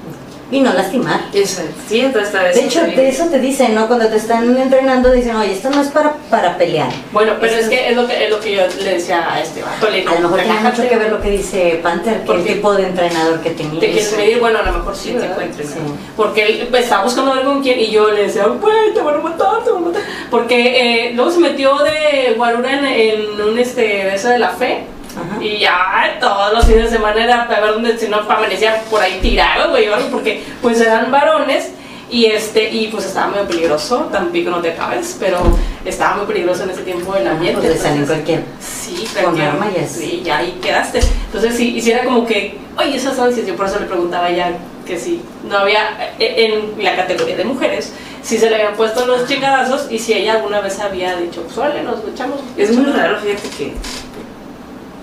Y 0.50 0.60
no 0.60 0.72
lastimar. 0.72 1.20
Exacto. 1.32 1.72
Sí, 1.88 2.00
entonces 2.00 2.28
esta 2.28 2.42
vez. 2.44 2.54
De 2.54 2.64
hecho, 2.64 2.82
de 2.82 3.08
eso 3.08 3.26
te 3.26 3.38
dicen, 3.40 3.74
¿no? 3.74 3.86
Cuando 3.88 4.08
te 4.08 4.16
están 4.16 4.56
entrenando, 4.56 5.10
dicen, 5.10 5.34
oye, 5.36 5.52
esto 5.52 5.70
no 5.70 5.80
es 5.80 5.88
para, 5.88 6.12
para 6.30 6.56
pelear. 6.58 6.90
Bueno, 7.12 7.32
pero 7.40 7.54
es 7.56 7.68
que 7.68 7.88
es 7.88 7.96
lo 7.96 8.06
que, 8.06 8.24
es 8.24 8.30
lo 8.30 8.38
que 8.40 8.52
yo 8.54 8.62
le 8.82 8.94
decía 8.94 9.32
a 9.32 9.40
este. 9.40 9.62
Le 9.90 10.06
A 10.06 10.14
lo 10.14 10.20
mejor 10.20 10.38
tiene 10.40 10.54
"Relájate, 10.54 10.76
mucho 10.82 10.88
que 10.90 10.96
ver 10.96 11.10
lo 11.10 11.20
que 11.20 11.30
dice 11.30 11.80
Panther, 11.82 12.20
que 12.20 12.26
¿Por 12.26 12.36
el 12.36 12.44
qué? 12.44 12.54
tipo 12.54 12.74
de 12.74 12.86
entrenador 12.86 13.40
que 13.40 13.50
tenía. 13.50 13.80
¿Te 13.80 13.90
quieres 13.90 14.16
medir? 14.16 14.38
Bueno, 14.40 14.58
a 14.58 14.62
lo 14.62 14.72
mejor 14.72 14.94
sí, 14.94 15.08
Sí, 15.10 15.14
te 15.14 15.24
entrenar. 15.24 15.54
Sí. 15.56 15.78
Porque 16.16 16.46
él 16.46 16.66
pues, 16.70 16.84
estaba 16.84 17.04
buscando 17.04 17.34
ver 17.34 17.44
con 17.44 17.62
quién 17.62 17.80
y 17.80 17.90
yo 17.90 18.10
le 18.10 18.22
decía, 18.24 18.44
güey, 18.46 18.92
te 18.94 19.00
van 19.00 19.16
a 19.16 19.18
matar, 19.18 19.64
te 19.64 19.70
van 19.70 19.82
a 19.82 19.86
matar. 19.86 20.02
Porque 20.30 21.06
eh, 21.08 21.12
luego 21.14 21.30
se 21.30 21.40
metió 21.40 21.76
de 21.78 22.34
guarura 22.36 22.78
en, 22.78 22.84
en 22.84 23.40
un 23.40 23.58
este, 23.58 24.14
eso 24.14 24.28
de 24.28 24.38
la 24.38 24.50
fe. 24.50 24.84
Ajá. 25.16 25.42
Y 25.42 25.58
ya 25.58 26.16
todos 26.20 26.52
los 26.52 26.64
fines 26.66 26.84
de 26.90 26.96
semana 26.96 27.24
era 27.24 27.46
para 27.48 27.60
ver 27.60 27.74
dónde 27.74 27.96
si 27.98 28.08
no 28.08 28.18
amanecía 28.18 28.82
por 28.90 29.00
ahí 29.00 29.18
tirado, 29.20 29.70
güey, 29.70 29.86
porque 30.10 30.42
pues 30.62 30.80
eran 30.80 31.10
varones 31.10 31.70
y 32.10 32.26
este 32.26 32.70
y 32.70 32.88
pues 32.88 33.06
estaba 33.06 33.28
muy 33.28 33.46
peligroso, 33.46 34.08
tampoco 34.12 34.50
no 34.50 34.60
te 34.60 34.72
acabes, 34.72 35.16
pero 35.18 35.38
estaba 35.84 36.16
muy 36.16 36.26
peligroso 36.26 36.64
en 36.64 36.70
ese 36.70 36.82
tiempo 36.82 37.14
el 37.16 37.26
ambiente. 37.26 37.60
pues 37.66 37.80
salen 37.80 37.98
entonces- 38.02 38.16
cualquiera. 38.24 38.42
Sí, 38.60 39.04
Con 39.14 39.22
cualquier- 39.24 39.48
arma 39.48 39.68
es- 39.76 39.90
Sí, 39.92 40.22
ya 40.24 40.38
ahí 40.38 40.58
quedaste. 40.62 41.00
Entonces, 41.26 41.56
sí, 41.56 41.76
hiciera 41.76 42.04
como 42.04 42.26
que, 42.26 42.58
oye, 42.78 42.96
esas 42.96 43.18
ansias, 43.18 43.46
yo 43.46 43.56
por 43.56 43.66
eso 43.66 43.80
le 43.80 43.86
preguntaba 43.86 44.30
ya 44.30 44.52
que 44.86 44.98
si 44.98 45.22
no 45.48 45.56
había, 45.58 46.12
eh, 46.18 46.50
en 46.76 46.84
la 46.84 46.94
categoría 46.94 47.36
de 47.36 47.44
mujeres, 47.44 47.92
si 48.22 48.36
se 48.38 48.48
le 48.50 48.56
habían 48.56 48.74
puesto 48.74 49.06
los 49.06 49.26
chingadazos 49.26 49.86
y 49.90 49.98
si 49.98 50.12
ella 50.12 50.34
alguna 50.34 50.60
vez 50.60 50.78
había 50.80 51.16
dicho, 51.16 51.42
pues 51.42 51.56
órale, 51.56 51.82
nos 51.82 52.04
luchamos. 52.04 52.38
Es 52.56 52.70
muy 52.76 52.92
raro, 52.92 53.18
fíjate 53.18 53.48
que, 53.56 53.72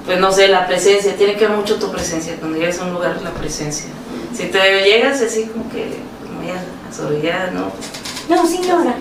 pues 0.05 0.19
no 0.19 0.31
sé, 0.31 0.47
la 0.47 0.67
presencia, 0.67 1.15
tiene 1.15 1.35
que 1.35 1.47
ver 1.47 1.55
mucho 1.57 1.75
tu 1.77 1.91
presencia. 1.91 2.35
Cuando 2.39 2.57
llegas 2.57 2.79
a 2.79 2.85
un 2.85 2.93
lugar, 2.93 3.19
la 3.23 3.31
presencia. 3.31 3.87
Si 4.35 4.45
te 4.47 4.59
llegas 4.83 5.21
así 5.21 5.45
como 5.45 5.69
que, 5.69 5.97
muy 6.37 6.47
asorbillada, 6.89 7.51
¿no? 7.51 7.71
No, 8.29 8.47
señora. 8.47 8.95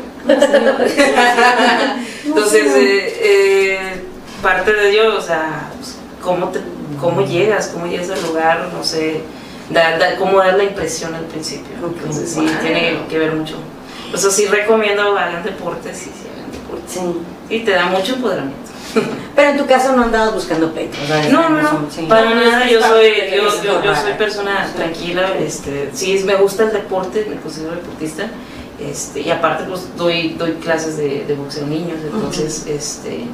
Entonces, 2.24 2.66
No, 2.66 2.76
eh, 2.76 3.14
eh, 3.22 4.04
parte 4.42 4.72
de 4.72 4.90
ello, 4.90 5.16
o 5.16 5.20
sea, 5.20 5.70
pues, 5.76 5.96
cómo, 6.22 6.48
te, 6.48 6.60
cómo 7.00 7.22
llegas, 7.22 7.68
cómo 7.68 7.86
llegas 7.86 8.10
al 8.10 8.22
lugar, 8.22 8.68
no 8.72 8.84
sé, 8.84 9.22
dar, 9.70 9.98
dar- 9.98 10.16
cómo 10.18 10.38
dar 10.38 10.54
la 10.54 10.64
impresión 10.64 11.14
al 11.14 11.24
principio. 11.24 11.76
Entonces, 11.82 12.30
sí, 12.32 12.46
tiene 12.62 12.98
que 13.08 13.18
ver 13.18 13.32
mucho. 13.32 13.56
Por 14.10 14.18
eso 14.18 14.30
sí 14.30 14.46
recomiendo 14.46 15.16
hagan 15.16 15.42
deportes, 15.44 15.96
sí, 15.96 16.10
sí, 16.12 16.28
hagan 16.34 16.50
deportes. 16.52 16.92
Sí. 16.92 17.00
Sí, 17.48 17.60
te 17.64 17.70
da 17.72 17.86
mucho 17.86 18.14
empoderamiento. 18.14 18.69
Pero 19.36 19.50
en 19.50 19.58
tu 19.58 19.66
caso 19.66 19.92
no 19.96 20.02
andabas 20.02 20.34
buscando 20.34 20.72
pleito. 20.72 20.96
o 21.02 21.06
sea, 21.06 21.28
No, 21.30 21.48
no, 21.50 21.62
no, 21.62 21.86
sí. 21.90 22.02
para 22.08 22.30
No, 22.30 22.34
nada, 22.36 22.68
yo 22.68 22.80
soy, 22.82 23.12
yo, 23.34 23.62
yo, 23.62 23.82
yo 23.82 23.94
soy 23.96 24.12
persona 24.14 24.68
tranquila, 24.74 25.34
este, 25.38 25.90
sí, 25.92 26.22
me 26.24 26.34
gusta 26.36 26.64
el 26.64 26.72
deporte, 26.72 27.26
me 27.28 27.36
considero 27.36 27.72
deportista, 27.76 28.28
este, 28.80 29.20
y 29.20 29.30
aparte 29.30 29.64
pues 29.68 29.88
doy, 29.96 30.30
doy 30.38 30.52
clases 30.54 30.96
de, 30.96 31.24
de 31.26 31.34
boxeo 31.34 31.64
a 31.64 31.68
niños, 31.68 31.98
entonces, 32.02 32.64
este, 32.66 33.26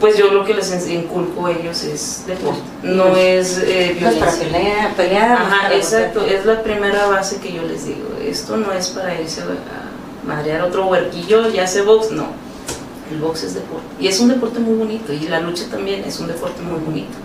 pues 0.00 0.16
yo 0.16 0.30
lo 0.32 0.44
que 0.44 0.54
les 0.54 0.88
inculco 0.88 1.46
a 1.46 1.52
ellos 1.52 1.82
es 1.84 2.24
deporte, 2.26 2.60
no 2.82 3.14
es 3.16 3.58
eh, 3.58 3.98
No 4.00 4.08
es 4.08 4.14
para 4.16 4.32
violencia. 4.32 4.58
pelear, 4.58 4.94
pelear. 4.94 5.32
Ajá, 5.32 5.62
para 5.64 5.74
exacto, 5.76 6.24
es 6.24 6.46
la 6.46 6.62
primera 6.62 7.06
base 7.08 7.36
que 7.38 7.52
yo 7.52 7.62
les 7.62 7.84
digo, 7.86 8.08
esto 8.24 8.56
no 8.56 8.72
es 8.72 8.88
para 8.88 9.20
irse 9.20 9.42
a 9.42 10.26
madrear 10.26 10.62
otro 10.62 10.86
huerquillo, 10.86 11.48
ya 11.50 11.66
sé 11.66 11.82
box, 11.82 12.10
no, 12.12 12.28
el 13.10 13.18
box 13.18 13.44
es 13.44 13.54
deporte, 13.54 13.86
y 13.98 14.06
es 14.08 14.20
un 14.20 14.28
deporte 14.28 14.58
muy 14.58 14.74
bonito, 14.76 15.12
y 15.12 15.20
la 15.28 15.40
lucha 15.40 15.64
también 15.70 16.02
es 16.04 16.18
un 16.20 16.28
deporte 16.28 16.62
muy 16.62 16.78
bonito. 16.80 17.16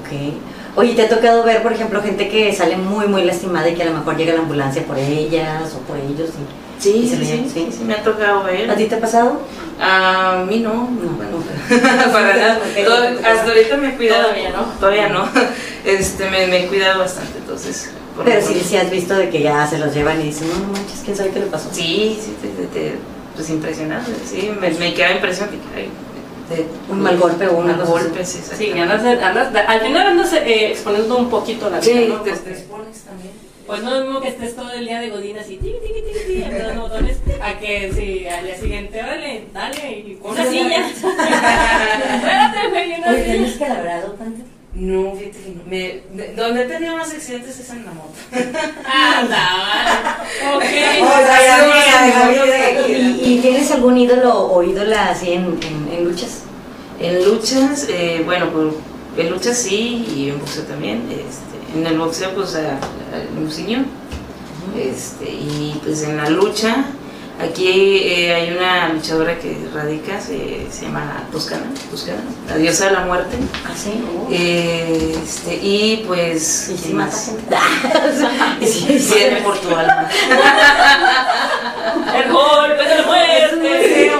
Ok. 0.00 0.34
Oye, 0.76 0.94
¿te 0.94 1.02
ha 1.02 1.08
tocado 1.08 1.42
ver, 1.42 1.62
por 1.62 1.72
ejemplo, 1.72 2.00
gente 2.00 2.28
que 2.28 2.52
sale 2.52 2.76
muy, 2.76 3.08
muy 3.08 3.24
lastimada 3.24 3.68
y 3.68 3.74
que 3.74 3.82
a 3.82 3.86
lo 3.86 3.92
mejor 3.98 4.16
llega 4.16 4.34
la 4.34 4.40
ambulancia 4.40 4.84
por 4.86 4.96
ellas 4.98 5.74
o 5.74 5.78
por 5.80 5.96
ellos? 5.98 6.28
y- 6.30 6.70
Sí, 6.82 6.90
¿Y 7.04 7.08
sí, 7.10 7.16
sí, 7.26 7.50
sí? 7.52 7.68
sí, 7.76 7.84
me 7.84 7.92
ha 7.92 8.02
tocado 8.02 8.42
ver. 8.44 8.70
¿A 8.70 8.74
ti 8.74 8.86
te 8.86 8.94
ha 8.94 9.00
pasado? 9.00 9.42
A 9.78 10.46
mí 10.48 10.60
no, 10.60 10.72
No. 10.72 11.10
bueno, 11.16 11.42
para 12.12 12.36
nada. 12.36 12.58
Hasta 13.24 13.48
ahorita 13.50 13.76
me 13.76 13.88
he 13.90 13.96
cuidado. 13.96 14.22
Todavía 14.28 14.50
no. 14.50 14.62
Todavía 14.78 15.08
no. 15.08 15.28
Este, 15.84 16.30
me, 16.30 16.46
me 16.46 16.64
he 16.64 16.68
cuidado 16.68 17.00
bastante, 17.00 17.38
entonces. 17.38 17.90
Pero 18.24 18.46
sí, 18.46 18.62
sí 18.66 18.76
has 18.76 18.90
visto 18.90 19.14
de 19.14 19.28
que 19.30 19.42
ya 19.42 19.66
se 19.66 19.78
los 19.78 19.94
llevan 19.94 20.20
y 20.20 20.24
dicen, 20.24 20.48
no, 20.50 20.58
no 20.66 20.72
manches, 20.72 21.00
¿quién 21.04 21.16
sabe 21.16 21.30
qué 21.30 21.40
le 21.40 21.46
pasó? 21.46 21.68
Sí, 21.72 22.18
sí, 22.22 22.34
te, 22.40 22.48
te- 22.48 22.66
te- 22.66 22.98
pues 23.40 23.50
impresionante, 23.50 24.10
sí, 24.26 24.50
me, 24.60 24.70
me 24.70 24.94
queda 24.94 25.12
impresión 25.12 25.50
de 25.50 25.56
que 25.58 25.80
hay 25.80 25.88
de- 26.50 26.66
Un 26.90 27.00
mal 27.00 27.16
golpe 27.18 27.46
o 27.46 27.56
una 27.58 27.72
un 27.74 27.78
cosa 27.80 27.90
golpe, 27.92 28.24
sí, 28.24 28.38
Sí, 28.56 28.66
exactamente. 28.70 28.80
andas, 28.82 29.22
andas, 29.22 29.64
al 29.68 29.80
final 29.80 30.06
andas 30.08 30.32
eh, 30.34 30.70
exponiendo 30.72 31.16
un 31.16 31.30
poquito 31.30 31.70
la 31.70 31.80
vida, 31.80 31.92
Sí, 31.92 32.06
¿no? 32.08 32.20
te, 32.22 32.30
Porque, 32.30 32.44
te 32.44 32.50
expones 32.50 33.00
también. 33.02 33.30
Pues 33.66 33.82
no 33.84 33.94
es 33.94 34.02
mismo 34.04 34.20
que 34.20 34.28
estés 34.28 34.56
todo 34.56 34.72
el 34.72 34.84
día 34.84 34.98
de 35.00 35.10
godín 35.10 35.38
así, 35.38 35.60
apretando 36.44 36.82
botones, 36.82 37.18
a 37.40 37.56
que 37.60 37.92
si 37.92 38.26
al 38.26 38.44
día 38.44 38.56
siguiente, 38.58 39.00
órale, 39.00 39.44
dale, 39.54 39.90
y 40.08 40.14
con 40.20 40.32
una 40.32 40.44
silla. 40.44 40.88
Espérate, 40.88 42.68
güey, 42.70 42.94
una 43.00 43.10
Oye, 43.10 43.22
silla. 43.22 43.56
¿tienes? 43.58 44.59
No, 44.80 45.12
fíjate 45.14 45.38
que 45.38 45.50
no. 45.56 45.62
Me, 45.68 46.00
de- 46.14 46.32
donde 46.34 46.62
he 46.62 46.66
tenido 46.66 46.96
más 46.96 47.10
accidentes 47.12 47.58
es 47.60 47.68
en 47.70 47.84
la 47.84 47.92
moto. 47.92 48.14
Anda, 48.86 50.16
vale. 50.42 50.56
Ok. 50.56 50.64
¿Y, 52.88 53.34
y 53.34 53.38
tienes 53.42 53.70
algún 53.72 53.98
ídolo 53.98 54.32
o 54.50 54.62
ídola 54.62 55.10
así 55.10 55.32
en, 55.32 55.58
en, 55.62 55.88
en 55.98 56.04
luchas? 56.04 56.44
En 56.98 57.22
luchas, 57.24 57.86
eh, 57.90 58.22
bueno, 58.24 58.48
pues, 58.50 58.72
en 59.18 59.30
luchas 59.32 59.58
sí 59.58 60.06
y 60.16 60.30
en 60.30 60.38
boxeo 60.40 60.62
también. 60.64 61.02
Este, 61.10 61.78
en 61.78 61.86
el 61.86 61.98
boxeo, 61.98 62.30
pues 62.34 62.54
a, 62.54 62.76
a. 62.76 62.80
Este, 64.78 65.30
y 65.30 65.78
pues 65.84 66.02
en 66.04 66.16
la 66.16 66.30
lucha, 66.30 66.86
aquí 67.42 67.98
eh, 68.04 68.34
hay 68.34 68.52
una 68.56 68.88
luchadora 68.90 69.36
que 69.38 69.56
radica, 69.74 70.20
se, 70.20 70.66
se 70.70 70.82
llama 70.86 71.24
Toscana, 71.32 71.64
Toscana, 71.90 72.20
la 72.48 72.56
diosa 72.56 72.86
de 72.86 72.92
la 72.92 73.00
muerte. 73.00 73.36
¿Ah, 73.66 73.72
sí? 73.76 73.92
Eh, 74.30 75.16
este, 75.24 75.54
y 75.54 76.04
pues. 76.06 76.68
¿Y 76.70 76.76
si 76.76 76.82
¿quién 76.84 76.96
mata 76.98 77.16
más? 77.16 77.32
Sí, 78.70 78.98
Viene 79.14 79.40
por 79.42 79.58
tu 79.58 79.74
alma. 79.74 80.08
El 82.14 82.30
golpe 82.32 82.84
de 82.84 82.94
la 82.96 83.02
muerte. 83.06 84.12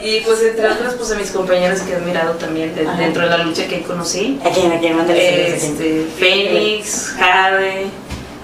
Sí, 0.00 0.08
y 0.08 0.20
pues 0.20 0.42
entre 0.42 0.68
otras, 0.68 0.94
pues 0.94 1.10
a 1.12 1.14
mis 1.16 1.30
compañeros 1.30 1.80
que 1.80 1.92
he 1.92 1.96
admirado 1.96 2.32
también 2.34 2.74
de- 2.74 2.84
dentro 2.96 3.22
de 3.24 3.30
la 3.30 3.38
lucha 3.38 3.66
que 3.66 3.82
conocí. 3.82 4.38
¿A 4.44 4.50
quién? 4.50 4.72
¿a 4.72 4.78
quién? 4.78 4.98
Este, 5.10 6.06
Fénix, 6.18 7.14
Jade, 7.18 7.86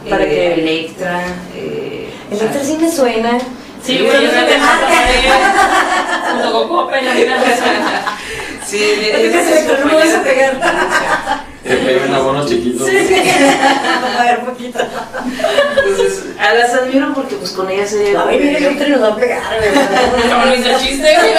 Para 0.09 0.25
eh, 0.25 0.29
que- 0.29 0.55
Electra. 0.55 1.23
Eh, 1.55 2.11
El 2.31 2.37
otro 2.37 2.61
sí 2.63 2.77
me 2.81 2.91
suena. 2.91 3.39
Sí, 3.83 3.99
güey, 3.99 4.13
yo 4.13 4.31
de 4.33 4.59
Marta 4.59 4.89
Junto 6.33 6.53
con 6.53 6.69
Copa 6.69 6.99
en 6.99 7.07
la 7.07 7.15
vida. 7.15 7.37
Sí, 8.67 8.83
Es 8.83 9.33
que 9.33 9.45
se 9.45 9.73
me 9.73 9.79
no 9.81 9.87
me 9.87 9.95
vas 9.95 10.15
a 10.15 10.23
pegar. 10.23 10.61
Que 11.65 11.75
peguen 11.77 12.15
abonos 12.15 12.49
chiquitos. 12.49 12.87
Sí, 12.89 12.99
sí. 13.07 13.15
A 14.19 14.23
ver, 14.25 14.41
poquito. 14.45 14.79
Entonces, 14.81 16.25
a 16.39 16.55
las 16.55 16.75
admiro 16.75 17.13
porque 17.15 17.37
pues 17.37 17.51
con 17.53 17.71
ellas 17.71 17.93
he 17.93 18.17
Ay, 18.17 18.39
mira, 18.39 18.59
el 18.59 18.67
otro 18.77 18.89
nos 18.89 19.03
va 19.03 19.09
a 19.09 19.17
pegar. 19.17 19.43
Como 20.31 20.45
lo 20.47 20.55
hizo 20.55 20.79
chiste, 20.81 21.15
güey. 21.15 21.33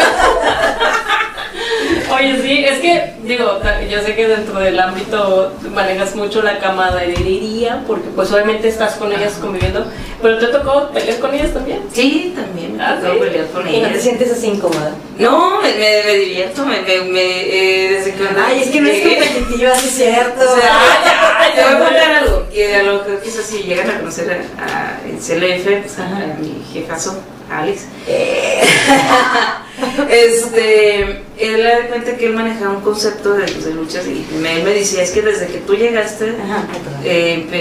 Oye, 2.13 2.41
sí, 2.41 2.65
es 2.65 2.79
que 2.79 3.13
digo, 3.23 3.59
yo 3.89 4.01
sé 4.01 4.15
que 4.15 4.27
dentro 4.27 4.59
del 4.59 4.79
ámbito 4.79 5.53
manejas 5.73 6.15
mucho 6.15 6.41
la 6.41 6.57
camaradería, 6.59 7.83
porque 7.87 8.07
pues 8.15 8.31
obviamente 8.31 8.67
estás 8.67 8.95
con 8.95 9.11
ellas 9.13 9.33
conviviendo, 9.39 9.85
pero 10.21 10.37
te 10.39 10.47
tocó 10.47 10.89
pelear 10.89 11.19
con 11.19 11.33
ellas 11.33 11.53
también. 11.53 11.81
Sí, 11.93 12.33
también 12.35 12.77
me 12.77 12.83
Ah, 12.83 12.97
tocó 13.01 13.13
¿sí? 13.13 13.19
pelear 13.19 13.45
con 13.47 13.67
¿Y 13.69 13.77
no 13.81 13.87
te 13.87 13.91
ellas. 13.91 14.03
sientes 14.03 14.31
así 14.31 14.47
incómoda? 14.47 14.91
No, 15.19 15.61
me, 15.61 15.71
me, 15.73 16.03
me 16.05 16.13
divierto, 16.15 16.65
me, 16.65 16.81
me, 16.81 17.01
me, 17.01 17.21
eh, 17.21 17.89
desde 17.91 18.13
que 18.13 18.23
Ay, 18.45 18.61
es 18.63 18.69
que 18.69 18.81
no 18.81 18.89
es 18.89 19.01
competitiva, 19.01 19.75
sí 19.75 19.87
es 19.87 19.93
cierto. 19.95 20.41
O 20.41 20.55
sea, 20.59 21.53
te 21.55 21.61
voy 21.63 21.73
a 21.73 21.79
contar 21.85 22.11
algo, 22.15 22.45
que 22.53 22.75
a 22.75 22.83
lo 22.83 23.05
que 23.05 23.19
quizás 23.23 23.45
si 23.45 23.63
llegan 23.63 23.89
a 23.91 23.99
conocer 23.99 24.41
a, 24.57 24.63
a 24.63 24.99
el 25.07 25.17
CLF, 25.17 25.81
pues 25.83 25.99
a, 25.99 26.05
a 26.05 26.35
mi 26.39 26.63
jefazo, 26.73 27.19
Alex. 27.51 27.85
este, 30.09 31.21
él 31.37 31.63
da 31.63 31.87
cuenta 31.87 32.15
que 32.15 32.25
él 32.27 32.33
manejaba 32.33 32.71
un 32.71 32.81
concepto 32.81 33.33
de, 33.33 33.43
pues, 33.43 33.65
de 33.65 33.73
luchas 33.73 34.05
y 34.05 34.25
me, 34.41 34.57
él 34.57 34.63
me 34.63 34.71
decía, 34.73 35.03
es 35.03 35.11
que 35.11 35.21
desde 35.21 35.47
que 35.47 35.59
tú 35.59 35.75
llegaste, 35.75 36.29
Ajá, 36.43 36.65
eh, 37.03 37.45
empe- 37.45 37.51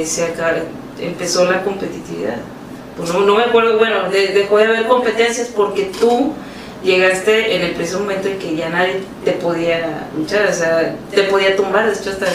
eh, 0.00 0.04
se 0.06 0.24
acaba- 0.24 0.58
empezó 1.00 1.44
la 1.50 1.62
competitividad. 1.62 2.36
Pues 2.96 3.12
no, 3.12 3.20
no 3.20 3.34
me 3.36 3.44
acuerdo, 3.44 3.78
bueno, 3.78 4.08
de- 4.10 4.28
dejó 4.28 4.58
de 4.58 4.64
haber 4.64 4.86
competencias 4.86 5.48
porque 5.54 5.90
tú 6.00 6.32
llegaste 6.82 7.56
en 7.56 7.62
el 7.62 7.72
preciso 7.72 8.00
momento 8.00 8.28
en 8.28 8.38
que 8.38 8.54
ya 8.54 8.68
nadie 8.68 9.00
te 9.24 9.32
podía 9.32 10.06
luchar, 10.16 10.46
o 10.48 10.52
sea, 10.54 10.94
te 11.12 11.24
podía 11.24 11.56
tumbar, 11.56 11.86
de 11.90 11.98
hecho 11.98 12.10
hasta 12.10 12.26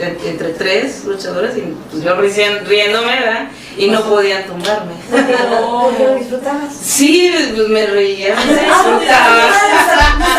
en- 0.00 0.18
entre 0.28 0.48
tres 0.50 1.04
luchadores 1.04 1.56
y 1.56 1.62
pues 1.90 2.02
yo 2.02 2.14
recién 2.16 2.64
riéndome, 2.66 3.12
¿verdad? 3.20 3.48
Y 3.78 3.88
no 3.88 4.00
podían 4.02 4.44
tumbarme. 4.44 4.94
¿Por 5.10 5.26
qué 5.26 6.04
lo 6.04 6.14
disfrutabas? 6.14 6.72
Sí, 6.80 7.30
pues 7.54 7.68
me 7.68 7.86
reía, 7.86 8.34
me 8.34 8.52
disfrutaba. 8.52 9.48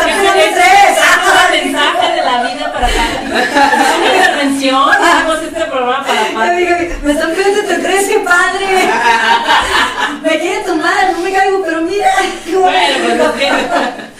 Esa 0.06 0.44
es 0.44 1.54
el 1.54 1.64
mensaje 1.64 2.12
de 2.16 2.22
la 2.24 2.42
vida 2.42 2.72
para 2.72 2.86
Pati. 2.88 3.26
Es 3.26 3.96
una 3.96 4.16
intervención. 4.16 4.90
Hacemos 4.90 5.38
este 5.42 5.64
programa 5.66 6.04
para 6.04 6.20
Ay, 6.20 6.34
Pati. 6.34 6.50
amiga, 6.66 6.96
Me 7.02 7.12
están 7.12 7.30
pidiendo 7.32 7.60
entre 7.60 7.78
tres, 7.78 8.08
qué 8.08 8.18
padre. 8.20 8.66
Me 10.22 10.38
quieren 10.40 10.64
tomar, 10.64 11.12
no 11.12 11.18
me 11.20 11.32
caigo, 11.32 11.62
pero 11.64 11.80
mira. 11.82 12.10
Bueno, 12.52 13.32
pues 13.36 13.52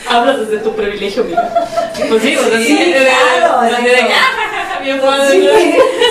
hablas 0.08 0.38
desde 0.38 0.58
tu 0.58 0.74
privilegio, 0.76 1.24
mira. 1.24 1.48
Pues 2.08 2.22
sí, 2.22 2.36
pues 2.40 2.54
así 2.54 2.94
claro, 2.94 3.60
de-. 3.62 4.08
Bien 4.82 5.00
padre. 5.00 5.30
Sí, 5.30 5.48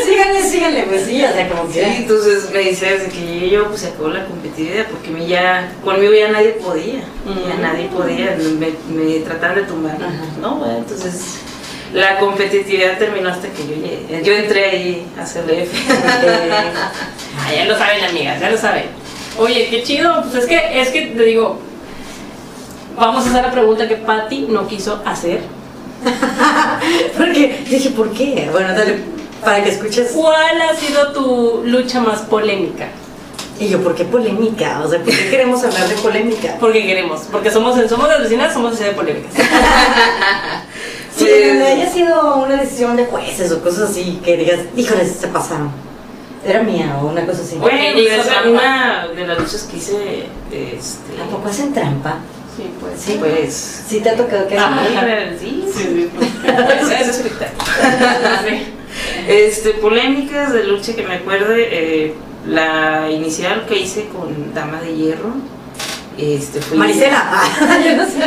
síganle, 0.06 0.44
síganle, 0.44 0.84
pues 0.84 1.06
sí, 1.06 1.24
o 1.24 1.32
sea, 1.32 1.50
como 1.50 1.72
Sí, 1.72 1.80
entonces 1.80 2.50
me 2.52 2.60
dice 2.60 2.86
desde 2.98 3.10
que 3.10 3.20
llegué 3.20 3.50
yo, 3.50 3.68
pues 3.68 3.82
se 3.82 3.88
acabó 3.88 4.10
la 4.10 4.26
competitividad, 4.26 4.88
porque 4.88 5.10
mí 5.10 5.28
ya, 5.28 5.72
conmigo 5.84 6.14
ya 6.14 6.30
nadie 6.30 6.52
podía, 6.52 7.02
ya 7.48 7.56
nadie 7.62 7.88
podía, 7.88 8.38
me, 8.60 8.72
me 8.94 9.20
trataban 9.20 9.56
de 9.58 9.64
tumbar, 9.64 9.96
Ajá. 9.96 10.26
¿no? 10.42 10.56
Bueno, 10.56 10.78
entonces 10.78 11.40
la 11.94 12.20
competitividad 12.20 12.98
terminó 12.98 13.30
hasta 13.30 13.48
que 13.50 13.64
yo 13.64 13.76
llegué, 13.76 14.24
yo 14.24 14.34
entré 14.34 14.70
ahí 14.70 15.08
a 15.18 15.24
CLF. 15.24 15.72
Ah, 17.40 17.54
ya 17.54 17.66
lo 17.66 17.78
saben, 17.78 18.04
amigas, 18.04 18.40
ya 18.40 18.50
lo 18.50 18.58
saben. 18.58 18.86
Oye, 19.38 19.68
qué 19.70 19.84
chido. 19.84 20.24
Pues 20.24 20.44
es 20.44 20.46
que, 20.48 20.82
es 20.82 20.90
que 20.90 21.02
te 21.08 21.24
digo, 21.24 21.60
vamos 22.98 23.26
a 23.26 23.30
hacer 23.30 23.44
la 23.44 23.52
pregunta 23.52 23.88
que 23.88 23.96
Patty 23.96 24.48
no 24.50 24.68
quiso 24.68 25.02
hacer. 25.06 25.42
Porque 27.18 27.66
dije, 27.70 27.90
¿por 27.92 28.12
qué? 28.12 28.50
Bueno, 28.52 28.70
dale, 28.70 29.00
para 29.44 29.64
que 29.64 29.70
escuches. 29.72 30.12
¿Cuál 30.14 30.62
ha 30.62 30.76
sido 30.76 31.12
tu 31.12 31.64
lucha 31.66 32.00
más 32.02 32.20
polémica? 32.22 32.88
Y 33.60 33.70
yo, 33.70 33.82
¿por 33.82 33.96
qué 33.96 34.06
polémica? 34.06 34.82
O 34.86 34.90
sea, 34.90 35.00
¿por 35.04 35.12
qué 35.14 35.30
queremos 35.32 35.64
hablar 35.64 35.88
de 35.90 35.96
polémica? 35.96 36.56
Porque 36.60 36.86
queremos, 36.86 37.22
porque 37.32 37.50
somos, 37.50 37.76
somos 37.90 38.08
las 38.08 38.22
vecinas, 38.22 38.54
somos 38.54 38.78
de 38.78 38.92
polémicas. 38.92 39.32
Sí, 41.18 41.24
Pues- 41.26 41.48
donde 41.48 41.66
haya 41.66 41.92
sido 41.92 42.36
una 42.44 42.58
decisión 42.62 42.96
de 42.96 43.06
jueces 43.08 43.52
o 43.52 43.60
cosas 43.64 43.90
así, 43.90 44.20
que 44.24 44.38
digas, 44.38 44.60
híjoles, 44.76 45.14
se 45.20 45.28
pasaron. 45.28 45.72
Era 46.46 46.62
mía 46.62 46.96
o 47.02 47.08
una 47.08 47.26
cosa 47.26 47.42
así. 47.42 47.56
Bueno, 47.56 47.80
esa- 48.00 48.24
trampa. 48.24 48.50
una 48.52 49.08
de 49.16 49.26
las 49.26 49.40
luchas 49.40 49.64
que 49.64 49.78
hice, 49.78 49.96
este, 50.52 51.20
¿A 51.20 51.26
poco 51.32 51.50
hacen 51.50 51.74
trampa? 51.74 52.18
Sí, 52.58 52.64
pues. 52.80 53.00
Sí. 53.00 53.16
pues... 53.20 53.84
Sí, 53.88 54.00
te 54.00 54.10
ha 54.10 54.16
tocado 54.16 54.48
que 54.48 54.58
hacen. 54.58 55.38
Sí, 55.40 55.64
Sí, 55.72 55.84
sí, 55.84 56.10
pues. 56.16 56.30
Ese 56.92 57.02
es 57.02 57.08
espectáculo. 57.10 57.64
Este, 59.28 59.72
polémicas 59.72 60.54
de 60.54 60.64
lucha 60.64 60.96
que 60.96 61.04
me 61.04 61.16
acuerde, 61.16 61.68
eh, 61.70 62.14
la 62.48 63.12
inicial 63.12 63.66
que 63.68 63.78
hice 63.78 64.06
con 64.06 64.56
Dama 64.56 64.82
de 64.82 64.96
Hierro, 64.96 65.34
este, 66.18 66.62
fue... 66.62 66.78
Marisela. 66.78 67.24
Ah, 67.32 67.78
yo 67.86 67.96
no 67.96 68.06
sé. 68.06 68.18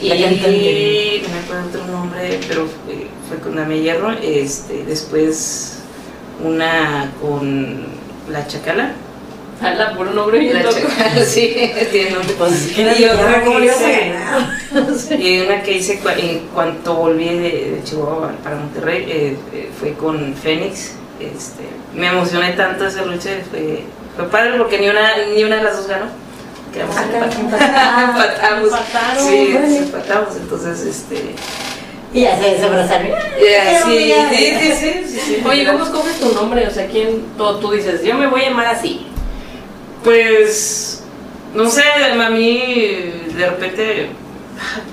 Y 0.00 0.08
cantante. 0.08 1.22
no 1.22 1.28
me 1.28 1.40
acuerdo 1.40 1.68
otro 1.68 1.86
nombre, 1.88 2.40
pero 2.48 2.66
fue, 2.66 3.08
fue 3.28 3.38
con 3.38 3.56
Dama 3.56 3.68
de 3.68 3.82
Hierro, 3.82 4.12
este, 4.12 4.84
después 4.84 5.80
una 6.42 7.12
con 7.20 7.84
La 8.30 8.46
Chacala. 8.46 8.94
Hala, 9.60 9.94
por 9.96 10.06
un 10.08 10.14
nombre 10.16 10.38
bien 10.38 10.54
La 10.54 10.62
loco. 10.64 10.76
Sí, 11.26 11.56
tiene 11.90 12.10
nombre. 12.10 12.34
Pues, 12.36 12.72
¿qué 12.74 12.82
era 12.82 12.98
Y 12.98 13.04
otra 13.04 13.42
que 13.42 13.50
hice-? 13.64 15.18
Y 15.18 15.40
una 15.40 15.62
que 15.62 15.72
hice 15.72 16.00
cua- 16.02 16.18
en 16.18 16.40
cuanto 16.54 16.94
volví 16.94 17.24
de, 17.24 17.70
de 17.76 17.80
Chihuahua 17.84 18.32
para 18.44 18.56
Monterrey 18.56 19.04
eh, 19.08 19.36
eh, 19.54 19.70
fue 19.78 19.94
con 19.94 20.34
Fénix. 20.34 20.92
Este, 21.20 21.62
me 21.94 22.08
emocioné 22.08 22.52
tanto 22.52 22.86
esa 22.86 23.02
lucha, 23.06 23.30
fue, 23.50 23.84
fue 24.14 24.28
padre 24.28 24.58
porque 24.58 24.78
ni 24.78 24.88
una, 24.90 25.12
ni 25.34 25.42
una 25.44 25.56
de 25.56 25.62
las 25.62 25.76
dos 25.78 25.86
ganó. 25.88 26.06
Quedamos 26.74 26.94
Ah, 26.98 27.04
empatados. 27.04 27.34
empatamos. 28.08 28.64
Empataron, 28.68 29.26
Sí, 29.26 29.56
empatamos. 29.78 30.36
Entonces, 30.36 30.80
este. 30.84 31.34
Y 32.12 32.20
ya 32.22 32.38
se 32.38 32.50
desabrazaron. 32.50 33.08
sí, 33.86 34.12
sí, 34.30 34.54
sí, 34.60 35.04
sí, 35.06 35.20
sí. 35.20 35.42
Oye, 35.48 35.64
¿cómo 35.66 35.84
escoges 35.84 36.20
tu 36.20 36.32
nombre? 36.34 36.66
O 36.66 36.70
sea, 36.70 36.86
¿quién? 36.86 37.22
Tú, 37.38 37.58
tú 37.60 37.70
dices, 37.72 38.02
yo 38.04 38.14
me 38.14 38.26
voy 38.26 38.42
a 38.42 38.50
llamar 38.50 38.66
así. 38.66 39.06
Pues, 40.06 41.02
no 41.52 41.68
sé, 41.68 41.82
a 41.82 42.30
mí 42.30 43.12
de 43.36 43.50
repente, 43.50 44.10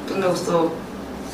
pues 0.08 0.20
me 0.20 0.26
gustó 0.26 0.74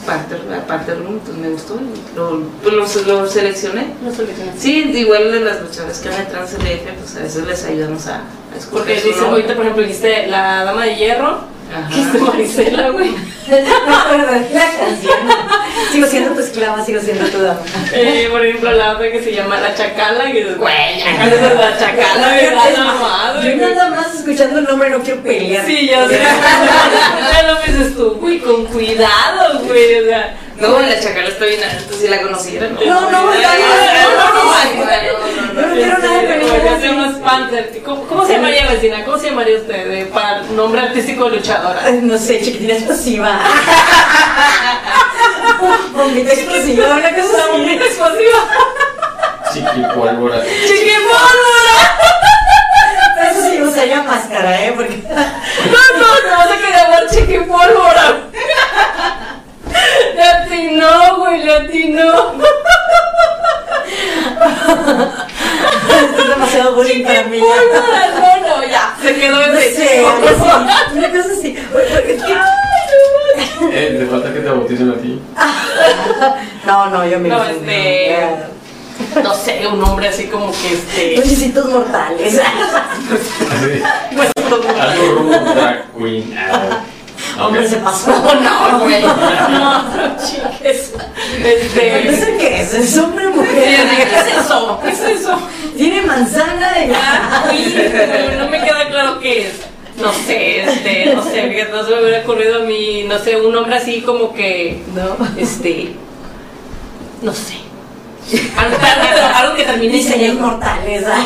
Panther, 0.05 0.41
Panther 0.67 0.99
Room, 0.99 1.19
pues 1.19 1.37
me 1.37 1.49
gustó, 1.49 1.75
y 1.75 2.13
lo, 2.17 2.41
pues 2.61 3.05
lo, 3.07 3.21
lo 3.21 3.25
seleccioné. 3.25 3.93
No 4.03 4.13
solucionas. 4.13 4.55
Sí, 4.57 4.91
igual 4.95 5.31
de 5.31 5.39
las 5.39 5.61
luchadoras 5.61 5.97
que 5.99 6.09
van 6.09 6.19
entrando 6.23 6.51
en 6.51 6.57
CLF, 6.57 6.99
pues 6.99 7.15
a 7.15 7.19
veces 7.19 7.47
les 7.47 7.63
ayudamos 7.63 8.07
a, 8.07 8.15
a 8.15 8.57
escoger 8.57 8.69
Porque 8.69 8.95
dice, 8.95 9.25
ahorita, 9.25 9.53
por 9.53 9.63
ejemplo, 9.63 9.83
dijiste 9.83 10.27
la 10.27 10.65
dama 10.65 10.83
de 10.83 10.95
hierro, 10.97 11.39
Ajá. 11.71 11.89
que 11.89 12.01
es 12.01 12.13
de 12.13 12.19
Marisela, 12.19 12.89
güey. 12.89 13.11
La 13.49 14.71
canción. 14.77 15.13
Sigo 15.91 16.07
siendo 16.07 16.31
tu 16.33 16.39
esclava, 16.41 16.85
sigo 16.85 16.99
siendo 17.01 17.25
tu 17.27 17.41
dama. 17.41 17.59
Eh, 17.93 18.27
por 18.31 18.45
ejemplo, 18.45 18.71
la 18.71 18.93
otra 18.93 19.11
que 19.11 19.23
se 19.23 19.33
llama 19.33 19.59
La 19.59 19.73
Chacala, 19.75 20.31
que 20.31 20.39
dices, 20.43 20.57
güey, 20.57 21.01
esa 21.01 21.25
es 21.25 21.55
la 21.55 21.77
Chacala, 21.79 22.27
¿verdad? 22.29 22.95
Madre, 23.01 23.57
Yo 23.57 23.69
nada 23.69 23.89
más 23.89 24.13
escuchando 24.15 24.59
el 24.59 24.65
nombre 24.65 24.89
no 24.89 24.99
quiero 24.99 25.21
pelear. 25.23 25.65
Sí, 25.65 25.87
ya 25.87 26.07
sé. 26.07 26.19
Ya 27.33 27.43
lo 27.43 27.55
dices 27.61 27.95
tú, 27.95 28.11
güey, 28.19 28.39
con 28.39 28.65
cuidado, 28.65 29.59
güey, 29.65 29.99
o 30.01 30.05
sea. 30.05 30.35
No, 30.59 30.79
la 30.79 30.99
chacala 30.99 31.29
está 31.29 31.45
bien 31.45 31.63
alta, 31.63 31.93
si 31.97 32.07
la 32.07 32.21
conociera, 32.21 32.67
¿no? 32.67 32.81
No, 32.81 33.11
no, 33.11 33.33
está 33.33 33.55
bien, 33.55 33.67
no, 33.69 33.75
no, 34.17 34.33
no, 34.33 34.43
no, 34.43 35.67
no, 35.67 35.73
quiero 35.73 35.97
nada 35.99 36.21
de 36.21 36.55
Este, 36.55 36.69
hacemos 36.69 37.13
Panther. 37.19 37.81
¿Cómo, 37.83 38.25
se 38.25 38.33
llamaría, 38.33 38.67
vecina? 38.67 39.05
¿Cómo 39.05 39.17
se 39.17 39.29
llamaría 39.29 39.57
usted 39.57 39.87
de, 39.87 40.05
para 40.05 40.41
nombre 40.43 40.81
artístico 40.81 41.29
de 41.29 41.37
luchadora? 41.37 41.89
No 42.01 42.17
sé, 42.17 42.41
chiquitina 42.41 42.73
explosiva. 42.73 43.39
Bombita 45.93 46.33
explosiva, 46.33 46.87
una 46.87 47.15
cosa 47.15 47.47
bonita 47.51 47.85
explosiva. 47.85 48.39
Chiquipólvora. 49.53 50.43
¡Chiquipólvora! 50.67 51.77
Eso 53.31 53.41
sí 53.49 53.61
usaría 53.61 54.03
máscara, 54.03 54.65
¿eh? 54.65 54.73
Porque. 54.75 54.97
No, 55.07 55.99
no, 55.99 56.15
te 56.21 56.29
vas 56.29 56.51
a 56.51 56.57
querer 56.57 56.73
llamar 56.75 57.09
chiquipólvora. 57.09 58.17
Le 60.15 60.57
le 61.37 61.53
atinó. 61.53 62.33
Esto 65.89 66.21
es 66.21 66.27
demasiado 66.29 66.75
bullying 66.75 67.03
para 67.03 67.23
mí. 67.23 67.39
No, 67.39 68.57
no, 68.57 68.63
ya. 68.67 68.95
Se 69.01 69.15
quedó 69.15 69.35
No 69.47 69.53
ese 69.53 69.75
sé, 69.75 70.03
una 70.93 71.09
cosa 71.11 71.29
así. 71.37 71.57
Eh, 73.71 73.95
te 73.99 74.05
falta 74.07 74.33
que 74.33 74.39
te 74.39 74.49
bauticen 74.49 74.89
a 74.91 74.95
ti. 74.95 75.21
No, 76.65 76.89
no, 76.89 77.05
yo 77.05 77.19
me 77.19 77.29
No, 77.29 77.43
este- 77.43 78.19
No 79.23 79.33
sé, 79.33 79.65
un 79.65 79.79
nombre 79.79 80.07
así 80.09 80.27
como 80.27 80.51
que 80.51 80.73
este. 80.73 81.15
Luchicitos 81.17 81.65
mortales. 81.69 82.39
Así. 82.39 83.81
Pues, 84.15 84.29
Algo 84.79 85.05
rudo, 85.19 85.39
drag 85.55 85.85
queen. 85.97 86.37
Hombre, 87.39 87.67
se 87.67 87.77
pasó. 87.77 88.11
no, 88.11 88.79
güey. 88.79 89.01
No, 89.01 89.83
no 89.83 90.15
chiques. 90.25 90.88
Este. 91.43 92.15
sé 92.15 92.37
qué 92.39 92.61
es, 92.61 92.73
es 92.73 92.97
hombre 92.97 93.27
o 93.27 93.31
¿Qué 93.31 93.37
mujer. 93.37 93.79
es 94.13 94.45
eso? 94.45 94.79
¿Qué 94.83 94.89
es 94.91 94.99
eso? 95.01 95.39
Tiene 95.77 96.01
manzana 96.01 96.71
y. 96.85 96.91
Ah, 96.93 97.51
no 98.39 98.47
me 98.49 98.59
queda 98.61 98.87
claro 98.89 99.19
qué 99.19 99.47
es. 99.47 99.53
No 99.97 100.13
sé, 100.13 100.61
este, 100.63 101.13
no 101.13 101.21
sé, 101.23 101.49
fíjate, 101.49 101.71
no 101.73 101.83
se 101.83 101.91
me 101.93 102.01
hubiera 102.01 102.21
ocurrido 102.21 102.61
a 102.63 102.65
mí, 102.65 103.03
no 103.07 103.19
sé, 103.19 103.35
un 103.35 103.51
nombre 103.53 103.75
así 103.75 104.01
como 104.01 104.33
que, 104.33 104.81
No. 104.95 105.17
este, 105.37 105.91
no 107.21 107.33
sé. 107.33 107.55
Algo, 108.55 108.77
algo- 108.77 109.35
algo 109.35 109.55
que 109.55 109.63
termine 109.63 109.91
Diseños 109.93 110.35
mortales. 110.39 111.03
¿ah? 111.05 111.25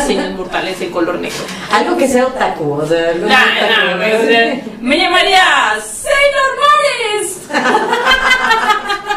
Diseños 0.00 0.34
mortales 0.36 0.78
en 0.82 0.90
color 0.90 1.14
negro. 1.18 1.38
Algo 1.72 1.96
que 1.96 2.08
sea 2.08 2.26
otaku, 2.26 2.72
o 2.74 2.86
sea, 2.86 3.10
algo 3.10 3.26
Nah, 3.26 3.36
otaku, 3.36 3.98
nah, 3.98 4.06
¿no? 4.18 4.26
sea, 4.26 4.60
me 4.80 4.98
llamaría 4.98 5.42
Sailor 5.80 6.58
Mares. 6.60 7.38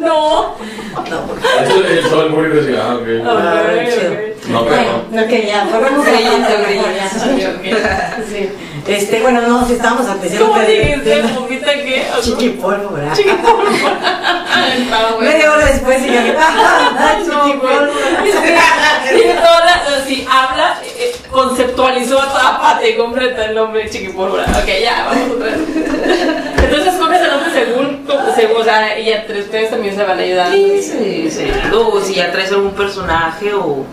no. 0.00 0.54
No, 1.10 1.26
porque- 1.26 1.46
Esto 1.62 1.84
es 1.84 2.10
todo 2.10 2.26
el 2.26 2.32
público 2.34 2.56
ah, 2.76 2.94
ok. 2.96 3.08
Ah. 3.26 3.62
No, 4.48 4.64
pero 4.64 4.76
Bueno, 5.08 5.24
ok, 5.24 5.30
ya, 7.38 7.62
ya. 7.62 8.18
Sí. 8.28 8.50
Este, 8.88 9.20
bueno, 9.20 9.42
no, 9.42 9.66
si 9.66 9.74
estábamos 9.74 10.06
diciendo 10.22 10.48
¿Cómo 10.48 10.60
dijiste? 10.62 11.22
¿Poquita 11.34 11.74
qué? 11.74 12.06
Chiquipólvora. 12.22 13.12
Estaba 13.12 15.12
bueno. 15.12 15.30
Media 15.30 15.52
hora 15.52 15.66
después 15.66 16.02
y 16.06 16.08
yo, 16.12 16.20
ah, 16.38 17.18
chiquipólvora. 17.18 17.88
Y 19.08 19.22
toda, 19.22 20.04
si 20.06 20.26
habla, 20.30 20.78
eh, 20.84 21.14
conceptualizó 21.30 22.20
a 22.20 22.28
toda 22.28 22.60
parte 22.60 22.94
completa 22.96 23.46
el 23.46 23.54
nombre 23.54 23.84
de 23.84 23.90
Chiquipólvora. 23.90 24.42
Ok, 24.44 24.68
ya, 24.82 25.06
vamos 25.06 25.30
otra 25.36 25.46
vez. 25.46 25.58
Entonces 26.62 26.94
coges 26.94 27.22
el 27.22 27.30
nombre 27.30 27.50
según, 27.54 28.06
según, 28.34 28.60
o 28.60 28.64
sea, 28.64 28.98
y 28.98 29.10
entre 29.10 29.40
ustedes 29.40 29.70
también 29.70 29.96
se 29.96 30.04
van 30.04 30.18
ayudando. 30.18 30.54
Sí, 30.54 30.82
sí, 30.82 31.30
sí. 31.30 31.50
O 31.74 31.98
si 32.02 32.16
ya 32.16 32.30
traes 32.30 32.52
algún 32.52 32.72
personaje 32.72 33.54
o 33.54 33.86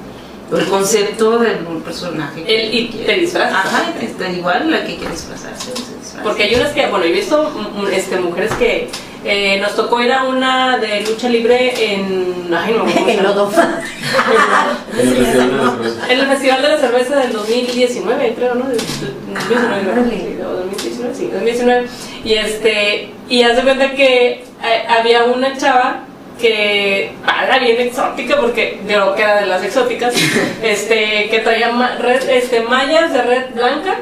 el 0.51 0.65
concepto 0.67 1.39
de 1.39 1.49
algún 1.49 1.81
personaje. 1.81 2.43
que 2.43 2.65
El- 2.67 2.73
y 2.73 2.87
quieres. 2.89 3.07
te 3.07 3.13
disfrazas. 3.21 3.65
Ajá, 3.65 3.93
te- 4.17 4.31
igual 4.33 4.69
la 4.71 4.85
que 4.85 4.95
quiere 4.97 5.11
disfrazarse. 5.11 5.71
se 5.71 5.95
disfraza. 5.97 6.23
Porque 6.23 6.43
hay 6.43 6.55
unas 6.55 6.71
que, 6.71 6.87
bueno, 6.87 7.05
he 7.05 7.11
visto 7.11 7.49
mm, 7.49 7.87
este, 7.91 8.17
mujeres 8.17 8.51
que 8.53 8.89
eh, 9.27 9.59
nos 9.59 9.75
tocó 9.75 10.01
ir 10.01 10.11
a 10.11 10.23
una 10.25 10.77
de 10.77 11.01
lucha 11.01 11.29
libre 11.29 11.93
en. 11.93 12.53
Ay, 12.55 12.73
no 12.77 12.85
En 12.87 13.17
llama. 13.17 13.21
lodo. 13.29 13.51
en 14.97 15.07
el 15.09 15.17
festival 15.17 15.51
de 15.51 15.57
la 15.57 15.71
cerveza. 15.71 16.11
En 16.13 16.19
el 16.19 16.27
Festival 16.27 16.61
de 16.61 16.67
la 16.69 16.77
Cerveza 16.77 17.15
del 17.17 17.33
2019, 17.33 18.33
creo, 18.35 18.55
¿no? 18.55 18.65
Del- 18.67 18.77
del 18.77 19.33
2019, 19.35 19.91
Órale. 19.91 20.09
sí, 20.11 20.37
o 20.41 20.49
2019, 20.57 21.15
sí, 21.15 21.27
2019. 21.31 21.87
Y 22.23 22.33
este, 22.33 23.13
y 23.29 23.41
haz 23.43 23.55
de 23.55 23.61
cuenta 23.63 23.91
que 23.91 24.31
eh, 24.63 24.85
había 24.89 25.23
una 25.25 25.57
chava 25.57 26.01
que 26.39 27.11
era 27.45 27.59
bien 27.59 27.79
exótica 27.81 28.37
porque 28.39 28.81
de 28.85 28.97
lo 28.97 29.15
que 29.15 29.21
era 29.21 29.41
de 29.41 29.45
las 29.47 29.63
exóticas, 29.63 30.13
este, 30.63 31.29
que 31.29 31.39
traía 31.43 31.71
ma- 31.71 31.95
red, 31.97 32.27
este, 32.29 32.61
mallas 32.61 33.13
de 33.13 33.21
red 33.21 33.53
blanca, 33.53 33.95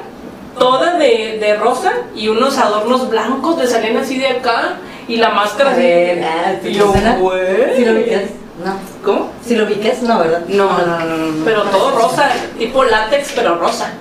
toda 0.58 0.98
de, 0.98 1.38
de 1.40 1.56
rosa 1.56 1.94
y 2.16 2.28
unos 2.28 2.58
adornos 2.58 3.10
blancos 3.10 3.58
le 3.58 3.68
salían 3.68 3.98
así 3.98 4.18
de 4.18 4.28
acá 4.28 4.78
y 5.08 5.18
la 5.18 5.30
máscara 5.30 5.72
A 5.72 5.76
ver, 5.76 6.24
ah, 6.24 6.54
¿te 6.62 6.70
Y 6.70 6.74
yo, 6.76 6.94
güey. 7.20 7.76
¿Sí 7.76 7.86
lo 7.86 7.92
ubicas? 7.94 8.22
No. 8.64 8.78
¿Cómo? 9.04 9.32
¿Sí 9.46 9.56
lo 9.56 9.66
ubicas? 9.66 10.02
No, 10.04 10.20
¿verdad? 10.20 10.44
No, 10.48 10.78
no, 10.78 10.86
no, 11.00 11.06
no. 11.18 11.18
no. 11.18 11.46
Pero 11.46 11.64
todo 11.64 11.92
rosa, 11.98 12.30
tipo 12.58 12.84
látex, 12.84 13.34
pero 13.36 13.56
rosa. 13.58 13.92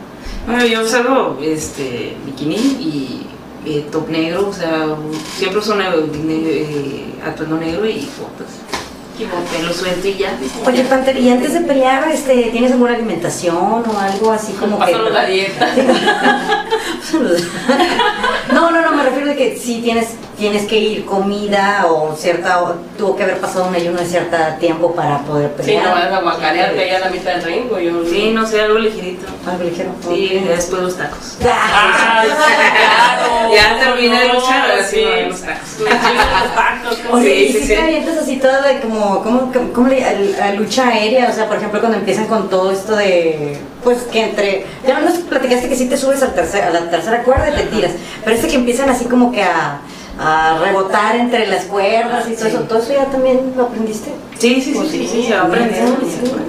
Bueno, 0.47 0.65
yo 0.67 0.83
uso 0.83 1.39
este 1.43 2.17
bikini 2.25 2.55
y 2.57 3.27
eh, 3.65 3.87
top 3.91 4.09
negro, 4.09 4.49
o 4.49 4.53
sea, 4.53 4.97
siempre 5.37 5.59
uso 5.61 5.75
ne- 5.77 5.91
ne- 6.25 6.63
eh, 6.63 7.05
atuendo 7.25 7.57
negro 7.59 7.87
y 7.87 8.01
fotos. 8.01 8.47
Y 9.19 9.25
Como 9.25 9.45
pelo 9.45 9.73
suelto 9.75 10.09
y 10.09 10.15
ya. 10.15 10.33
Oye, 10.67 10.85
Panther, 10.85 11.17
¿y 11.19 11.31
antes 11.31 11.53
de 11.53 11.61
pelear, 11.61 12.09
este, 12.11 12.35
tienes 12.51 12.73
alguna 12.73 12.95
alimentación 12.95 13.57
o 13.57 13.99
algo 14.01 14.33
así 14.33 14.53
como 14.55 14.79
que... 14.79 14.87
Pásanos 14.87 15.13
la 15.13 15.27
dieta. 15.27 15.69
No, 18.53 18.71
no, 18.71 18.83
no, 18.83 18.93
me 18.93 19.03
refiero 19.05 19.29
de 19.29 19.37
que 19.37 19.57
sí 19.57 19.81
tienes, 19.83 20.09
tienes 20.39 20.67
que 20.67 20.79
ir 20.79 21.05
comida 21.05 21.87
o 21.89 22.15
cierta, 22.17 22.63
o 22.63 22.75
tuvo 22.99 23.17
que 23.17 23.23
haber 23.25 23.39
pasado 23.39 23.67
un 23.67 23.75
ayuno 23.75 23.99
de 24.01 24.07
cierto 24.07 24.37
tiempo 24.61 24.95
para 24.95 25.19
poder 25.21 25.51
Sí, 25.59 25.63
pelear. 25.63 25.85
no 25.85 25.91
vas 25.93 26.13
a 26.13 26.21
guacarearte 26.21 26.81
ahí 26.83 26.91
a 26.91 26.99
la 27.01 27.11
mitad 27.11 27.33
del 27.35 27.43
ring, 27.45 27.69
güey. 27.69 27.87
yo- 27.87 28.05
Sí, 28.09 28.31
no 28.33 28.47
sé, 28.47 28.61
algo 28.63 28.79
ligerito. 28.79 29.27
Algo 29.47 29.65
ligero. 29.65 29.91
Sí, 30.03 30.39
ok. 30.41 30.47
ya 30.47 30.53
después 30.57 30.83
los 30.83 30.97
tacos. 30.97 31.37
Ah, 31.45 32.25
claro. 32.25 33.55
Ya 33.55 33.79
terminé 33.79 34.21
de 34.21 34.29
No, 34.29 34.35
luchar, 34.35 34.71
ahora 34.71 34.85
sí 34.85 34.97
sí. 34.97 35.29
los 35.29 35.41
tacos. 35.41 35.81
Los 35.81 35.89
tacos. 35.91 36.99
¿cómo 37.07 37.15
Oye, 37.19 37.29
se 37.29 37.37
y 37.37 37.47
sí, 37.49 37.53
si 37.53 37.61
sí. 37.67 37.75
te 37.75 37.83
avientas 37.83 38.17
así 38.19 38.37
toda 38.37 38.63
de 38.63 38.81
como, 38.81 39.12
¿cómo, 39.21 39.53
cómo, 39.53 39.73
cómo 39.73 39.89
le, 39.89 40.05
a, 40.05 40.47
a 40.47 40.53
lucha 40.55 40.89
aérea? 40.89 41.29
O 41.29 41.33
sea, 41.35 41.49
por 41.49 41.57
ejemplo, 41.57 41.81
cuando 41.81 41.99
empiezan 41.99 42.27
con 42.27 42.49
todo 42.49 42.71
esto 42.71 42.97
de, 42.97 43.59
pues 43.83 44.03
que 44.05 44.25
entre, 44.25 44.65
ya 44.87 44.99
no 44.99 45.09
nos 45.09 45.19
platicaste 45.19 45.69
que 45.69 45.77
sí 45.77 45.87
te 45.87 45.97
subes 45.97 46.23
al 46.23 46.35
tercer, 46.35 46.63
a 46.63 46.71
la 46.71 46.91
tercera 46.91 47.23
cuerda 47.23 47.51
y 47.51 47.55
te 47.55 47.63
tiras, 47.65 47.93
pero 48.25 48.37
este 48.37 48.49
que 48.49 48.57
empiezan 48.57 48.89
así 48.89 49.05
como 49.07 49.33
que 49.33 49.43
a, 49.43 49.81
a 50.19 50.59
rebotar 50.63 51.17
entre 51.17 51.47
las 51.47 51.65
cuerdas 51.65 52.29
y 52.29 52.35
todo 52.35 52.47
eso, 52.47 52.59
¿todo 52.61 52.79
eso 52.79 52.93
ya 52.93 53.07
también 53.07 53.53
lo 53.57 53.65
aprendiste? 53.65 54.11
Sí, 54.39 54.61
sí, 54.61 54.75
sí, 54.75 54.89
sí, 54.91 55.09
sí, 55.11 55.25
se 55.27 55.35
va 55.35 55.43
aprendiendo. 55.43 55.97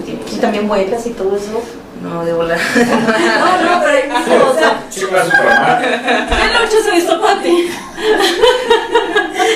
Ya. 0.05 0.35
Y 0.35 0.39
también 0.39 0.67
vuelas 0.67 1.05
y 1.05 1.11
todo 1.11 1.35
eso. 1.35 1.61
No, 2.01 2.25
de 2.25 2.33
volar. 2.33 2.59
No, 2.75 3.61
no, 3.63 3.81
pero 3.81 3.97
ahí 3.97 4.09
mismo, 4.09 4.45
o 4.51 4.53
sea, 4.53 4.83
Chica 4.89 5.23
Superman. 5.23 5.81
¿Qué 5.81 6.59
lucha 6.59 6.83
se 6.83 6.91
visto 6.91 7.21
para 7.21 7.41
ti? 7.41 7.69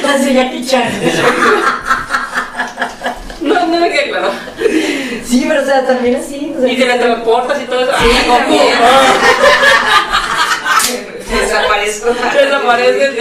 la 0.03 0.17
de 0.17 0.33
Jackie 0.33 0.65
Chan. 0.65 0.91
No, 3.41 3.65
no 3.67 3.79
me 3.79 3.89
queda 3.89 4.03
claro. 4.09 4.31
Sí, 5.25 5.45
pero 5.47 5.61
o 5.61 5.65
sea, 5.65 5.76
también 5.87 6.15
así. 6.17 6.53
o 6.57 6.61
sea, 6.61 6.69
Y 6.71 6.77
te 6.77 6.85
la 6.85 6.97
transportas 6.99 7.61
y 7.61 7.65
todo 7.65 7.79
eso. 7.81 7.91
Sí, 7.99 8.09
Ah, 8.29 8.37
también. 8.37 8.73
Desaparezco. 11.27 12.09
Desapareces. 12.13 13.11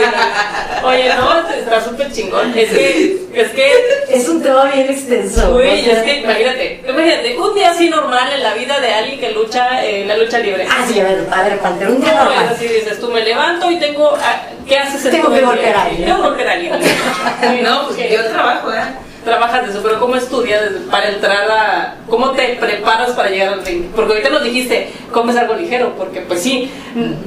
Oye, 0.85 1.13
no, 1.17 1.49
está 1.51 1.85
súper 1.85 2.13
chingón. 2.13 2.57
Es 2.57 2.71
que, 2.71 3.17
es 3.35 3.49
que 3.51 3.73
Es 4.09 4.29
un 4.29 4.41
tema 4.43 4.65
bien 4.67 4.89
extenso. 4.89 5.53
Güey, 5.55 5.81
o 5.83 5.85
sea. 5.85 5.95
es 5.99 6.03
que 6.05 6.17
imagínate, 6.21 6.85
imagínate, 6.89 7.37
un 7.39 7.55
día 7.55 7.71
así 7.71 7.89
normal 7.91 8.33
en 8.33 8.43
la 8.45 8.55
vida 8.55 8.79
de 8.79 8.95
alguien 8.95 9.19
que 9.19 9.33
lucha 9.33 9.85
en 9.85 10.07
la 10.07 10.17
lucha 10.17 10.39
libre. 10.39 10.67
Ah, 10.71 10.85
sí, 10.87 11.01
a 11.01 11.05
ver, 11.05 11.27
a 11.33 11.43
ver, 11.43 11.59
Panther, 11.59 11.89
un 11.89 12.01
día 12.01 12.13
No, 12.15 12.25
normal. 12.27 12.49
así 12.55 12.69
dices, 12.69 13.01
tú 13.01 13.09
me 13.11 13.23
levanto 13.23 13.69
y 13.71 13.77
tengo, 13.81 14.17
ah, 14.23 14.43
¿qué 14.69 14.79
haces 14.79 15.05
en 15.07 15.11
Tengo 15.11 15.33
que 15.35 15.41
golpear 15.41 15.75
a 15.77 15.83
alguien. 15.87 16.05
Tengo 16.05 16.23
que 16.23 16.29
golpear 16.29 16.49
a 16.49 16.53
alguien. 16.53 16.73
No, 17.65 17.89
pues 17.89 18.11
yo 18.11 18.25
trabajo, 18.31 18.73
¿eh? 18.73 18.83
Trabajas 19.27 19.65
de 19.65 19.71
eso, 19.73 19.81
pero 19.83 19.99
¿cómo 19.99 20.15
estudias 20.15 20.63
para 20.89 21.09
entrar 21.09 21.51
a... 21.51 21.97
¿Cómo 22.09 22.31
te 22.31 22.55
preparas 22.61 23.11
para 23.11 23.29
llegar 23.29 23.55
al 23.55 23.67
ring? 23.67 23.87
Porque 23.93 24.13
ahorita 24.13 24.31
nos 24.31 24.45
dijiste, 24.45 24.93
comes 25.11 25.35
algo 25.35 25.55
ligero, 25.55 25.95
porque 25.99 26.21
pues 26.21 26.41
sí, 26.41 26.71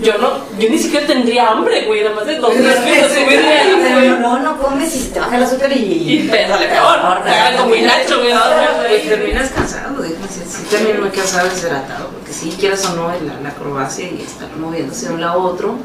yo 0.01 0.17
no, 0.17 0.29
yo 0.57 0.69
ni 0.69 0.77
siquiera 0.77 1.05
tendría 1.05 1.49
hambre, 1.49 1.83
güey, 1.83 2.01
nada 2.01 2.15
más 2.15 2.25
de 2.25 2.37
dos 2.37 2.53
subirme 2.53 3.59
Pero 3.83 4.17
no, 4.17 4.39
no 4.39 4.57
comes 4.59 4.95
y 4.95 4.99
se 4.99 5.09
te 5.09 5.19
baja 5.19 5.35
el 5.35 5.43
azúcar 5.43 5.73
Y 5.73 6.21
y... 6.23 6.27
te 6.29 6.47
sale 6.47 6.67
peor, 6.67 7.23
te 7.25 7.29
hagan 7.31 7.57
como 7.57 7.75
hilacho, 7.75 8.19
güey. 8.19 8.33
no, 8.33 8.39
Pues 8.77 8.87
güey. 8.87 9.09
terminas 9.09 9.49
cansado, 9.49 10.01
déjame 10.01 10.25
decir, 10.25 10.43
sí 10.47 10.63
termino 10.69 11.01
muy 11.01 11.09
cansado, 11.09 11.49
deshidratado, 11.49 12.07
porque 12.11 12.31
si 12.31 12.49
quieres 12.51 12.85
o 12.85 12.95
no, 12.95 13.09
la, 13.09 13.41
la 13.43 13.49
acrobacia 13.49 14.05
y 14.05 14.21
estar 14.21 14.47
moviéndose 14.55 15.09
de 15.09 15.15
un 15.15 15.19
lado 15.19 15.41
a 15.41 15.43
otro 15.43 15.75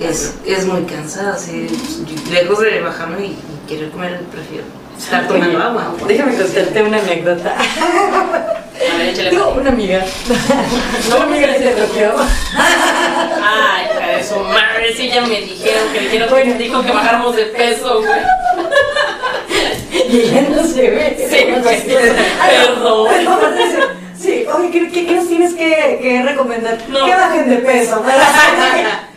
es, 0.00 0.34
es 0.44 0.66
muy 0.66 0.82
cansado, 0.82 1.34
así, 1.34 1.68
lejos 2.32 2.58
de 2.58 2.80
bajarme 2.80 3.26
y, 3.26 3.28
y 3.30 3.68
querer 3.68 3.90
comer, 3.90 4.20
prefiero 4.32 4.79
estar 5.04 5.26
tomando 5.26 5.56
Oye, 5.56 5.66
agua. 5.66 5.94
Déjame 6.06 6.36
contarte 6.36 6.82
una 6.82 6.98
anécdota. 6.98 7.54
A 8.80 8.96
ver, 8.96 9.08
échale 9.08 9.30
Digo, 9.30 9.54
una 9.58 9.68
amiga. 9.70 10.04
Una 11.14 11.24
amiga 11.24 11.52
que 11.52 11.60
te 11.60 11.74
bloqueó. 11.74 12.14
Ay, 12.56 13.86
hija 13.94 14.06
de 14.16 14.24
su 14.24 14.36
madre, 14.36 14.94
sí, 14.96 15.10
ya 15.10 15.20
me 15.20 15.40
dijeron 15.40 15.92
que 15.92 16.00
dijeron 16.00 16.28
que 16.30 16.54
dijo 16.54 16.82
que 16.82 16.92
bajáramos 16.92 17.36
de 17.36 17.44
peso, 17.46 18.00
güey. 18.00 18.20
Y 20.08 20.20
ella 20.20 20.46
no 20.48 20.64
se 20.64 20.90
ve. 20.90 21.28
Sí, 21.30 21.60
güey. 21.60 21.82
Perdón. 21.86 23.08
Sí, 24.20 24.44
oye, 24.54 24.70
¿qué, 24.70 24.90
qué, 24.90 25.06
qué 25.06 25.14
nos 25.14 25.28
tienes 25.28 25.54
que, 25.54 25.98
que 26.02 26.22
recomendar? 26.22 26.76
No. 26.90 27.06
Que 27.06 27.14
bajen 27.14 27.48
de 27.48 27.56
peso. 27.56 28.04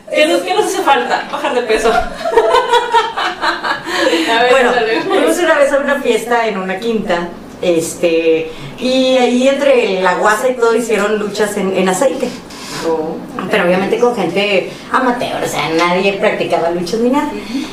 ¿Qué 0.10 0.26
nos, 0.28 0.42
qué 0.44 0.54
nos 0.54 0.66
hace 0.66 0.82
falta? 0.82 1.28
Bajar 1.30 1.54
de 1.54 1.62
peso. 1.64 1.92
Ver, 4.06 4.52
Bueno, 4.52 4.72
fuimos 5.08 5.38
una 5.40 5.58
vez 5.58 5.72
a 5.72 5.78
una 5.80 6.02
fiesta 6.02 6.48
en 6.48 6.58
una 6.58 6.80
quinta, 6.80 7.30
este, 7.62 8.52
y 8.80 9.18
ahí 9.18 9.48
entre 9.48 10.02
la 10.02 10.16
guasa 10.16 10.50
y 10.50 10.56
todo 10.56 10.76
hicieron 10.76 11.18
luchas 11.20 11.56
en, 11.58 11.76
en 11.76 11.90
aceite. 11.90 12.28
Pero 13.50 13.66
obviamente 13.66 14.00
con 14.00 14.16
gente 14.16 14.70
amateur, 14.92 15.44
o 15.44 15.48
sea, 15.48 15.70
nadie 15.78 16.14
practicaba 16.14 16.72
luchas 16.72 17.00
ni 17.00 17.10
nada. 17.10 17.30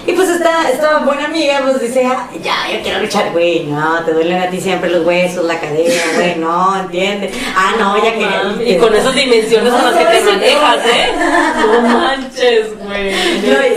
Y 0.06 0.12
pues 0.12 0.28
esta, 0.28 0.70
esta 0.70 0.98
buena 0.98 1.26
amiga 1.26 1.60
pues 1.62 1.80
dice, 1.80 2.04
"Ah, 2.06 2.28
ya, 2.42 2.56
yo 2.72 2.82
quiero 2.82 3.00
luchar, 3.00 3.30
güey, 3.32 3.64
no, 3.64 4.02
te 4.04 4.12
duelen 4.12 4.42
a 4.42 4.50
ti 4.50 4.60
siempre 4.60 4.90
los 4.90 5.06
huesos, 5.06 5.44
la 5.44 5.58
cadera, 5.60 6.02
güey, 6.16 6.36
no, 6.38 6.80
entiende. 6.80 7.30
Ah, 7.56 7.72
no, 7.78 7.96
ya 8.02 8.12
quería. 8.12 8.54
Y 8.66 8.76
con 8.78 8.94
esas 8.94 9.14
dimensiones 9.14 9.72
con 9.72 9.84
las 9.84 9.94
que 9.94 10.04
te 10.04 10.20
manejas, 10.22 10.86
¿eh? 10.86 11.12
No 11.72 11.80
manches, 11.88 12.78
güey. 12.78 13.14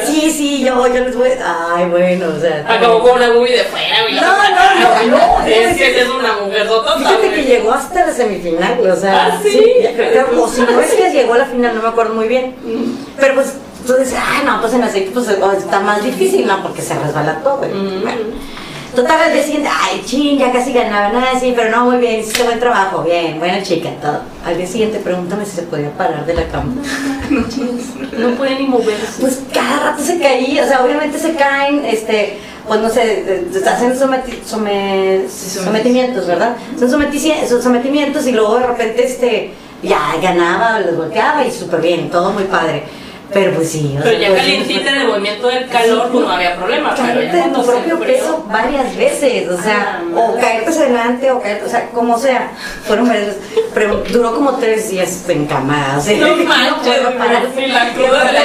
Sí, 0.05 0.31
sí, 0.31 0.63
yo, 0.63 0.88
yo 0.88 1.03
les 1.03 1.15
voy. 1.15 1.29
Ay, 1.43 1.86
bueno, 1.86 2.27
o 2.36 2.39
sea. 2.39 2.65
Acabó 2.67 3.01
con 3.01 3.17
una 3.17 3.34
movie 3.34 3.57
de 3.57 3.63
fuera, 3.65 4.01
güey. 4.03 4.15
No, 4.15 4.21
no, 4.21 5.07
no, 5.09 5.17
no. 5.17 5.47
Es 5.53 5.77
que 5.77 6.01
es 6.01 6.09
una 6.09 6.34
mujer 6.34 6.67
Fíjate 6.97 7.29
que 7.31 7.43
llegó 7.43 7.71
hasta 7.73 8.05
la 8.05 8.13
semifinal, 8.13 8.79
o 8.79 8.95
sea, 8.95 9.25
¿Ah, 9.34 9.39
sí? 9.43 9.73
o 10.38 10.47
si 10.47 10.61
no 10.61 10.79
es 10.79 10.93
que 10.93 11.09
llegó 11.24 11.34
a 11.34 11.39
la 11.39 11.45
final, 11.45 11.76
no 11.76 11.82
me 11.82 11.88
acuerdo 11.89 12.13
muy 12.13 12.28
bien. 12.28 12.55
Pero 13.19 13.36
pues 13.36 13.53
tú 13.88 13.93
dices, 13.95 14.15
ah, 14.17 14.43
no, 14.45 14.61
pues 14.61 14.74
en 14.74 14.84
aceite 14.84 15.11
pues 15.11 15.28
está 15.28 15.80
más 15.80 16.03
difícil, 16.03 16.45
¿no? 16.47 16.61
Porque 16.61 16.82
se 16.82 16.97
resbala 16.97 17.39
todo. 17.43 17.57
bueno. 17.57 17.74
Total, 18.95 19.19
al 19.24 19.34
día 19.34 19.41
siguiente, 19.41 19.67
ay, 19.74 20.03
ching, 20.05 20.38
ya 20.38 20.51
casi 20.51 20.71
ganaba 20.71 21.09
nada, 21.09 21.39
sí, 21.39 21.51
pero 21.55 21.71
no, 21.71 21.86
muy 21.86 21.97
bien, 21.97 22.19
hiciste 22.19 22.43
buen 22.43 22.59
trabajo, 22.59 23.01
bien, 23.01 23.39
buena 23.39 23.63
chica, 23.63 23.89
todo. 23.99 24.19
Al 24.45 24.55
día 24.55 24.67
siguiente, 24.67 24.99
pregúntame 24.99 25.45
si 25.47 25.51
se 25.55 25.61
podía 25.63 25.89
parar 25.97 26.28
de 26.28 26.36
la 26.36 26.47
cama. 26.49 26.76
No 28.17 28.30
puede 28.36 28.59
ni 28.59 28.67
moverse. 28.67 29.19
Pues 29.19 29.41
cada 29.51 29.80
rato 29.91 30.03
se 30.03 30.19
caía, 30.19 30.63
o 30.63 30.67
sea, 30.67 30.84
obviamente 30.86 31.17
se 31.17 31.34
caen, 31.34 31.84
este, 31.86 32.38
pues 32.67 32.82
no 32.82 32.89
sé, 32.89 33.45
hacen 33.67 33.93
someti- 33.99 34.43
some- 34.45 35.28
sometimientos, 35.28 36.28
¿verdad? 36.28 36.55
Son 36.80 36.91
sometimientos 37.63 38.28
y 38.28 38.32
luego 38.32 38.59
de 38.59 38.67
repente, 38.67 39.05
este, 39.07 39.53
ya 39.84 40.15
ganaba, 40.21 40.79
los 40.79 40.95
golpeaba 40.95 41.45
y 41.45 41.51
súper 41.51 41.81
bien, 41.81 42.09
todo 42.09 42.31
muy 42.31 42.45
padre. 42.45 42.84
Pero 43.34 43.51
pues 43.55 43.69
sí, 43.71 43.95
o 43.97 44.03
Pero 44.03 44.11
sea, 44.11 44.19
ya 44.19 44.27
pues, 44.29 44.39
calientita 44.41 44.89
en 44.91 45.01
el 45.01 45.07
movimiento 45.07 45.47
del 45.47 45.67
calor, 45.69 46.09
pues 46.11 46.25
no 46.25 46.31
había 46.31 46.55
problema. 46.55 46.93
Caerte 46.95 47.36
de 47.38 47.43
tu 47.49 47.65
propio 47.65 47.99
peso 47.99 48.45
varias 48.51 48.95
veces, 48.95 49.49
o 49.49 49.61
sea, 49.61 50.01
Ah, 50.03 50.03
o 50.15 50.38
caerte 50.39 50.69
hacia 50.69 50.84
adelante 50.84 51.31
o 51.31 51.41
caerte, 51.41 51.65
o 51.65 51.69
sea, 51.69 51.89
como 51.89 52.17
sea, 52.19 52.51
fueron 52.86 53.07
varias 53.07 53.27
veces, 53.27 53.41
pero 53.73 54.03
duró 54.11 54.34
como 54.36 54.53
tres 54.57 54.89
días 54.89 55.27
en 55.27 55.45
cama, 55.47 55.95
o 55.97 56.01
sea, 56.01 56.17
No 56.27 56.36
que 56.38 56.43
manches, 56.43 56.97
puedo 56.99 57.17
parar. 57.17 57.47
ni 57.55 57.67
la 57.67 57.93
cruda 57.93 58.23
de 58.25 58.34
la 58.34 58.43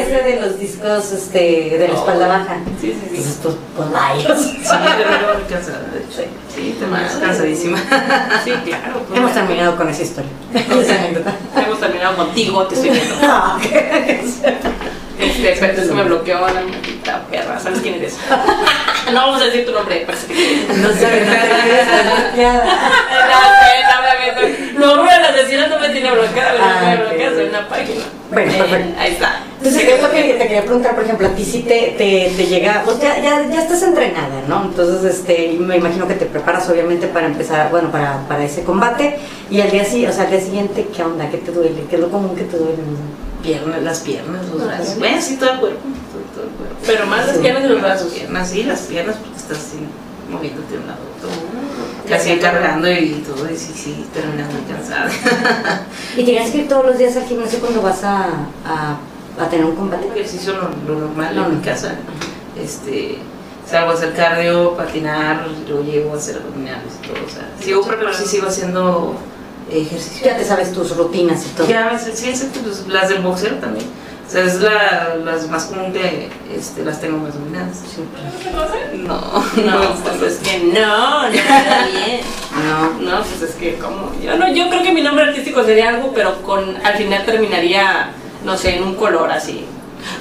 ese 0.00 0.22
de 0.22 0.40
los 0.40 0.58
discos, 0.58 1.12
este, 1.12 1.76
de 1.78 1.88
la 1.88 1.94
espalda 1.94 2.26
baja. 2.28 2.56
Sí, 2.80 2.88
sí, 2.92 3.00
sí. 3.10 3.16
Entonces, 3.16 3.38
pues, 3.42 3.54
pues, 3.76 3.90
vaya. 3.92 4.36
Sí, 4.36 4.58
te 4.62 5.04
veo 5.04 5.48
cansada, 5.48 5.80
de 5.92 5.98
hecho. 6.00 6.30
Sí, 6.54 6.76
te 6.78 6.86
veo 6.86 7.20
cansadísima. 7.20 7.78
Sí, 8.44 8.50
claro. 8.64 9.00
pues, 9.08 9.18
Hemos 9.18 9.32
terminado 9.32 9.76
con 9.76 9.88
esa 9.88 10.02
historia. 10.02 10.30
Hemos 10.54 11.80
terminado 11.80 12.16
contigo, 12.16 12.64
te 12.66 12.74
estoy 12.74 12.90
viendo. 12.90 13.14
Ok. 14.24 14.72
Este, 15.16 15.52
espérate, 15.52 15.80
es 15.82 15.86
que 15.88 15.94
me 15.94 16.02
bloqueó 16.02 16.40
la 16.40 16.54
maldita 16.54 17.22
perra. 17.30 17.56
¿Sabes 17.60 17.78
quién 17.80 17.94
eres? 17.94 18.16
No 19.12 19.20
vamos 19.26 19.42
a 19.42 19.44
decir 19.44 19.64
tu 19.66 19.70
nombre, 19.72 20.02
parece 20.06 20.26
que 20.26 20.66
No 20.78 20.88
sabes, 20.88 21.26
no 21.26 21.32
te 21.34 21.62
quedes 21.68 21.86
bloqueada. 22.32 22.64
No, 24.76 24.96
bueno, 24.96 25.20
las 25.20 25.34
vecinas 25.34 25.68
no 25.70 25.78
me 25.78 25.88
tiene 25.90 26.10
bloqueada, 26.10 26.50
pero 26.52 26.64
Ah, 26.64 26.96
no 27.12 27.36
me 27.36 27.48
una 27.48 27.68
página. 27.68 28.04
Bueno, 28.32 28.52
Eh, 28.52 28.56
perfecto. 28.58 29.00
Ahí 29.00 29.12
está. 29.12 29.40
Entonces, 29.58 29.84
es 29.88 30.02
lo 30.02 30.10
que 30.10 30.22
te 30.22 30.38
quería 30.38 30.62
preguntar, 30.64 30.94
por 30.96 31.04
ejemplo, 31.04 31.28
a 31.28 31.30
ti 31.30 31.44
sí 31.44 31.60
te, 31.62 31.94
te, 31.96 32.32
te 32.36 32.46
llega, 32.46 32.82
pues 32.84 33.00
ya, 33.00 33.18
ya, 33.20 33.46
ya 33.48 33.62
estás 33.62 33.82
entrenada, 33.82 34.42
¿no? 34.48 34.64
Entonces, 34.64 35.04
este, 35.14 35.56
me 35.60 35.76
imagino 35.76 36.08
que 36.08 36.14
te 36.14 36.26
preparas 36.26 36.68
obviamente 36.68 37.06
para 37.06 37.26
empezar, 37.26 37.70
bueno, 37.70 37.90
para, 37.92 38.26
para 38.26 38.42
ese 38.44 38.64
combate, 38.64 39.18
y 39.50 39.60
al 39.60 39.70
día, 39.70 39.84
sí- 39.84 40.06
o 40.06 40.12
sea, 40.12 40.24
al 40.24 40.30
día 40.32 40.40
siguiente, 40.40 40.88
¿qué 40.94 41.02
onda? 41.04 41.30
¿Qué 41.30 41.38
te 41.38 41.52
duele? 41.52 41.84
¿Qué 41.88 41.96
es 41.96 42.00
lo 42.00 42.10
común 42.10 42.34
que 42.34 42.42
te 42.44 42.56
duele? 42.56 42.78
Piernas, 43.44 43.82
las 43.82 44.00
piernas, 44.00 44.40
los 44.48 44.64
brazos. 44.66 44.98
Bueno, 44.98 45.20
sí, 45.20 45.36
todo 45.36 45.50
el 45.52 45.60
cuerpo. 45.60 45.80
Todo, 45.82 46.22
todo 46.34 46.44
el 46.44 46.50
cuerpo. 46.56 46.76
Pero 46.86 47.06
más 47.06 47.26
las 47.26 47.36
piernas 47.36 47.64
y 47.64 47.68
los 47.68 47.80
brazos. 47.82 48.06
Las 48.06 48.14
piernas, 48.18 48.48
sí, 48.50 48.62
las 48.64 48.80
piernas, 48.80 49.16
porque 49.16 49.36
estás 49.36 49.58
así 49.58 49.76
moviéndote 50.30 50.72
de 50.72 50.78
un 50.78 50.86
lado 50.86 50.98
a 50.98 51.28
otro. 51.28 52.08
Casi 52.08 52.36
cargando 52.38 52.90
y 52.90 53.22
todo, 53.26 53.50
y 53.50 53.56
sí, 53.56 53.72
sí, 53.74 54.06
terminas 54.12 54.50
muy 54.52 54.62
cansada. 54.62 55.10
¿Y 56.16 56.24
tienes 56.24 56.50
que 56.50 56.58
ir 56.58 56.68
todos 56.68 56.86
los 56.86 56.98
días 56.98 57.16
al 57.16 57.24
gimnasio 57.24 57.60
cuando 57.60 57.82
vas 57.82 58.02
a, 58.02 58.24
a, 58.66 58.96
a 59.38 59.48
tener 59.48 59.64
un 59.66 59.76
combate? 59.76 60.08
ejercicio 60.08 60.54
lo, 60.54 60.70
lo 60.94 61.00
normal 61.00 61.36
No, 61.36 61.46
en 61.46 61.58
mi 61.58 61.62
casa. 61.64 61.94
Este, 62.58 63.18
salgo 63.70 63.90
a 63.90 63.94
hacer 63.94 64.14
cardio, 64.14 64.74
patinar, 64.76 65.46
luego 65.68 65.82
llego 65.84 66.14
a 66.14 66.16
hacer 66.16 66.36
abdominales 66.36 66.92
y 67.02 67.06
todo. 67.08 67.16
O 67.26 67.28
sea, 67.30 67.50
sigo, 67.60 67.82
pero 67.86 68.12
sí 68.12 68.24
sigo 68.26 68.48
haciendo 68.48 69.16
ejercicio. 69.82 70.26
Ya 70.26 70.36
te 70.36 70.44
sabes 70.44 70.72
tus 70.72 70.96
rutinas 70.96 71.44
y 71.46 71.48
todo. 71.50 71.66
Ya, 71.68 71.98
sí, 71.98 72.28
exacto, 72.28 72.60
pues, 72.62 72.86
las 72.88 73.08
del 73.08 73.22
boxeo 73.22 73.54
también. 73.54 73.86
O 74.26 74.30
sea, 74.30 74.44
es 74.44 74.60
la, 74.60 75.16
las 75.22 75.48
más 75.50 75.64
común 75.64 75.92
que 75.92 76.30
este, 76.56 76.82
las 76.82 77.00
tengo 77.00 77.18
más 77.18 77.34
dominadas. 77.34 77.82
No, 78.94 79.14
No, 79.62 79.94
pues 80.18 80.32
es 80.32 80.38
que 80.38 80.58
no, 80.60 81.22
no 81.22 81.28
está 81.28 81.86
bien. 81.86 82.20
No, 82.64 83.00
no, 83.00 83.22
pues 83.22 83.50
es 83.50 83.56
que 83.56 83.74
como. 83.78 84.12
Yo 84.22 84.36
no, 84.38 84.50
yo 84.52 84.68
creo 84.70 84.82
que 84.82 84.92
mi 84.92 85.02
nombre 85.02 85.24
artístico 85.24 85.62
sería 85.64 85.90
algo, 85.90 86.12
pero 86.14 86.42
con 86.42 86.76
al 86.84 86.94
final 86.94 87.24
terminaría, 87.26 88.12
no 88.44 88.56
sé, 88.56 88.76
en 88.76 88.84
un 88.84 88.94
color 88.94 89.30
así. 89.30 89.66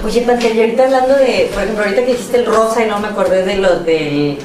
Oye, 0.06 0.22
Pantel, 0.22 0.56
y 0.56 0.62
ahorita 0.62 0.84
hablando 0.84 1.16
de, 1.16 1.50
por 1.54 1.64
ejemplo, 1.64 1.84
ahorita 1.84 2.06
que 2.06 2.12
dijiste 2.12 2.38
el 2.38 2.46
rosa 2.46 2.84
y 2.84 2.88
no 2.88 3.00
me 3.00 3.08
acordé 3.08 3.44
de 3.44 3.56
los 3.56 3.86
del... 3.86 4.40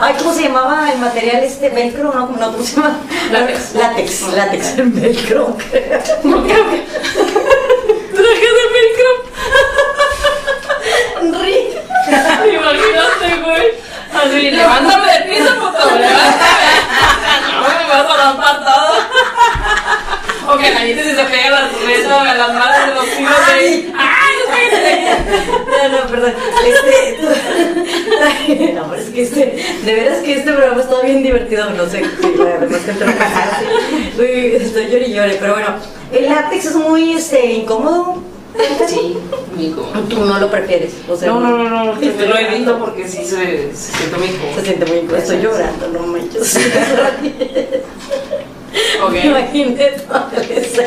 Ay, 0.00 0.14
¿cómo 0.18 0.32
se 0.32 0.42
llamaba 0.44 0.92
el 0.92 0.98
material 0.98 1.42
este? 1.42 1.68
¿Velcro? 1.70 2.12
No, 2.12 2.26
no 2.26 2.52
¿cómo 2.52 2.64
se 2.64 2.76
llama? 2.76 2.98
Látex. 3.30 3.74
Látex, 3.74 4.22
látex, 4.34 4.76
velcro. 4.76 5.56
No 6.24 6.42
creo 6.44 6.70
que. 6.70 6.86
Traje 8.14 8.48
de 8.56 8.64
velcro. 8.74 9.30
Imagínate, 12.46 13.42
güey. 13.44 13.66
Así, 14.12 14.50
levántame 14.50 15.12
del 15.12 15.24
piso, 15.24 15.54
puto, 15.56 15.98
levántame. 15.98 16.70
No 17.54 17.68
me 17.68 17.88
vas 17.88 18.06
a 18.10 18.30
romper 18.30 18.56
todo. 18.64 18.94
O 20.52 20.58
que 20.58 20.70
la 20.70 20.80
gente 20.80 21.14
se 21.14 21.24
pega 21.24 21.50
las 21.50 21.86
besos 21.86 22.12
a 22.12 22.34
las 22.34 22.52
manos 22.54 22.86
de 22.86 22.94
los 22.94 23.20
hijos 23.20 23.46
de 23.46 23.52
ahí. 23.52 23.92
¡Ay, 24.60 25.06
no! 25.06 25.88
No, 25.88 26.04
no, 26.04 26.10
perdón. 26.10 26.32
Este, 26.66 27.18
tú- 27.20 28.74
no, 28.74 28.90
pero 28.90 29.02
es 29.02 29.08
que 29.10 29.22
este, 29.22 29.64
de 29.84 29.94
veras 29.94 30.18
que 30.18 30.34
este 30.34 30.52
programa 30.52 30.80
está 30.82 31.00
bien 31.02 31.22
divertido, 31.22 31.70
no 31.70 31.86
sé 31.88 32.02
si 32.20 32.38
la 32.38 32.58
demás 32.58 32.84
gente 32.84 33.04
lo 33.06 33.12
pasa. 33.12 33.60
Uy, 34.18 34.56
estoy 34.60 34.86
llori 34.90 35.04
y 35.06 35.12
llore, 35.14 35.36
pero 35.40 35.52
bueno, 35.54 35.68
el 36.12 36.24
látex 36.26 36.66
es 36.66 36.74
muy 36.74 37.12
este, 37.14 37.46
incómodo. 37.52 38.22
Sí, 38.88 39.16
muy 39.54 39.66
incómodo. 39.66 40.00
Tú 40.08 40.24
no 40.24 40.38
lo 40.38 40.50
prefieres, 40.50 40.92
o 41.08 41.16
sea, 41.16 41.28
No, 41.28 41.40
no, 41.40 41.56
no, 41.56 41.84
no, 41.84 41.98
te 41.98 42.26
lo 42.26 42.36
evito 42.36 42.78
porque 42.78 43.06
sí 43.08 43.24
se, 43.24 43.74
se 43.74 43.92
siente 43.96 44.16
muy 44.18 44.26
incómodo. 44.28 44.54
Se 44.56 44.62
siente 44.64 44.86
muy 44.86 44.96
incómodo. 44.98 45.18
Estoy 45.18 45.40
llorando, 45.40 45.88
no 45.88 46.06
manches. 46.08 46.58
Ok. 49.04 49.14
Imagínate. 49.24 49.96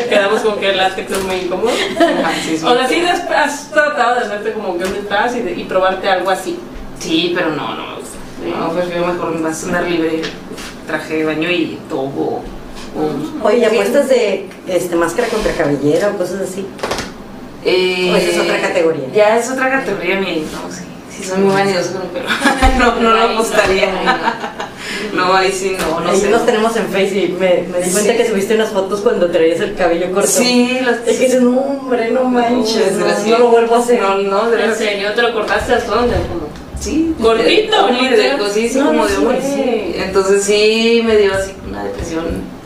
Quedamos 0.10 0.42
con 0.42 0.60
que 0.60 0.70
el 0.70 0.78
látex 0.78 1.12
es 1.12 1.24
muy 1.24 1.36
incómodo. 1.36 1.70
Ajá, 1.70 2.32
sí, 2.44 2.58
sí. 2.58 2.66
O 2.66 2.74
sea, 2.74 2.88
sí 2.88 3.02
has, 3.06 3.22
has 3.30 3.72
tratado 3.72 4.20
de 4.20 4.26
hacerte 4.26 4.54
como 4.54 4.78
que 4.78 4.86
un 4.86 4.94
disfraz 4.94 5.36
y, 5.36 5.42
de- 5.42 5.54
y 5.54 5.64
probarte 5.66 6.08
algo 6.10 6.30
así. 6.30 6.58
Sí, 7.00 7.34
pero 7.36 7.50
no, 7.50 7.76
no 7.76 7.88
me 7.88 7.96
gusta. 7.96 8.18
No, 8.60 8.70
prefiero 8.72 9.08
mejor 9.08 9.38
más 9.40 9.64
andar 9.66 9.84
libre, 9.84 10.22
traje 10.88 11.18
de 11.18 11.26
baño 11.26 11.50
y 11.50 11.80
todo. 11.90 12.42
O, 12.96 13.44
Oye, 13.48 13.58
¿y 13.58 13.66
apuestas 13.66 14.08
de 14.10 14.48
este, 14.68 14.96
máscara 14.96 15.28
contra 15.28 15.52
cabellera 15.54 16.10
o 16.10 16.18
cosas 16.18 16.42
así? 16.42 16.66
Eh, 17.66 18.12
¿O 18.14 18.16
esa 18.16 18.30
es 18.30 18.38
otra 18.40 18.62
categoría? 18.62 19.06
Ya 19.14 19.38
es 19.38 19.50
otra 19.50 19.70
categoría, 19.72 20.20
mi. 20.20 20.42
No, 20.52 20.72
sí. 20.72 20.84
Sí, 21.10 21.24
soy 21.24 21.40
muy 21.40 21.54
vanidosa, 21.54 22.02
pero 22.14 22.26
no, 22.80 22.96
no 23.02 23.12
lo 23.12 23.22
apostaría. 23.34 23.90
No, 25.14 25.34
ahí 25.34 25.52
sí, 25.52 25.76
no, 25.80 26.00
no 26.00 26.10
Ahí 26.12 26.18
sé. 26.20 26.30
nos 26.30 26.46
tenemos 26.46 26.76
en 26.76 26.88
Face 26.88 27.16
y 27.18 27.28
me, 27.40 27.64
me 27.72 27.80
di 27.82 27.92
cuenta 27.92 28.12
Sí. 28.12 28.18
que 28.18 28.28
subiste 28.30 28.56
unas 28.56 28.70
fotos 28.72 29.02
cuando 29.02 29.30
traías 29.30 29.60
el 29.60 29.76
cabello 29.76 30.12
corto. 30.12 30.28
Sí, 30.30 30.80
las. 30.84 31.00
Es 31.08 31.18
que 31.18 31.26
dices, 31.26 31.42
no, 31.42 31.60
hombre, 31.60 32.12
no 32.12 32.24
manches, 32.26 32.76
no, 32.78 32.86
desgraciado. 33.06 33.32
no 33.32 33.46
lo 33.46 33.52
vuelvo 33.52 33.76
a 33.76 33.80
hacer. 33.80 34.02
No, 34.02 34.18
no, 34.18 34.50
de 34.50 34.64
¿En 34.66 34.76
serio? 34.76 35.14
¿Te 35.14 35.22
lo 35.22 35.34
cortaste 35.34 35.74
hasta 35.74 35.96
dónde? 35.96 36.16
Sí. 36.80 37.14
Gordito, 37.20 37.82
bonito. 37.84 38.16
de- 38.16 38.52
Sí, 38.54 38.70
sí, 38.70 38.78
No, 38.80 38.88
como 38.88 39.04
no 39.04 39.08
de 39.08 39.18
hombre, 39.18 39.42
sí. 39.42 39.94
Entonces 39.98 40.44
sí 40.44 41.02
me 41.06 41.16
dio 41.18 41.34
así 41.34 41.52
una 41.70 41.84
depresión 41.86 42.26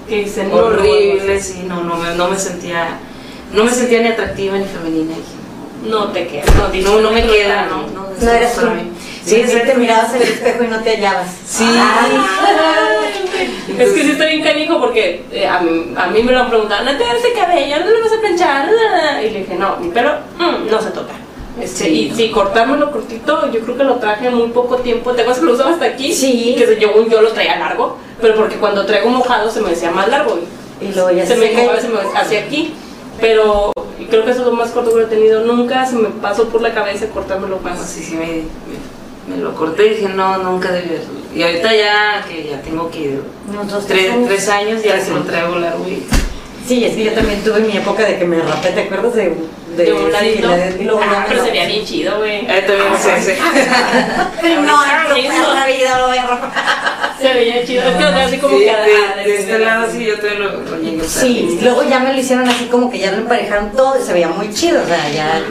Que 0.10 0.24
dice, 0.24 0.44
no 0.46 0.50
lo 0.56 0.62
vuelvo 0.64 0.68
a 0.70 0.82
horrible, 0.82 1.42
sí, 1.42 1.64
no, 1.68 1.84
no 1.84 1.98
me, 1.98 2.16
no 2.16 2.28
me 2.30 2.38
sentía. 2.40 2.98
No 3.54 3.64
me 3.64 3.72
sentía 3.72 4.02
ni 4.02 4.08
atractiva 4.10 4.58
ni 4.58 4.66
femenina. 4.66 5.14
Dije, 5.16 5.90
No 5.90 6.08
te 6.12 6.28
queda. 6.28 6.46
No, 6.56 6.92
No, 6.96 7.02
no 7.02 7.12
me 7.12 7.24
queda, 7.28 7.68
¿no? 7.68 7.82
no, 7.82 7.88
no, 7.88 8.08
No 8.20 8.32
eres 8.32 8.52
para 8.54 8.70
tú. 8.70 8.74
mí. 8.76 8.92
Sí, 9.28 9.36
sí, 9.36 9.41
te 9.41 9.41
exactamente. 9.43 9.80
mirabas 9.82 10.15
en 10.15 10.21
el 10.21 10.28
espejo 10.30 10.63
y 10.63 10.67
no 10.67 10.80
te 10.82 10.89
hallabas. 10.95 11.28
Sí. 11.45 11.65
Es 13.78 13.89
que 13.91 14.01
sí 14.03 14.11
estoy 14.11 14.28
bien 14.28 14.43
canijo 14.43 14.80
porque 14.80 15.23
eh, 15.32 15.45
a, 15.45 15.59
mí, 15.59 15.93
a 15.95 16.07
mí 16.07 16.23
me 16.23 16.32
lo 16.32 16.39
han 16.39 16.49
preguntado, 16.49 16.86
¿no 16.86 16.97
te 16.97 17.03
das 17.03 17.15
ese 17.17 17.34
cabello? 17.34 17.80
¿No 17.80 17.86
lo 17.91 18.01
vas 18.01 18.13
a 18.13 18.19
planchar? 18.21 18.69
Y 19.23 19.30
le 19.30 19.39
dije, 19.39 19.55
no, 19.55 19.78
mi 19.78 19.89
pelo 19.89 20.13
mm, 20.38 20.71
no 20.71 20.82
se 20.82 20.91
toca. 20.91 21.13
Este, 21.61 21.86
Sí, 21.86 22.01
y 22.05 22.09
no. 22.09 22.15
si 22.15 22.32
cortármelo 22.32 22.91
cortito, 22.91 23.51
yo 23.51 23.59
creo 23.61 23.78
que 23.78 23.84
lo 23.84 23.95
traje 23.95 24.30
muy 24.30 24.47
poco 24.49 24.78
tiempo. 24.78 25.11
Tengo 25.13 25.34
que 25.34 25.41
lo 25.41 25.53
usaba 25.53 25.71
hasta 25.71 25.86
aquí. 25.86 26.13
Sí. 26.13 26.55
Que 26.57 26.78
yo, 26.80 27.07
yo 27.07 27.21
lo 27.21 27.32
traía 27.34 27.57
largo, 27.59 27.97
pero 28.21 28.36
porque 28.36 28.55
cuando 28.55 28.86
traigo 28.86 29.09
mojado 29.09 29.49
se 29.51 29.61
me 29.61 29.71
decía 29.71 29.91
más 29.91 30.07
largo. 30.07 30.39
y 30.82 30.86
Y 30.86 30.93
luego 30.93 31.11
ya 31.11 31.25
se 31.25 31.36
me 31.36 31.49
se 31.49 31.89
me 31.89 31.99
hacía 32.15 32.39
aquí. 32.41 32.73
Pero 33.19 33.71
y 33.99 34.05
creo 34.05 34.23
que 34.23 34.32
eso 34.32 34.41
es 34.41 34.45
lo 34.45 34.53
más 34.53 34.69
corto 34.69 34.93
que 34.95 35.01
he 35.01 35.05
tenido. 35.07 35.41
Nunca 35.41 35.86
se 35.86 35.95
me 35.95 36.09
pasó 36.09 36.47
por 36.49 36.61
la 36.61 36.73
cabeza 36.73 37.07
cortármelo 37.09 37.59
más. 37.59 37.80
sí, 37.89 38.03
sí, 38.03 38.15
me, 38.15 38.25
me, 38.28 38.43
me 39.28 39.38
lo 39.38 39.53
corté 39.55 39.88
y 39.88 39.89
dije, 39.95 40.09
no, 40.09 40.38
nunca 40.39 40.71
debí 40.71 40.95
hacerlo. 40.95 41.17
Y 41.36 41.43
ahorita 41.43 41.73
ya, 41.75 42.25
que 42.28 42.47
ya 42.49 42.61
tengo 42.61 42.89
que 42.89 43.19
Unos 43.49 43.71
dos, 43.71 43.86
tres, 43.86 44.09
años. 44.11 44.28
tres 44.28 44.49
años, 44.49 44.84
ya 44.84 44.99
se 44.99 45.11
lo 45.11 45.21
traigo 45.23 45.55
largo 45.59 45.88
y... 45.88 46.03
Sí, 46.67 46.84
es 46.84 46.95
que 46.95 47.05
yo 47.05 47.11
también 47.13 47.41
tuve 47.43 47.59
mi 47.61 47.78
época 47.78 48.03
de 48.03 48.17
que 48.19 48.25
me 48.25 48.39
rapé, 48.41 48.71
¿te 48.71 48.82
acuerdas 48.82 49.15
de, 49.15 49.34
de, 49.78 49.84
De 49.86 49.93
un 49.93 50.11
ladito. 50.11 50.49
sí, 50.53 50.59
de- 50.80 50.86
ya 50.86 50.91
Ah, 51.01 51.19
me 51.21 51.25
pero 51.30 51.39
lo- 51.39 51.45
sería 51.45 51.65
bien 51.65 51.86
chido, 51.86 52.17
güey. 52.17 52.39
Eh, 52.45 52.63
también 52.67 52.88
sí, 53.01 53.32
sí. 53.32 53.32
Pero 54.41 54.61
no, 54.63 54.86
no, 54.86 55.09
no, 55.09 55.53
la 55.53 55.65
vida 55.67 55.97
lo 55.99 56.07
voy 56.07 56.17
a 56.17 56.28
romper. 56.28 56.49
Se 57.21 57.34
veía 57.34 57.65
chido. 57.65 57.84
Es 57.84 57.95
que 57.95 58.03
o 58.03 58.09
sea, 58.09 58.25
así 58.25 58.38
como 58.39 58.57
Sí, 58.57 58.65
que. 58.65 58.71
de, 58.71 59.23
de- 59.23 59.32
de 59.32 59.39
este 59.39 59.59
lado 59.59 59.88
sí, 59.89 60.05
yo 60.05 60.19
también 60.19 60.43
lo, 60.43 60.51
lo 60.61 60.78
llegué 60.82 61.01
a 61.01 61.05
usar. 61.05 61.23
Sí, 61.23 61.59
luego 61.61 61.84
ya 61.89 61.99
me 61.99 62.13
lo 62.13 62.19
hicieron 62.19 62.49
así 62.49 62.65
como 62.65 62.91
que 62.91 62.99
ya 62.99 63.11
lo 63.11 63.17
emparejaron 63.19 63.71
todo 63.71 63.97
y 64.01 64.05
se 64.05 64.11
veía 64.11 64.28
muy 64.28 64.53
chido, 64.53 64.82
o 64.84 64.88
sea, 64.88 65.09
ya. 65.09 65.41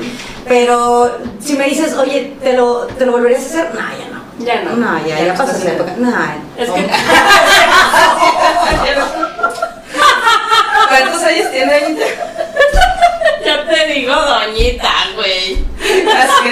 Pero 0.48 1.18
si 1.40 1.54
me 1.54 1.64
dices, 1.66 1.94
oye, 1.94 2.36
¿te 2.42 2.52
lo, 2.52 2.86
te 2.98 3.06
lo 3.06 3.12
volverías 3.12 3.42
a 3.42 3.46
hacer? 3.46 3.74
No, 3.74 3.80
ya 3.80 4.08
no. 4.12 4.20
Ya 4.44 4.62
no. 4.62 4.76
No, 4.76 4.98
ya, 5.06 5.16
Ya 5.18 5.24
ya 5.24 5.32
no 5.32 5.38
pasó 5.38 5.56
esa 5.56 5.72
época. 5.72 5.92
No, 5.98 6.10
Es 6.56 6.70
que. 6.70 6.86
¿Cuántos 10.88 11.22
años 11.24 11.50
tiene? 11.50 11.96
Ya 13.44 13.66
te 13.68 13.86
digo, 13.92 14.14
doñita, 14.14 14.92
güey. 15.14 15.58
Así 15.80 16.48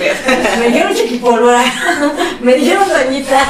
es. 0.00 0.16
Me 0.58 0.66
dijeron 0.66 0.94
chiquipólvora, 0.94 1.64
me 2.40 2.54
dijeron 2.54 2.88
doñita. 2.88 3.40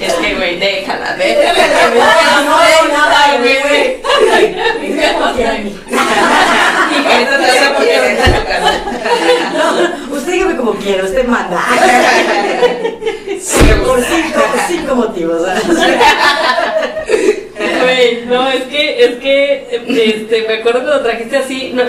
Es 0.00 0.12
que, 0.14 0.34
güey, 0.34 0.58
déjala, 0.58 1.16
déjala. 1.18 1.64
No, 1.94 2.42
no, 2.42 2.50
no, 2.50 2.88
nada, 2.88 3.38
güey. 3.38 3.98
Ahorita 7.06 7.38
te 7.38 7.46
vas 7.46 7.62
a 7.62 7.74
poner 7.74 8.18
No, 9.54 10.16
usted 10.16 10.32
dígame 10.32 10.56
como 10.56 10.72
quiera, 10.74 11.04
usted 11.04 11.26
manda. 11.26 11.64
Sí, 13.40 13.66
Por 13.84 14.02
cinco, 14.04 14.40
cinco 14.68 14.94
motivos. 14.94 15.42
Güey, 17.82 18.24
no, 18.26 18.48
es 18.48 18.62
que, 18.64 19.04
es 19.04 19.16
que, 19.16 19.82
este, 19.88 20.46
me 20.46 20.54
acuerdo 20.54 20.82
cuando 20.84 21.02
trajiste 21.02 21.36
así, 21.36 21.72
no, 21.74 21.82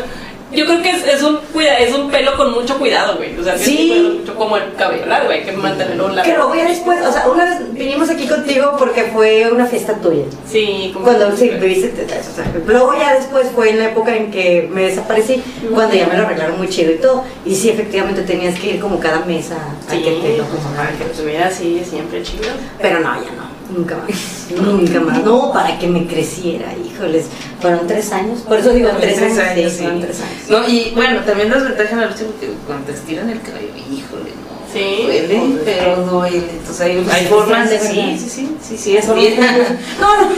yo 0.52 0.66
creo 0.66 0.82
que 0.82 0.90
es, 0.92 1.06
es 1.08 1.24
un 1.24 1.40
es 1.60 1.94
un 1.96 2.10
pelo 2.10 2.36
con 2.38 2.52
mucho 2.54 2.78
cuidado, 2.78 3.18
güey, 3.18 3.38
o 3.40 3.44
sea, 3.44 3.54
que 3.54 3.60
Sí. 3.60 3.92
es 3.92 3.98
un 4.00 4.04
pelo 4.08 4.20
mucho 4.20 4.36
como 4.36 4.58
el 4.58 4.74
cabello 4.76 5.06
largo, 5.06 5.28
güey, 5.28 5.40
hay 5.40 5.46
que 5.46 5.52
mantenerlo 5.52 6.10
largo. 6.10 6.24
Que 6.32 6.38
luego 6.38 6.56
ya 6.56 6.68
después, 6.68 7.06
o 7.06 7.12
sea, 7.12 7.28
una 7.28 7.46
vez 7.46 7.74
vinimos 7.74 8.10
aquí 8.10 8.28
contigo 8.28 8.76
porque 8.78 9.04
fue 9.14 9.52
una 9.52 9.66
fiesta 9.66 9.94
tuya. 9.96 10.24
Sí, 10.50 10.92
como 10.94 11.06
Cuando 11.06 11.36
sí, 11.36 11.50
viviste, 11.50 11.90
te- 11.90 12.04
o 12.06 12.24
sea, 12.36 12.52
luego 12.66 12.94
ya 12.98 13.16
después 13.16 13.48
fue 13.54 13.70
en 13.72 13.80
la 13.80 13.86
época 13.90 14.16
en 14.16 14.32
que 14.32 14.68
me 14.72 14.84
desaparecí, 14.84 15.44
cuando 15.74 15.96
ya 15.96 16.08
me 16.08 16.18
lo 16.18 16.24
arreglaron 16.26 16.58
muy 16.58 16.70
chido 16.70 16.92
y 16.92 16.96
todo. 16.98 17.24
Y 17.46 17.56
sí, 17.56 17.70
efectivamente 17.70 18.22
tenías 18.24 18.58
que 18.60 18.72
ir 18.76 18.80
como 18.80 19.00
cada 19.00 19.20
mes 19.26 19.52
a, 19.52 19.56
a 19.56 19.92
Sí, 19.92 20.02
que 20.02 20.12
te 20.12 20.38
lo 20.38 20.46
pues, 20.46 20.62
para 20.76 20.92
que 20.92 21.26
viera 21.26 21.48
así, 21.48 21.84
siempre 21.88 22.24
chido. 22.24 22.50
Pero 22.82 23.00
no, 23.00 23.14
ya 23.16 23.32
no. 23.32 23.49
Nunca 23.76 23.98
más. 23.98 24.48
Nunca 24.62 25.00
más. 25.00 25.24
No, 25.24 25.52
para 25.54 25.78
que 25.78 25.88
me 25.88 26.08
creciera, 26.08 26.74
híjoles. 26.78 27.28
Fueron 27.62 27.88
tres 27.88 28.12
años. 28.12 28.40
Por 28.42 28.58
eso 28.58 28.74
digo 28.74 28.90
tres, 29.00 29.22
años. 29.22 29.74
sí. 29.74 29.80
fueron 29.84 30.02
tres 30.02 30.22
años. 30.22 30.50
No, 30.50 30.68
y 30.68 30.92
bueno, 30.96 31.22
también 31.22 31.50
las 31.50 31.64
ventajas 31.64 31.92
en 31.94 32.00
la 32.00 32.06
lucha 32.08 32.24
porque 32.26 32.50
cuando 32.66 32.86
te 32.86 32.94
estiran 32.94 33.30
el 33.30 33.42
cabello, 33.42 33.74
híjole, 33.76 34.32
no. 34.32 34.49
Sí. 34.74 35.00
Duele, 35.04 35.42
pero 35.66 35.96
duele. 35.98 36.38
Entonces 36.38 36.82
hay, 36.82 37.06
hay 37.12 37.26
formas 37.26 37.70
de. 37.70 37.80
Sí, 37.80 38.18
sí, 38.20 38.30
sí, 38.30 38.56
sí, 38.62 38.78
sí, 38.78 38.98
es 38.98 39.14
bien. 39.16 39.40
No, 40.00 40.22
no, 40.22 40.30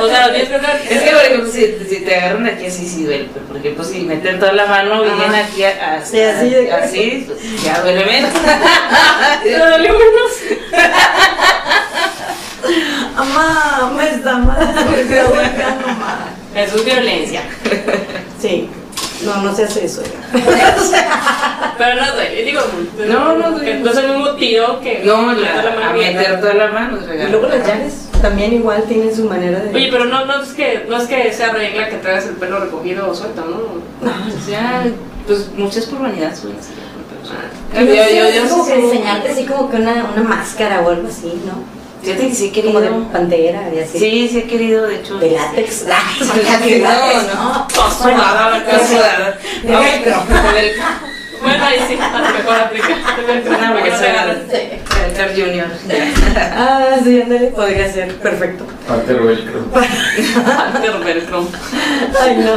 O 0.00 0.08
sea. 0.08 0.26
Es 0.34 0.48
que, 1.02 1.10
por 1.10 1.22
ejemplo, 1.24 1.50
si, 1.52 1.76
si 1.88 1.96
te 2.04 2.16
agarran 2.16 2.46
aquí 2.46 2.66
así, 2.66 2.88
sí 2.88 3.04
duele. 3.04 3.28
Pero, 3.34 3.44
por 3.46 3.56
ejemplo, 3.58 3.84
si 3.84 4.00
meten 4.00 4.40
toda 4.40 4.52
la 4.54 4.66
mano 4.66 5.02
bien 5.02 5.14
Ajá. 5.14 5.40
aquí, 5.44 5.62
a- 5.64 6.02
Sí, 6.04 6.20
así 6.20 6.48
de- 6.48 6.72
así, 6.72 7.24
pues, 7.28 7.62
ya 7.62 7.80
duele 7.82 8.04
menos. 8.06 8.32
Dolió 9.44 9.92
menos. 9.92 10.32
Mamá, 13.16 13.92
me 13.96 14.08
está 14.10 14.38
mal. 14.38 14.74
Me 14.90 15.00
está 15.02 15.24
golpeando 15.24 15.86
mal. 15.88 16.18
Eso 16.54 16.76
es 16.76 16.84
violencia. 16.84 17.42
Sí. 18.40 18.70
No, 19.24 19.42
no 19.42 19.54
se 19.54 19.64
hace 19.64 19.84
eso 19.84 20.02
ya. 20.34 21.74
Pero 21.76 22.00
no 22.00 22.12
duele, 22.14 22.42
digo, 22.42 22.60
No, 23.08 23.34
no 23.36 23.50
duele. 23.52 23.80
No 23.80 23.90
es 23.90 23.96
el 23.98 24.08
mismo 24.08 24.30
tiro 24.36 24.80
que. 24.80 25.02
No, 25.04 25.22
meter 25.22 25.64
la, 25.64 25.70
mano 25.74 25.90
a 25.90 25.92
meter 25.92 26.40
toda 26.40 26.54
la 26.54 26.68
mano. 26.68 26.98
Y 26.98 27.30
luego 27.30 27.46
las 27.48 27.66
llaves 27.66 28.08
también 28.22 28.52
igual 28.54 28.84
tienen 28.84 29.14
su 29.14 29.24
manera 29.24 29.60
de. 29.60 29.74
Oye, 29.74 29.88
pero 29.90 30.04
no, 30.06 30.24
no 30.24 30.42
es 30.42 30.50
que 30.50 30.86
no 30.88 30.96
es 30.96 31.08
que 31.08 31.32
sea 31.32 31.52
regla 31.52 31.88
que 31.88 31.96
traigas 31.96 32.26
el 32.26 32.36
pelo 32.36 32.60
recogido 32.60 33.10
o 33.10 33.14
suelto, 33.14 33.44
¿no? 33.44 34.08
O 34.08 34.46
sea, 34.46 34.84
pues 35.26 35.48
muchas 35.56 35.86
por 35.86 36.00
vanidad 36.00 36.34
suelen 36.36 36.62
ser. 36.62 36.74
Yo, 37.74 37.80
Yo, 37.80 37.94
yo, 37.94 38.34
yo, 38.34 38.44
es 38.44 38.50
como 38.50 38.64
sí, 38.64 38.72
que 38.72 38.76
sí. 38.76 38.84
enseñarte 38.86 39.30
así 39.30 39.44
como 39.44 39.70
que 39.70 39.76
una, 39.76 40.10
una 40.12 40.22
máscara 40.28 40.80
o 40.80 40.88
algo 40.90 41.06
así, 41.08 41.40
¿no? 41.46 41.79
Fíjate 42.02 42.28
que 42.28 42.34
sí 42.34 42.52
he 42.54 42.62
Como 42.62 42.80
querido. 42.80 43.00
de 43.00 43.06
pantera 43.12 43.62
y 43.74 43.78
así. 43.80 43.98
Sí, 43.98 44.28
sí 44.30 44.38
he 44.38 44.44
querido, 44.44 44.86
de 44.86 44.96
hecho. 44.96 45.18
De 45.18 45.30
látex. 45.32 45.84
No, 46.80 47.66
no. 47.66 47.90
Sudada. 47.90 49.38
De 49.62 49.76
velcro. 49.76 50.24
De 50.26 50.52
velcro. 50.52 50.84
Bueno, 51.42 51.64
ahí 51.64 51.78
sí, 51.88 51.98
a 51.98 52.18
lo 52.18 52.34
mejor 52.34 52.54
aplica. 52.54 52.88
Una 53.48 53.70
no 53.70 53.80
Carter 53.80 55.34
Junior. 55.34 55.68
Ah, 56.36 56.96
sí, 57.02 57.22
ándale, 57.22 57.46
podría 57.48 57.90
ser. 57.92 58.14
Perfecto. 58.16 58.64
Parte 58.86 59.14
del 59.14 59.22
velcro. 59.22 59.60
Pero 60.80 61.00
velcro. 61.00 61.48
Ay, 62.20 62.36
no. 62.36 62.56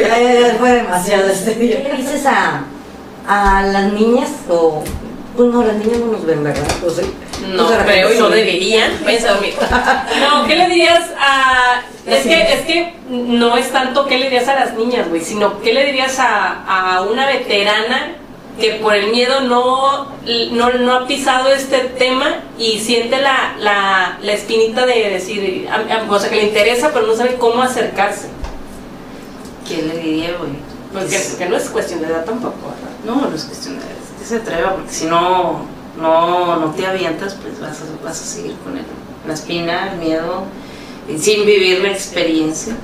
Ya, 0.00 0.18
ya, 0.22 0.40
ya 0.40 0.54
fue 0.58 0.72
demasiado 0.72 1.28
este 1.28 1.54
día. 1.54 1.82
¿Qué 1.82 1.88
le 1.90 1.96
dices 2.02 2.26
a, 2.26 2.64
a 3.28 3.62
las 3.62 3.92
niñas? 3.92 4.30
O. 4.48 4.82
Pues 5.36 5.48
no, 5.52 5.64
las 5.64 5.74
niñas 5.76 5.98
no 5.98 6.06
nos 6.12 6.24
ven, 6.24 6.44
¿verdad? 6.44 6.62
O 6.86 6.90
sí. 6.90 7.02
No 7.48 7.66
Pues 7.66 7.78
creo 7.84 8.14
y 8.14 8.18
no 8.18 8.28
deberían. 8.30 8.92
Váyanse 9.04 9.28
a 9.28 9.32
dormir. 9.32 9.54
No, 10.20 10.46
¿qué 10.46 10.54
le 10.56 10.68
dirías 10.68 11.10
a.? 11.18 11.82
Es 12.06 12.22
Sí. 12.22 12.28
que, 12.28 12.52
es 12.52 12.60
que 12.66 12.94
no 13.08 13.56
es 13.56 13.70
tanto 13.72 14.06
qué 14.06 14.18
le 14.18 14.24
dirías 14.24 14.46
a 14.48 14.54
las 14.54 14.74
niñas, 14.74 15.08
güey, 15.08 15.22
sino 15.22 15.60
qué 15.60 15.72
le 15.74 15.84
dirías 15.86 16.18
a, 16.20 16.94
a 16.96 17.02
una 17.02 17.26
veterana 17.26 18.12
que 18.60 18.74
por 18.74 18.94
el 18.94 19.10
miedo 19.10 19.40
no, 19.40 20.06
no, 20.52 20.70
no 20.74 20.92
ha 20.94 21.06
pisado 21.08 21.48
este 21.52 21.78
tema 21.98 22.36
y 22.56 22.78
siente 22.78 23.20
la, 23.20 23.56
la, 23.58 24.18
la 24.22 24.32
espinita 24.32 24.86
de 24.86 25.10
decir, 25.10 25.68
a- 25.68 25.94
a- 26.04 26.08
o 26.10 26.18
sea, 26.20 26.30
que 26.30 26.36
le 26.36 26.44
interesa, 26.44 26.90
pero 26.92 27.06
no 27.08 27.16
sabe 27.16 27.34
cómo 27.36 27.62
acercarse. 27.62 28.28
¿Quién 29.66 29.88
le 29.88 29.96
diría, 29.98 30.36
güey? 30.38 30.52
Porque, 30.92 31.08
Pues, 31.08 31.28
porque 31.30 31.46
no 31.46 31.56
es 31.56 31.68
cuestión 31.70 32.00
de 32.02 32.06
edad 32.06 32.24
tampoco, 32.24 32.54
¿verdad? 32.68 32.94
No, 33.04 33.28
no 33.28 33.34
es 33.34 33.42
cuestión 33.44 33.80
de 33.80 33.86
que 34.24 34.28
se 34.30 34.36
atreva, 34.36 34.74
porque 34.74 34.90
si 34.92 35.06
no, 35.06 35.66
no, 36.00 36.56
no 36.56 36.70
te 36.72 36.86
avientas, 36.86 37.34
pues 37.34 37.60
vas 37.60 37.78
a, 37.82 38.04
vas 38.04 38.20
a 38.20 38.24
seguir 38.24 38.54
con 38.64 38.76
el, 38.76 38.84
la 39.26 39.34
espina, 39.34 39.92
el 39.92 39.98
miedo, 39.98 40.44
y 41.08 41.18
sin 41.18 41.44
vivir 41.44 41.80
la 41.80 41.90
experiencia. 41.90 42.74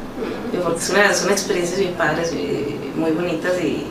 Porque 0.62 0.80
una- 0.92 1.14
son 1.14 1.30
experiencias 1.30 1.78
bien 1.80 1.94
padres, 1.94 2.30
eh, 2.34 2.76
muy 2.94 3.12
bonitas 3.12 3.52
y, 3.62 3.86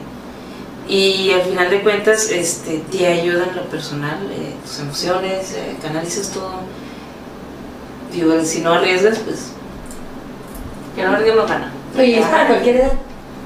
y 0.88 1.32
al 1.32 1.42
final 1.42 1.70
de 1.70 1.82
cuentas 1.82 2.30
este, 2.30 2.84
te 2.92 3.08
ayuda 3.08 3.46
en 3.50 3.56
lo 3.56 3.64
personal, 3.64 4.20
eh, 4.32 4.54
tus 4.64 4.80
emociones, 4.80 5.54
eh, 5.54 5.76
canalizas 5.82 6.30
todo. 6.30 6.62
Digo, 8.12 8.44
si 8.44 8.62
no 8.62 8.74
arriesgas, 8.74 9.20
pues, 9.20 9.52
Que 10.96 11.04
no 11.04 11.16
alguien 11.16 11.36
lo 11.36 11.46
gana. 11.48 11.72
Oye, 11.98 12.20
es 12.20 12.26
para 12.26 12.48
cualquier 12.48 12.76
edad. 12.78 12.92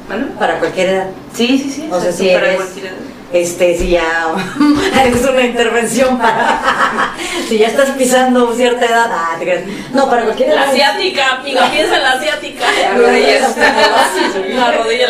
bueno. 0.07 0.27
Para 0.39 0.59
cualquier 0.59 0.89
edad. 0.89 1.09
Sí, 1.33 1.57
sí, 1.57 1.69
sí. 1.69 1.89
O 1.91 1.99
sea, 1.99 2.09
exacto, 2.09 2.23
si 2.23 2.33
para 2.33 2.47
eres- 2.47 2.55
cualquier 2.61 2.85
edad. 2.87 2.95
Este, 3.33 3.75
si 3.75 3.89
ya 3.89 4.27
es 5.05 5.25
una 5.25 5.41
intervención 5.41 6.19
para. 6.19 7.13
si 7.49 7.57
ya 7.57 7.67
estás 7.67 7.89
pisando 7.91 8.53
cierta 8.53 8.85
edad. 8.85 9.09
Ah. 9.11 9.39
No, 9.91 10.07
para 10.07 10.23
cualquier 10.23 10.53
La 10.53 10.69
asiática, 10.69 11.37
amiga, 11.37 11.67
piensa 11.71 11.97
en 11.97 12.03
la 12.03 12.11
asiática. 12.11 12.65
La 14.53 14.71
rodilla 14.71 15.07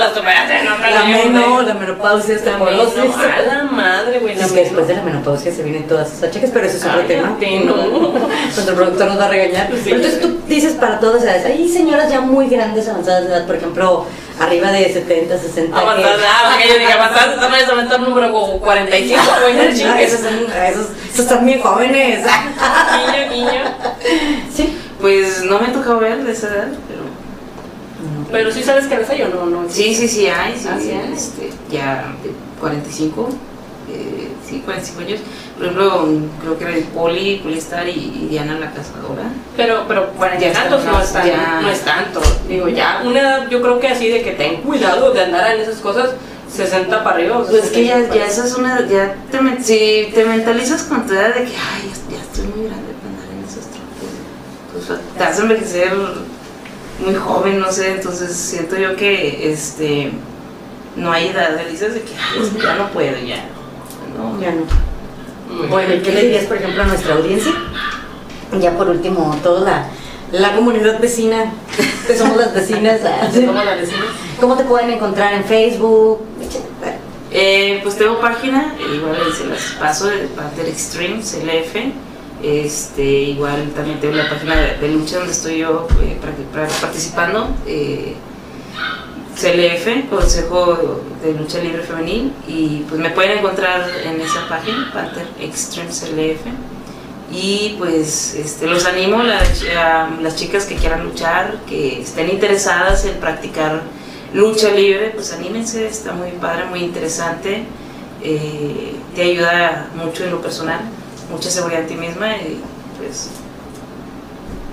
no 0.64 0.78
me 0.78 0.92
La 0.92 1.02
dio, 1.04 1.18
meno, 1.26 1.62
la 1.64 1.74
menopausia, 1.74 2.38
La 2.46 2.58
polosis. 2.58 2.96
meno, 2.96 3.14
a 3.24 3.42
la 3.42 3.64
madre, 3.64 4.20
güey. 4.20 4.36
la 4.36 4.46
Es 4.46 4.52
que 4.54 4.62
después 4.62 4.88
de 4.88 4.96
la 4.96 5.02
menopausia 5.02 5.52
se 5.52 5.64
vienen 5.64 5.86
todas 5.88 6.12
esas 6.14 6.30
achaques, 6.30 6.50
pero 6.54 6.66
eso 6.66 6.78
es 6.78 6.86
otro 6.86 7.02
tema. 7.02 7.38
Nuestro 7.40 8.76
productor 8.76 9.08
nos 9.08 9.20
va 9.20 9.26
a 9.26 9.30
regañar. 9.30 9.70
Entonces 9.70 10.22
tú 10.22 10.40
dices 10.48 10.74
para 10.74 11.00
todas 11.00 11.24
edades. 11.24 11.46
Hay 11.46 11.68
señoras 11.68 12.10
ya 12.10 12.22
muy 12.22 12.48
grandes, 12.48 12.88
avanzadas 12.88 13.24
de 13.26 13.30
edad, 13.36 13.46
por 13.46 13.56
ejemplo, 13.58 14.06
arriba 14.40 14.72
de 14.72 14.92
70, 14.92 15.38
60. 15.38 15.76
que- 15.76 15.82
Avanzada, 15.86 16.18
ah, 16.28 16.56
ok, 16.56 16.68
yo 16.68 16.80
dije, 16.80 16.92
esta 16.92 17.48
vez 17.50 17.70
aumentar 17.70 18.00
el 18.00 18.06
número 18.10 18.32
como 18.32 18.60
45, 18.60 19.22
güey, 19.42 19.54
no 19.56 19.62
Ah, 19.92 20.02
esos, 20.02 20.20
son, 20.22 20.34
esos, 20.52 20.88
esos 21.08 21.20
están 21.20 21.46
bien 21.46 21.62
jóvenes. 21.62 22.26
Guiño, 22.26 23.30
guiño. 23.32 23.62
Sí. 24.54 24.78
Pues 25.00 25.44
no 25.44 25.60
me 25.60 25.68
ha 25.68 25.74
tocado 25.74 26.00
ver 26.00 26.24
de 26.24 26.32
esa 26.32 26.48
edad, 26.48 26.68
pero 26.88 27.04
Pero 28.32 28.52
sí 28.52 28.64
sabes 28.64 28.86
que 28.86 28.96
eres 28.96 29.10
ahí 29.10 29.22
o 29.22 29.28
no, 29.30 29.46
no. 29.46 29.70
sí, 29.70 29.94
sí, 29.94 30.08
sí 30.08 30.28
hay, 30.28 30.58
sí, 30.58 30.68
Ah, 30.70 30.78
¿sí 30.82 30.92
hay? 30.92 31.14
este, 31.14 31.50
ya 31.70 32.14
de 32.24 32.32
45, 32.60 33.30
eh, 33.30 33.34
sí, 34.48 34.62
45 34.66 35.02
años. 35.02 35.20
Por 35.58 35.66
ejemplo, 35.66 36.08
creo 36.42 36.58
que 36.58 36.64
era 36.64 36.74
el 36.76 36.84
Poli, 36.86 37.38
Polistar 37.44 37.88
y, 37.88 37.92
y 37.92 38.28
Diana 38.30 38.60
la 38.60 38.72
Cazadora. 38.72 39.24
Pero, 39.56 39.86
pero 39.88 40.10
cuarenta 40.12 40.46
y 40.46 40.48
Ya 40.50 40.54
tantos 40.54 40.80
está, 40.80 40.92
no 40.92 41.02
es, 41.02 41.14
tan- 41.14 41.28
ya. 41.28 41.60
no 41.62 41.70
es 41.70 41.82
tanto. 41.82 42.22
Digo, 42.48 42.68
ya, 42.70 43.02
una 43.06 43.20
edad, 43.20 43.50
yo 43.50 43.62
creo 43.62 43.80
que 43.80 43.88
así 43.88 44.10
de 44.10 44.22
que 44.24 44.32
ten 44.32 44.62
cuidado 44.62 45.12
de 45.14 45.24
andar 45.24 45.56
en 45.56 45.62
esas 45.62 45.76
cosas, 45.78 46.12
60 46.54 47.04
para 47.04 47.16
arriba. 47.18 47.44
Pues 47.50 47.70
que 47.72 47.86
ya, 47.86 47.96
65 47.98 48.08
para 48.10 48.20
ya 48.20 48.26
esa 48.32 48.46
es 48.46 48.56
una, 48.56 48.88
ya 48.88 49.16
te, 49.32 49.64
si 49.64 50.12
te 50.14 50.26
mentalizas 50.26 50.84
con 50.84 51.06
tu 51.08 51.14
edad 51.14 51.34
de 51.36 51.46
que, 51.46 51.52
ay, 51.56 51.92
ya, 52.12 52.18
estoy 52.22 52.46
muy 52.48 52.68
grande 52.68 52.94
para 52.94 53.10
andar 53.14 53.30
en 53.32 53.44
esos 53.44 53.66
trotes, 53.72 54.88
pues 54.88 55.00
te 55.18 55.24
hace 55.24 55.42
envejecer 55.42 55.94
muy 57.04 57.16
joven, 57.16 57.60
no 57.60 57.72
sé, 57.72 57.92
entonces 57.92 58.36
siento 58.36 58.78
yo 58.78 58.96
que 58.96 59.52
este 59.52 60.12
no 60.96 61.12
hay 61.12 61.28
edad, 61.30 61.60
dices 61.70 61.96
de 61.96 62.02
que 62.02 62.14
"Ay, 62.14 62.44
es 62.44 62.50
que 62.50 62.62
ya 62.62 62.76
no 62.76 62.90
puedo, 62.92 63.18
ya. 63.18 63.44
No, 64.18 64.40
Ya 64.40 64.52
no. 64.52 65.68
Bueno, 65.70 65.94
¿y 65.94 66.00
qué 66.00 66.12
le 66.12 66.22
dirías, 66.24 66.46
por 66.46 66.58
ejemplo, 66.58 66.84
a 66.84 66.86
nuestra 66.88 67.16
audiencia? 67.16 67.52
Ya 68.60 68.72
por 68.78 68.90
último, 68.90 69.36
toda 69.44 69.62
la, 69.62 69.88
la 70.40 70.56
comunidad 70.56 71.00
vecina, 71.00 71.52
que 72.08 72.18
somos 72.18 72.38
las 72.38 72.54
vecinas, 72.54 73.02
ah, 73.06 73.30
¿Cómo 74.40 74.56
te 74.56 74.64
pueden 74.64 74.90
encontrar 74.92 75.34
en 75.34 75.44
Facebook? 75.44 76.22
Eh, 77.32 77.80
pues 77.84 77.98
tengo 77.98 78.20
página, 78.20 78.76
igual 78.96 79.18
se 79.36 79.46
las 79.48 79.62
paso, 79.80 80.08
de 80.08 80.28
Panther 80.28 80.68
Extreme, 80.68 81.22
CLF. 81.22 81.76
Este, 82.44 83.04
igual 83.04 83.72
también 83.76 84.00
tengo 84.02 84.16
la 84.16 84.30
página 84.30 84.56
de, 84.56 84.78
de 84.78 84.90
lucha 84.90 85.18
donde 85.18 85.32
estoy 85.32 85.60
yo 85.60 85.88
eh, 86.02 86.20
participando. 86.82 87.50
eh, 87.66 88.16
CLF, 89.36 90.10
Consejo 90.10 91.02
de 91.24 91.34
Lucha 91.34 91.60
Libre 91.60 91.84
Femenil, 91.84 92.34
y 92.48 92.86
pues 92.88 93.00
me 93.00 93.10
pueden 93.10 93.40
encontrar 93.40 93.90
en 94.04 94.22
esa 94.22 94.48
página, 94.48 94.92
Panther 94.94 95.28
Extreme 95.40 95.90
CLF. 95.90 96.42
Y 97.32 97.76
pues 97.80 98.36
este, 98.36 98.68
los 98.68 98.86
animo 98.86 99.20
a 99.20 99.24
las 100.22 100.36
chicas 100.36 100.66
que 100.66 100.76
quieran 100.76 101.04
luchar, 101.04 101.56
que 101.68 102.02
estén 102.02 102.30
interesadas 102.30 103.06
en 103.06 103.16
practicar 103.16 103.82
lucha 104.34 104.70
libre, 104.70 105.12
pues 105.16 105.34
anímense, 105.34 105.88
está 105.88 106.12
muy 106.12 106.32
padre, 106.32 106.66
muy 106.66 106.80
interesante, 106.80 107.64
eh, 108.24 108.96
te 109.16 109.22
ayuda 109.22 109.90
mucho 109.96 110.26
en 110.26 110.32
lo 110.32 110.42
personal, 110.42 110.82
mucha 111.32 111.50
seguridad 111.50 111.82
en 111.82 111.88
ti 111.88 111.96
misma 111.96 112.38
y 112.38 112.62
pues 112.98 113.30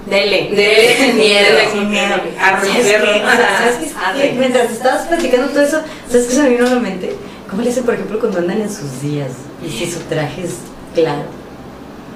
Dele. 0.06 0.50
de 0.54 1.12
miedo, 1.14 1.58
Sin 1.72 1.90
miedo. 1.90 2.14
a. 2.40 2.62
Mientras 4.38 4.70
estabas 4.70 5.06
platicando 5.06 5.48
todo 5.48 5.62
eso, 5.62 5.80
¿sabes 6.08 6.26
qué 6.26 6.32
se 6.34 6.42
me 6.42 6.48
vino 6.50 6.66
a 6.66 6.70
la 6.70 6.80
mente? 6.80 7.14
¿Cómo 7.48 7.62
le 7.62 7.70
hacen, 7.70 7.84
por 7.84 7.94
ejemplo, 7.94 8.18
cuando 8.18 8.38
andan 8.38 8.60
en 8.60 8.70
sus 8.72 9.02
días? 9.02 9.30
Y 9.64 9.70
si 9.70 9.90
su 9.90 10.00
traje 10.00 10.44
es 10.44 10.54
claro. 10.94 11.24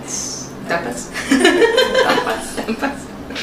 Tapas. 0.68 1.08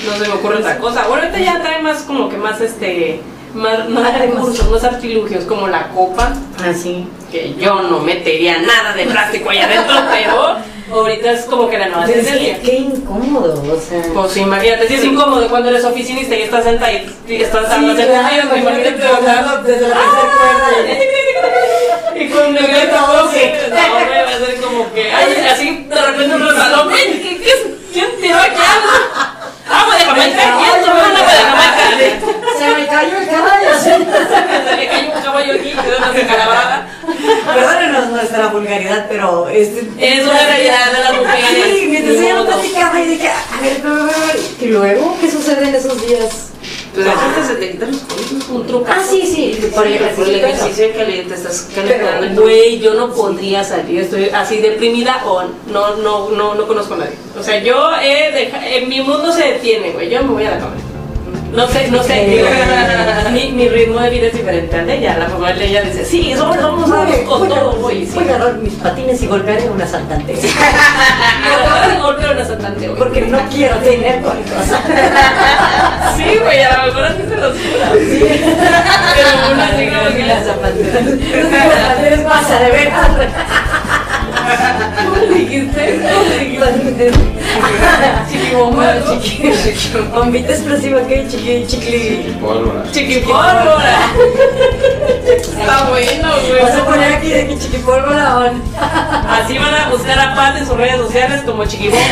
No 0.06 0.14
se 0.18 0.28
me 0.28 0.34
ocurre 0.34 0.58
otra 0.58 0.78
cosa. 0.80 1.08
Bueno, 1.08 1.24
ahorita 1.26 1.39
ya 1.39 1.62
trae 1.62 1.82
más 1.82 2.00
como 2.04 2.30
que 2.30 2.38
más 2.38 2.60
este. 2.62 3.22
Más, 3.54 3.89
más 3.89 4.18
recursos, 4.18 4.70
más 4.72 4.82
artilugios, 4.86 5.44
como 5.44 5.68
la 5.68 5.89
copa, 5.89 6.32
Así. 6.66 7.06
que 7.30 7.54
yo 7.56 7.82
no 7.82 8.00
metería 8.00 8.62
nada 8.62 8.94
de 8.96 9.04
plástico 9.08 9.50
allá 9.50 9.66
adentro, 9.66 9.94
pero 10.10 10.56
ahorita 11.00 11.32
es 11.32 11.46
como 11.46 11.70
que 11.70 11.78
la 11.78 11.89
nueva 11.89 12.06
tendencia. 12.06 12.60
qué 12.62 12.76
incómodo, 12.76 13.54
o 13.54 13.80
sea. 13.80 14.02
Pues 14.14 14.38
imagínate, 14.38 14.88
si 14.88 14.94
es 14.96 15.04
incómodo 15.04 15.48
cuando 15.50 15.70
eres 15.70 15.86
oficinista 15.86 16.36
y 16.36 16.44
estás 16.44 16.64
sentado 16.64 16.92
y 17.28 17.36
estás 17.36 17.70
hablando 17.70 17.96
claro, 17.96 18.58
imagínate 18.58 18.92
trabajando 18.94 19.64
desde 19.64 19.88
la 19.88 19.96
tercera 19.96 20.30
cuerda. 20.38 21.00
Y 22.14 22.30
con 22.30 22.54
bebé 22.54 22.88
todo 22.88 23.32
que 23.32 23.70
no, 23.70 23.98
hombre, 23.98 24.24
va 24.24 24.30
a 24.30 24.39
ser 24.39 24.62
como 24.62 24.94
que, 24.94 25.12
ay, 25.12 25.48
así 25.52 25.88
de 25.89 26.02
repente 26.02 26.36
un 26.36 26.48
resbalón, 26.48 26.89
ven, 26.89 27.22
¿qué, 27.22 27.38
qué, 27.42 27.76
¿quién 27.92 28.08
tiró 28.22 28.38
aquí 28.38 28.62
algo? 28.62 28.92
Agua 29.16 29.31
de 30.02 30.08
Jamaica, 30.08 30.58
¿quién 30.60 30.82
tomó 30.86 30.99
un 30.99 31.16
agua 31.16 31.32
de 31.32 31.43
Jamaica? 31.43 31.82
Se 32.58 32.66
me 32.76 32.88
cayó 32.88 33.18
el 33.18 33.28
caballo. 33.28 33.70
Se 33.82 33.99
le 33.99 34.88
cayó 34.88 35.16
un 35.16 35.22
caballo 35.22 35.54
aquí, 35.54 35.72
quedó 35.72 35.97
una 35.97 36.28
calabrada. 36.28 36.88
Perdónenos 37.54 38.10
nuestra 38.10 38.47
vulgaridad, 38.47 39.06
pero 39.10 39.49
este. 39.49 39.88
Es 39.99 40.24
una 40.24 40.43
realidad 40.45 40.91
de 40.91 40.99
las 40.99 41.14
mujeres. 41.14 41.80
Sí, 41.80 41.88
mientras 41.89 42.18
ella 42.18 42.45
platicaba 42.45 42.99
y 42.99 43.06
dije, 43.08 43.30
a 43.30 43.62
ver. 43.62 43.82
Y 44.60 44.66
luego, 44.68 45.18
¿qué 45.20 45.32
sucede 45.32 45.68
en 45.68 45.76
esos 45.76 46.08
días? 46.08 46.51
Pues 46.94 47.06
la 47.06 47.14
gente 47.18 47.46
se 47.48 47.56
te 47.56 47.72
quitan 47.72 47.92
los 47.92 48.02
códigos. 48.02 48.50
Un 48.50 48.68
truco. 48.68 48.86
Ah, 48.89 49.02
sí, 49.10 49.22
sí, 49.26 49.58
por 49.74 49.88
el 49.88 49.98
Por 50.14 50.28
el 50.28 50.36
ejercicio. 50.44 50.88
de 50.88 50.92
caliente, 50.94 51.34
estás 51.36 51.70
calentando. 51.74 52.42
Güey, 52.42 52.80
yo 52.80 52.94
no 52.96 53.14
podría 53.14 53.64
salir, 53.64 54.02
estoy 54.02 54.26
así 54.30 54.58
deprimida 54.58 55.24
o 55.26 55.44
no, 55.72 55.96
no, 55.98 56.30
no, 56.32 56.56
no 56.56 56.68
conozco 56.68 56.96
a 56.96 56.98
nadie. 56.98 57.14
O 57.39 57.42
sea, 57.44 57.64
yo 57.64 57.92
he 58.02 58.32
deja- 58.34 58.68
en 58.68 58.89
mi 58.89 59.02
mundo 59.02 59.32
se 59.32 59.44
detiene, 59.54 59.92
güey, 59.92 60.10
yo 60.10 60.22
me 60.24 60.34
voy 60.34 60.44
a 60.46 60.52
la 60.52 60.60
cama. 60.60 60.76
No 61.54 61.68
sé, 61.68 61.89
no 61.91 62.02
sé, 62.02 62.26
digo, 62.28 62.47
mi, 63.34 63.52
mi 63.52 63.68
ritmo 63.68 63.99
de 63.99 64.10
vida 64.10 64.28
es 64.28 64.34
diferente 64.34 64.74
al 64.78 64.88
de 64.88 64.97
ella. 64.99 65.18
La 65.18 65.28
mamá 65.28 65.52
de 65.52 65.66
ella 65.66 65.82
dice, 65.82 66.06
sí, 66.06 66.34
somos, 66.36 66.56
somos, 66.58 66.89
vamos 66.89 67.18
con 67.28 67.39
Voy 67.39 67.49
todo, 67.49 67.74
güey. 67.74 68.06
Sí. 68.06 68.12
Voy 68.16 68.30
a 68.30 68.36
agarrar 68.36 68.56
mis 68.56 68.74
patines 68.76 69.22
y 69.22 69.28
golpear 69.28 69.60
a 69.60 69.72
un 69.72 69.82
asaltante. 69.82 70.34
Yo 70.34 72.02
golpe 72.02 72.26
a 72.26 72.32
una 72.32 72.41
asaltante, 72.41 72.88
güey. 72.88 72.97
Porque 72.97 73.22
no 73.22 73.39
quiero 73.49 73.76
tener 73.78 74.22
cólicos. 74.22 74.52
Sí, 76.18 76.38
güey, 76.43 76.62
a 76.62 76.86
lo 76.86 76.88
mejor 76.88 77.06
así 77.06 77.22
se 77.28 77.36
los 77.38 77.54
jura. 77.54 77.91
Pero 79.16 79.30
una 79.54 79.66
así 79.66 79.88
como 79.88 80.16
que 80.16 80.26
Las 80.26 80.45
zapateras. 80.45 81.06
Las 81.06 81.82
zapateras 81.82 82.20
pasa 82.22 82.60
de 82.60 82.72
veras. 82.72 83.10
¿Cómo 85.04 85.34
dijiste? 85.34 85.99
¿Cómo 86.14 86.30
dijiste? 86.39 87.12
Chiquibomba, 88.52 89.02
chiqui. 89.22 89.49
Bombita 90.14 90.52
explosiva 90.52 91.02
que 91.08 91.26
chiqui, 91.30 91.66
chiqui. 91.68 92.36
Pólvora. 92.41 92.84
Chiquipólvora. 92.91 93.95
Está 95.26 95.84
bueno, 95.89 96.30
güey. 96.49 96.62
Vas 96.62 96.76
a 96.76 96.86
poner 96.86 97.14
aquí 97.14 97.30
de 97.30 97.47
que 97.47 97.58
chiquipólvora 97.58 98.39
o 98.39 98.41
Así 99.32 99.58
van 99.58 99.74
a 99.74 99.89
buscar 99.89 100.20
a 100.20 100.36
Pat 100.36 100.58
en 100.58 100.68
sus 100.68 100.76
redes 100.76 100.97
sociales 100.97 101.43
como 101.45 101.64
Chiquibomba. 101.66 102.04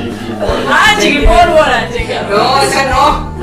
Chiquipólvora. 0.00 0.70
Ah, 0.70 0.96
Chiquipólvora, 0.98 1.88
chica. 1.92 2.22
No, 2.30 2.62
esa 2.62 2.84
no. 2.86 3.37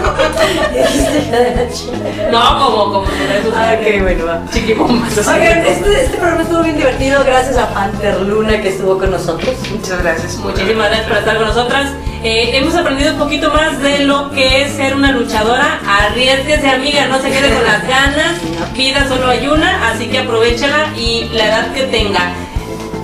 Dijiste 0.74 1.32
la 1.32 1.40
de 1.40 1.56
la 1.56 1.72
chica. 1.72 1.98
No, 2.32 2.60
como, 2.60 2.94
como 2.94 3.08
Ah, 3.56 3.76
ok, 3.80 4.02
bueno, 4.02 4.26
va. 4.26 4.42
Chiquibomba. 4.52 5.08
Oigan, 5.08 5.66
este, 5.66 6.04
este 6.04 6.18
programa 6.18 6.42
estuvo 6.44 6.64
bien 6.64 6.78
divertido 6.78 7.24
gracias 7.24 7.58
a 7.58 7.74
Panther 7.74 8.22
Luna 8.22 8.62
que 8.62 8.70
estuvo 8.70 8.98
con 8.98 9.12
nosotros. 9.12 9.56
Muchas 9.72 10.02
gracias. 10.02 10.38
Muchísimas 10.38 10.88
gracias 10.88 11.08
por 11.08 11.18
estar 11.18 11.38
con 11.38 11.48
nosotras. 11.48 11.92
Eh, 12.24 12.58
hemos 12.58 12.76
aprendido 12.76 13.14
un 13.14 13.20
poquito 13.20 13.52
más 13.52 13.80
de 13.82 14.00
lo 14.00 14.32
que 14.32 14.64
es 14.64 14.74
ser 14.74 14.96
una 14.96 15.12
luchadora. 15.12 15.80
Arriesguese, 15.88 16.68
amiga, 16.70 17.06
no 17.08 17.22
se 17.22 17.30
quede 17.30 17.54
con 17.54 17.64
las 17.64 17.88
ganas. 17.88 18.34
Vida 18.74 19.08
solo 19.08 19.30
hay 19.30 19.48
una, 19.48 19.92
así 19.92 20.08
que 20.08 20.20
aprovechala 20.20 20.88
y 20.98 21.30
la 21.34 21.48
edad 21.48 21.74
que 21.74 21.84
tenga. 21.84 22.34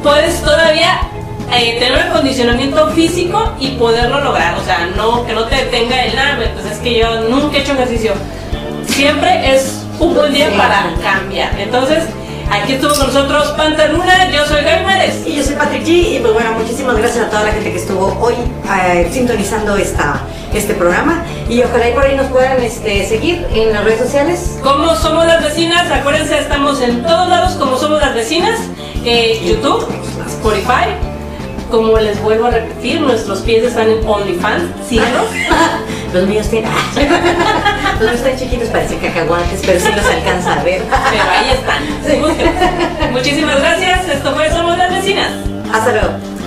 Puedes 0.01 0.41
todavía 0.41 1.10
eh, 1.53 1.77
tener 1.79 1.93
un 1.93 2.11
acondicionamiento 2.11 2.87
físico 2.91 3.53
y 3.59 3.69
poderlo 3.71 4.21
lograr. 4.21 4.57
O 4.57 4.63
sea, 4.63 4.87
no 4.95 5.25
que 5.25 5.33
no 5.33 5.45
te 5.45 5.55
detenga 5.55 6.05
el 6.05 6.15
nada. 6.15 6.39
Pues 6.53 6.65
es 6.65 6.77
que 6.79 6.97
yo 6.97 7.21
nunca 7.29 7.57
he 7.57 7.61
hecho 7.61 7.73
ejercicio. 7.73 8.13
Siempre 8.87 9.55
es 9.55 9.83
un 9.99 10.15
buen 10.15 10.33
día 10.33 10.49
para 10.57 10.85
cambiar. 11.01 11.59
Entonces, 11.59 12.03
aquí 12.49 12.73
estuvo 12.73 12.93
con 12.95 13.07
nosotros 13.07 13.49
Panther 13.57 13.91
Luna. 13.91 14.31
Yo 14.31 14.45
soy 14.45 14.63
Gaby. 14.63 14.81
Y 15.25 15.35
yo 15.35 15.43
soy 15.43 15.55
Patrick 15.55 15.83
G. 15.83 16.15
Y 16.15 16.19
pues 16.19 16.33
bueno, 16.33 16.53
muchísimas 16.53 16.97
gracias 16.97 17.25
a 17.25 17.29
toda 17.29 17.43
la 17.43 17.51
gente 17.51 17.71
que 17.71 17.77
estuvo 17.77 18.17
hoy 18.21 18.35
eh, 18.73 19.09
sintonizando 19.11 19.75
esta, 19.75 20.21
este 20.53 20.73
programa. 20.73 21.23
Y 21.49 21.61
ojalá 21.63 21.89
y 21.89 21.93
por 21.93 22.05
ahí 22.05 22.15
nos 22.15 22.27
puedan 22.27 22.61
este, 22.61 23.05
seguir 23.07 23.45
en 23.53 23.73
las 23.73 23.83
redes 23.83 23.99
sociales. 23.99 24.57
Como 24.63 24.95
somos 24.95 25.25
las 25.25 25.43
vecinas, 25.43 25.91
acuérdense, 25.91 26.37
estamos 26.37 26.81
en 26.81 27.03
todos 27.03 27.27
lados 27.27 27.53
como 27.53 27.77
somos 27.77 28.01
las 28.01 28.15
vecinas, 28.15 28.59
eh, 29.03 29.41
YouTube, 29.43 29.85
Spotify. 30.27 31.10
Como 31.71 31.97
les 31.97 32.21
vuelvo 32.21 32.47
a 32.47 32.51
repetir, 32.51 32.99
nuestros 32.99 33.39
pies 33.39 33.63
están 33.63 33.89
en 33.89 34.05
OnlyFans, 34.05 34.63
síganos. 34.89 35.25
Los 36.13 36.27
míos 36.27 36.49
tienen. 36.49 36.69
Los 37.93 38.01
míos 38.01 38.15
están 38.15 38.35
chiquitos, 38.37 38.67
parecen 38.67 38.99
cacahuates, 38.99 39.61
pero 39.65 39.79
sí 39.79 39.87
los 39.95 40.05
alcanza 40.05 40.59
a 40.59 40.63
ver. 40.63 40.81
Pero 40.81 41.23
ahí 41.31 41.51
están. 41.51 42.21
Búsquenlos. 42.21 43.11
Muchísimas 43.13 43.59
gracias. 43.61 44.09
Esto 44.09 44.35
fue 44.35 44.49
Somos 44.49 44.77
las 44.77 44.91
vecinas. 44.91 45.31
Hasta 45.71 45.91
luego. 45.93 46.40